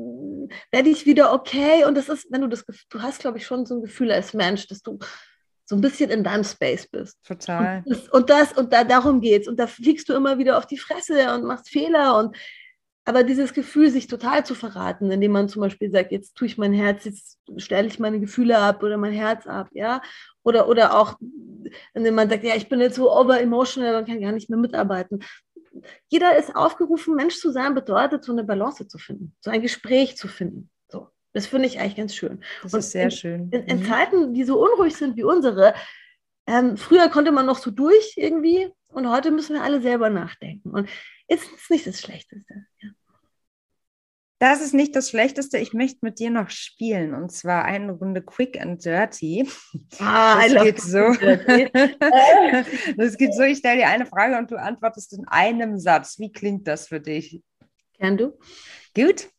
werde 0.72 0.90
ich 0.90 1.06
wieder 1.06 1.34
okay. 1.34 1.86
Und 1.86 1.96
das 1.96 2.10
ist, 2.10 2.32
wenn 2.32 2.42
du 2.42 2.48
das, 2.48 2.66
du 2.90 3.02
hast, 3.02 3.20
glaube 3.20 3.38
ich, 3.38 3.46
schon 3.46 3.66
so 3.66 3.76
ein 3.76 3.82
Gefühl 3.82 4.12
als 4.12 4.34
Mensch, 4.34 4.68
dass 4.68 4.82
du 4.82 5.00
so 5.66 5.76
ein 5.76 5.82
bisschen 5.82 6.12
in 6.12 6.24
deinem 6.24 6.44
Space 6.44 6.88
bist. 6.88 7.18
Total. 7.26 7.84
Und 7.86 7.92
das, 7.92 8.10
und, 8.10 8.30
das, 8.30 8.54
und 8.54 8.74
da, 8.74 8.84
darum 8.84 9.20
geht's. 9.20 9.48
Und 9.48 9.60
da 9.60 9.68
fliegst 9.68 10.08
du 10.08 10.14
immer 10.14 10.38
wieder 10.38 10.58
auf 10.58 10.68
die 10.68 10.78
Fresse 10.78 11.34
und 11.34 11.46
machst 11.46 11.70
Fehler 11.70 12.18
und 12.20 12.38
aber 13.06 13.24
dieses 13.24 13.54
Gefühl, 13.54 13.92
sich 13.92 14.08
total 14.08 14.46
zu 14.46 14.56
verraten, 14.56 15.12
indem 15.12 15.32
man 15.32 15.48
zum 15.48 15.62
Beispiel 15.62 15.92
sagt, 15.92 16.12
jetzt 16.12 16.36
tue 16.36 16.48
ich 16.48 16.58
mein 16.58 16.74
Herz, 16.74 17.06
jetzt 17.06 17.40
stelle 17.58 17.88
ich 17.88 18.00
meine 18.00 18.20
Gefühle 18.20 18.58
ab 18.58 18.82
oder 18.82 18.98
mein 18.98 19.14
Herz 19.14 19.46
ab, 19.46 19.70
ja. 19.74 20.02
Oder, 20.44 20.68
oder 20.68 21.00
auch, 21.00 21.20
indem 21.94 22.16
man 22.16 22.30
sagt, 22.30 22.44
ja, 22.44 22.56
ich 22.56 22.68
bin 22.68 22.82
jetzt 22.82 22.96
so 22.96 23.12
over 23.12 23.40
emotional 23.40 23.96
und 23.96 24.08
kann 24.08 24.20
gar 24.20 24.32
nicht 24.32 24.50
mehr 24.50 24.58
mitarbeiten. 24.58 25.20
Jeder 26.08 26.36
ist 26.36 26.56
aufgerufen, 26.56 27.16
Mensch 27.16 27.38
zu 27.38 27.52
sein, 27.52 27.76
bedeutet, 27.76 28.24
so 28.24 28.32
eine 28.32 28.44
Balance 28.44 28.88
zu 28.88 28.98
finden, 28.98 29.36
so 29.40 29.52
ein 29.52 29.62
Gespräch 29.62 30.18
zu 30.18 30.28
finden. 30.28 30.72
So. 30.88 31.10
Das 31.34 31.46
finde 31.46 31.68
ich 31.68 31.80
eigentlich 31.80 31.98
ganz 31.98 32.16
schön. 32.16 32.42
Das 32.64 32.74
und 32.74 32.80
ist 32.80 32.92
sehr 32.92 33.06
in, 33.06 33.12
schön. 33.12 33.50
In, 33.52 33.64
in, 33.66 33.80
mhm. 33.80 33.86
Zeiten, 33.86 34.34
die 34.34 34.46
so 34.46 34.60
unruhig 34.64 34.96
sind 34.96 35.16
wie 35.16 35.24
unsere, 35.24 35.76
ähm, 36.48 36.76
früher 36.76 37.10
konnte 37.10 37.32
man 37.32 37.46
noch 37.46 37.58
so 37.58 37.70
durch 37.70 38.14
irgendwie 38.16 38.72
und 38.88 39.10
heute 39.10 39.30
müssen 39.30 39.54
wir 39.54 39.62
alle 39.62 39.82
selber 39.82 40.10
nachdenken. 40.10 40.72
Und 40.72 40.90
ist 41.28 41.48
es 41.56 41.70
nicht 41.70 41.88
das 41.88 42.00
Schlechteste. 42.00 42.66
Ja. 42.82 42.90
Das 44.40 44.62
ist 44.62 44.74
nicht 44.74 44.96
das 44.96 45.10
Schlechteste. 45.10 45.58
Ich 45.58 45.74
möchte 45.74 46.00
mit 46.02 46.20
dir 46.20 46.30
noch 46.30 46.50
spielen 46.50 47.14
und 47.14 47.32
zwar 47.32 47.64
eine 47.64 47.94
Runde 47.94 48.22
Quick 48.22 48.60
and 48.60 48.84
Dirty. 48.84 49.50
Ah, 50.00 50.46
das 50.48 50.64
geht 50.64 50.82
so. 50.82 50.98
das 52.98 53.18
geht 53.18 53.34
so. 53.34 53.44
Ich 53.44 53.60
stelle 53.60 53.78
dir 53.78 53.88
eine 53.88 54.06
Frage 54.06 54.38
und 54.38 54.52
du 54.52 54.58
antwortest 54.58 55.14
in 55.14 55.26
einem 55.28 55.80
Satz. 55.80 56.20
Wie 56.20 56.34
klingt 56.34 56.68
das 56.68 56.90
für 56.90 57.00
dich? 57.00 57.42
Kann 57.98 58.18
du? 58.18 58.38
Gut. 58.94 59.30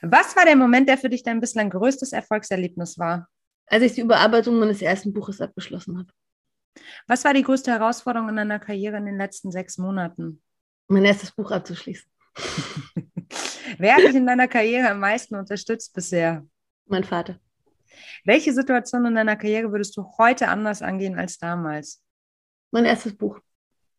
Was 0.00 0.36
war 0.36 0.44
der 0.44 0.56
Moment, 0.56 0.88
der 0.88 0.98
für 0.98 1.08
dich 1.08 1.24
dein 1.24 1.40
bislang 1.40 1.70
größtes 1.70 2.12
Erfolgserlebnis 2.12 2.98
war? 2.98 3.28
Als 3.66 3.82
ich 3.82 3.94
die 3.94 4.02
Überarbeitung 4.02 4.60
meines 4.60 4.80
ersten 4.80 5.12
Buches 5.12 5.40
abgeschlossen 5.40 5.98
habe. 5.98 6.08
Was 7.08 7.24
war 7.24 7.34
die 7.34 7.42
größte 7.42 7.72
Herausforderung 7.72 8.28
in 8.28 8.36
deiner 8.36 8.60
Karriere 8.60 8.96
in 8.96 9.06
den 9.06 9.18
letzten 9.18 9.50
sechs 9.50 9.76
Monaten? 9.76 10.40
Mein 10.86 11.04
erstes 11.04 11.32
Buch 11.32 11.50
abzuschließen. 11.50 12.08
Wer 13.82 13.96
hat 13.96 14.04
dich 14.04 14.14
in 14.14 14.28
deiner 14.28 14.46
Karriere 14.46 14.90
am 14.90 15.00
meisten 15.00 15.34
unterstützt 15.34 15.92
bisher? 15.92 16.46
Mein 16.86 17.02
Vater. 17.02 17.40
Welche 18.24 18.52
Situation 18.52 19.04
in 19.06 19.16
deiner 19.16 19.34
Karriere 19.34 19.72
würdest 19.72 19.96
du 19.96 20.06
heute 20.18 20.46
anders 20.46 20.82
angehen 20.82 21.18
als 21.18 21.36
damals? 21.36 22.00
Mein 22.70 22.84
erstes 22.84 23.16
Buch. 23.16 23.40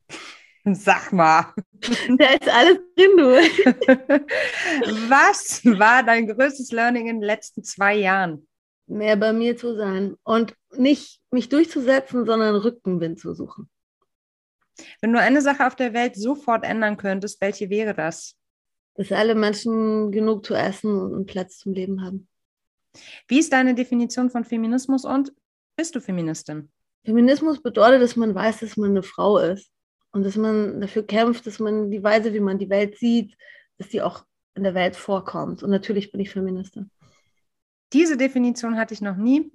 Sag 0.63 1.11
mal. 1.11 1.53
Da 2.17 2.27
ist 2.27 2.47
alles 2.47 2.79
drin, 2.95 3.17
du. 3.17 3.25
Was 5.09 5.65
war 5.65 6.01
dein 6.01 6.27
größtes 6.27 6.71
Learning 6.71 7.09
in 7.09 7.19
den 7.19 7.27
letzten 7.27 7.61
zwei 7.65 7.95
Jahren? 7.95 8.47
Mehr 8.87 9.17
bei 9.17 9.33
mir 9.33 9.57
zu 9.57 9.75
sein 9.75 10.15
und 10.23 10.55
nicht 10.77 11.19
mich 11.29 11.49
durchzusetzen, 11.49 12.25
sondern 12.25 12.55
Rückenwind 12.55 13.19
zu 13.19 13.33
suchen. 13.33 13.69
Wenn 15.01 15.11
du 15.11 15.19
eine 15.19 15.41
Sache 15.41 15.67
auf 15.67 15.75
der 15.75 15.93
Welt 15.93 16.15
sofort 16.15 16.63
ändern 16.63 16.95
könntest, 16.95 17.41
welche 17.41 17.69
wäre 17.69 17.93
das? 17.93 18.37
Dass 18.95 19.11
alle 19.11 19.35
Menschen 19.35 20.11
genug 20.11 20.45
zu 20.45 20.53
essen 20.53 20.99
und 20.99 21.25
Platz 21.25 21.57
zum 21.59 21.73
Leben 21.73 22.03
haben. 22.03 22.27
Wie 23.27 23.39
ist 23.39 23.51
deine 23.51 23.73
Definition 23.73 24.29
von 24.29 24.43
Feminismus 24.43 25.05
und 25.05 25.33
bist 25.75 25.95
du 25.95 26.01
Feministin? 26.01 26.71
Feminismus 27.03 27.61
bedeutet, 27.61 28.01
dass 28.01 28.15
man 28.15 28.33
weiß, 28.33 28.59
dass 28.59 28.77
man 28.77 28.91
eine 28.91 29.03
Frau 29.03 29.37
ist 29.37 29.71
und 30.11 30.23
dass 30.23 30.35
man 30.35 30.79
dafür 30.79 31.03
kämpft, 31.03 31.45
dass 31.47 31.59
man 31.59 31.89
die 31.91 32.03
Weise, 32.03 32.33
wie 32.33 32.39
man 32.39 32.59
die 32.59 32.69
Welt 32.69 32.97
sieht, 32.97 33.35
dass 33.77 33.89
die 33.89 34.01
auch 34.01 34.25
in 34.55 34.63
der 34.63 34.75
Welt 34.75 34.95
vorkommt. 34.95 35.63
Und 35.63 35.71
natürlich 35.71 36.11
bin 36.11 36.21
ich 36.21 36.29
Feministin. 36.29 36.91
Diese 37.91 38.15
Definition 38.15 38.77
hatte 38.77 38.93
ich 38.93 39.01
noch 39.01 39.17
nie. 39.17 39.51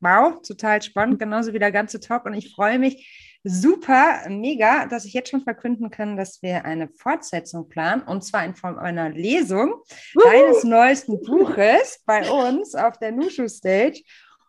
Wow, 0.00 0.40
total 0.42 0.82
spannend, 0.82 1.18
genauso 1.18 1.52
wie 1.52 1.58
der 1.58 1.72
ganze 1.72 2.00
Talk. 2.00 2.26
Und 2.26 2.34
ich 2.34 2.54
freue 2.54 2.78
mich, 2.78 3.31
super, 3.44 4.28
mega, 4.28 4.86
dass 4.86 5.04
ich 5.04 5.12
jetzt 5.12 5.30
schon 5.30 5.42
verkünden 5.42 5.90
kann, 5.90 6.16
dass 6.16 6.42
wir 6.42 6.64
eine 6.64 6.88
Fortsetzung 6.88 7.68
planen 7.68 8.02
und 8.02 8.22
zwar 8.22 8.44
in 8.44 8.54
Form 8.54 8.78
einer 8.78 9.10
Lesung 9.10 9.74
Uhu. 10.14 10.24
deines 10.24 10.64
neuesten 10.64 11.20
Buches 11.22 12.02
bei 12.06 12.30
uns 12.30 12.74
auf 12.74 12.98
der 12.98 13.12
Nushu 13.12 13.48
Stage. 13.48 14.02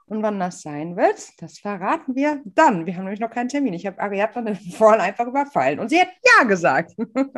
Und 0.06 0.22
wann 0.22 0.40
das 0.40 0.62
sein 0.62 0.98
wird, 0.98 1.42
das 1.42 1.60
verraten 1.60 2.16
wir 2.16 2.42
dann. 2.46 2.86
Wir 2.86 2.96
haben 2.96 3.06
nämlich 3.06 3.22
noch 3.22 3.32
keinen 3.32 3.48
Termin. 3.48 3.74
Ich 3.74 3.88
habe 3.88 4.00
Ariadne 4.00 4.56
vorhin 4.78 5.02
einfach 5.02 5.26
überfallen 5.26 5.80
und 5.80 5.90
sie 5.90 6.00
hat 6.00 6.10
Ja 6.38 6.44
gesagt. 6.44 6.94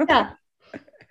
Ja, 0.10 0.36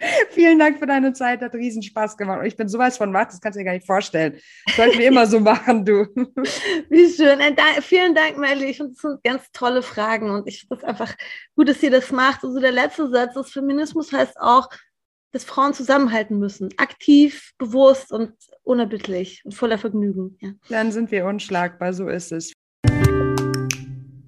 Vielen 0.30 0.58
Dank 0.58 0.78
für 0.78 0.86
deine 0.86 1.12
Zeit, 1.12 1.40
hat 1.40 1.54
riesen 1.54 1.82
Spaß 1.82 2.16
gemacht. 2.16 2.40
Und 2.40 2.46
ich 2.46 2.56
bin 2.56 2.68
sowas 2.68 2.96
von 2.96 3.12
wach, 3.12 3.26
das 3.26 3.40
kannst 3.40 3.56
du 3.56 3.60
dir 3.60 3.64
gar 3.64 3.72
nicht 3.72 3.86
vorstellen. 3.86 4.38
sollten 4.76 4.98
wir 4.98 5.08
immer 5.08 5.26
so 5.26 5.40
machen, 5.40 5.84
du. 5.84 6.06
Wie 6.88 7.08
schön. 7.12 7.38
vielen 7.82 8.14
Dank, 8.14 8.38
Melly. 8.38 8.66
Ich 8.66 8.76
finde, 8.78 8.92
das 8.92 9.02
sind 9.02 9.24
ganz 9.24 9.50
tolle 9.52 9.82
Fragen 9.82 10.30
und 10.30 10.48
ich 10.48 10.60
finde 10.60 10.76
es 10.76 10.84
einfach 10.84 11.14
gut, 11.56 11.68
dass 11.68 11.82
ihr 11.82 11.90
das 11.90 12.10
macht. 12.10 12.44
Also 12.44 12.60
der 12.60 12.72
letzte 12.72 13.08
Satz, 13.10 13.34
das 13.34 13.50
Feminismus 13.50 14.12
heißt 14.12 14.40
auch, 14.40 14.68
dass 15.32 15.44
Frauen 15.44 15.74
zusammenhalten 15.74 16.38
müssen. 16.38 16.70
Aktiv, 16.76 17.52
bewusst 17.58 18.12
und 18.12 18.32
unerbittlich 18.62 19.42
und 19.44 19.52
voller 19.52 19.78
Vergnügen. 19.78 20.38
Ja. 20.40 20.50
Dann 20.68 20.92
sind 20.92 21.10
wir 21.10 21.26
unschlagbar, 21.26 21.92
so 21.92 22.08
ist 22.08 22.30
es. 22.30 22.52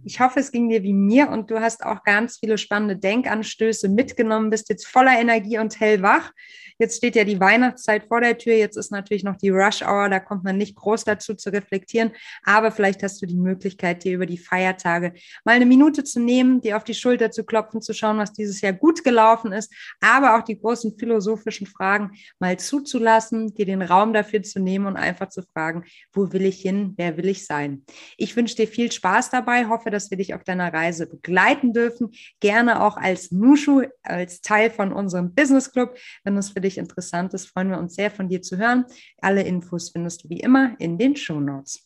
Ich 0.07 0.21
hoffe, 0.21 0.39
es 0.39 0.53
ging 0.53 0.69
dir 0.69 0.85
wie 0.85 0.93
mir 0.93 1.31
und 1.31 1.51
du 1.51 1.61
hast 1.61 1.85
auch 1.85 2.05
ganz 2.05 2.39
viele 2.39 2.59
spannende 2.59 2.97
Denkanstöße 2.97 3.89
mitgenommen, 3.89 4.51
bist 4.51 4.69
jetzt 4.69 4.87
voller 4.87 5.19
Energie 5.19 5.59
und 5.59 5.81
hellwach. 5.81 6.31
Jetzt 6.79 6.99
steht 6.99 7.17
ja 7.17 7.25
die 7.25 7.41
Weihnachtszeit 7.41 8.05
vor 8.05 8.21
der 8.21 8.37
Tür. 8.37 8.55
Jetzt 8.55 8.77
ist 8.77 8.93
natürlich 8.93 9.25
noch 9.25 9.37
die 9.37 9.51
Rush 9.51 9.83
Hour. 9.83 10.09
Da 10.09 10.21
kommt 10.21 10.45
man 10.45 10.59
nicht 10.59 10.77
groß 10.77 11.05
dazu 11.05 11.35
zu 11.35 11.51
reflektieren. 11.51 12.13
Aber 12.45 12.71
vielleicht 12.71 13.03
hast 13.03 13.21
du 13.23 13.27
die 13.27 13.37
Möglichkeit, 13.37 14.05
dir 14.05 14.15
über 14.15 14.27
die 14.27 14.39
Feiertage 14.39 15.13
mal 15.45 15.53
eine 15.53 15.67
Minute 15.67 16.05
zu 16.05 16.21
nehmen, 16.21 16.61
dir 16.61 16.77
auf 16.77 16.85
die 16.85 16.95
Schulter 16.95 17.31
zu 17.31 17.45
klopfen, 17.45 17.81
zu 17.81 17.95
schauen, 17.95 18.19
was 18.19 18.33
dieses 18.33 18.61
Jahr 18.61 18.73
gut 18.73 19.05
gelaufen 19.05 19.53
ist, 19.53 19.73
aber 20.01 20.37
auch 20.37 20.43
die 20.43 20.59
großen 20.59 20.99
philosophischen 20.99 21.67
Fragen 21.67 22.13
mal 22.39 22.59
zuzulassen, 22.59 23.55
dir 23.55 23.67
den 23.67 23.83
Raum 23.83 24.13
dafür 24.13 24.43
zu 24.43 24.61
nehmen 24.61 24.87
und 24.87 24.97
einfach 24.97 25.29
zu 25.29 25.43
fragen, 25.43 25.85
wo 26.13 26.33
will 26.33 26.45
ich 26.45 26.61
hin? 26.61 26.95
Wer 26.97 27.17
will 27.17 27.29
ich 27.29 27.47
sein? 27.47 27.85
Ich 28.17 28.37
wünsche 28.37 28.57
dir 28.57 28.69
viel 28.69 28.93
Spaß 28.93 29.31
dabei. 29.31 29.67
Hoffe, 29.69 29.91
dass 29.91 30.11
wir 30.11 30.19
dich 30.19 30.35
auf 30.35 30.45
deiner 30.45 30.73
Reise 30.73 31.07
begleiten 31.07 31.73
dürfen. 31.73 32.11
Gerne 32.41 32.83
auch 32.83 32.97
als 32.97 33.31
Nushu, 33.31 33.83
als 34.03 34.41
Teil 34.41 34.71
von 34.71 34.93
unserem 34.93 35.35
Business 35.35 35.73
Club, 35.73 35.97
wenn 36.25 36.37
es 36.37 36.51
für 36.51 36.61
dich 36.67 36.79
interessant 36.79 37.33
ist, 37.35 37.47
freuen 37.47 37.71
wir 37.71 37.79
uns 37.79 37.95
sehr 37.95 38.11
von 38.11 38.29
dir 38.29 38.43
zu 38.43 38.59
hören. 38.59 38.85
Alle 39.21 39.43
Infos 39.43 39.91
findest 39.91 40.25
du 40.25 40.29
wie 40.29 40.41
immer 40.41 40.77
in 40.79 40.99
den 40.99 41.17
Show 41.17 41.41
Notes. 41.41 41.86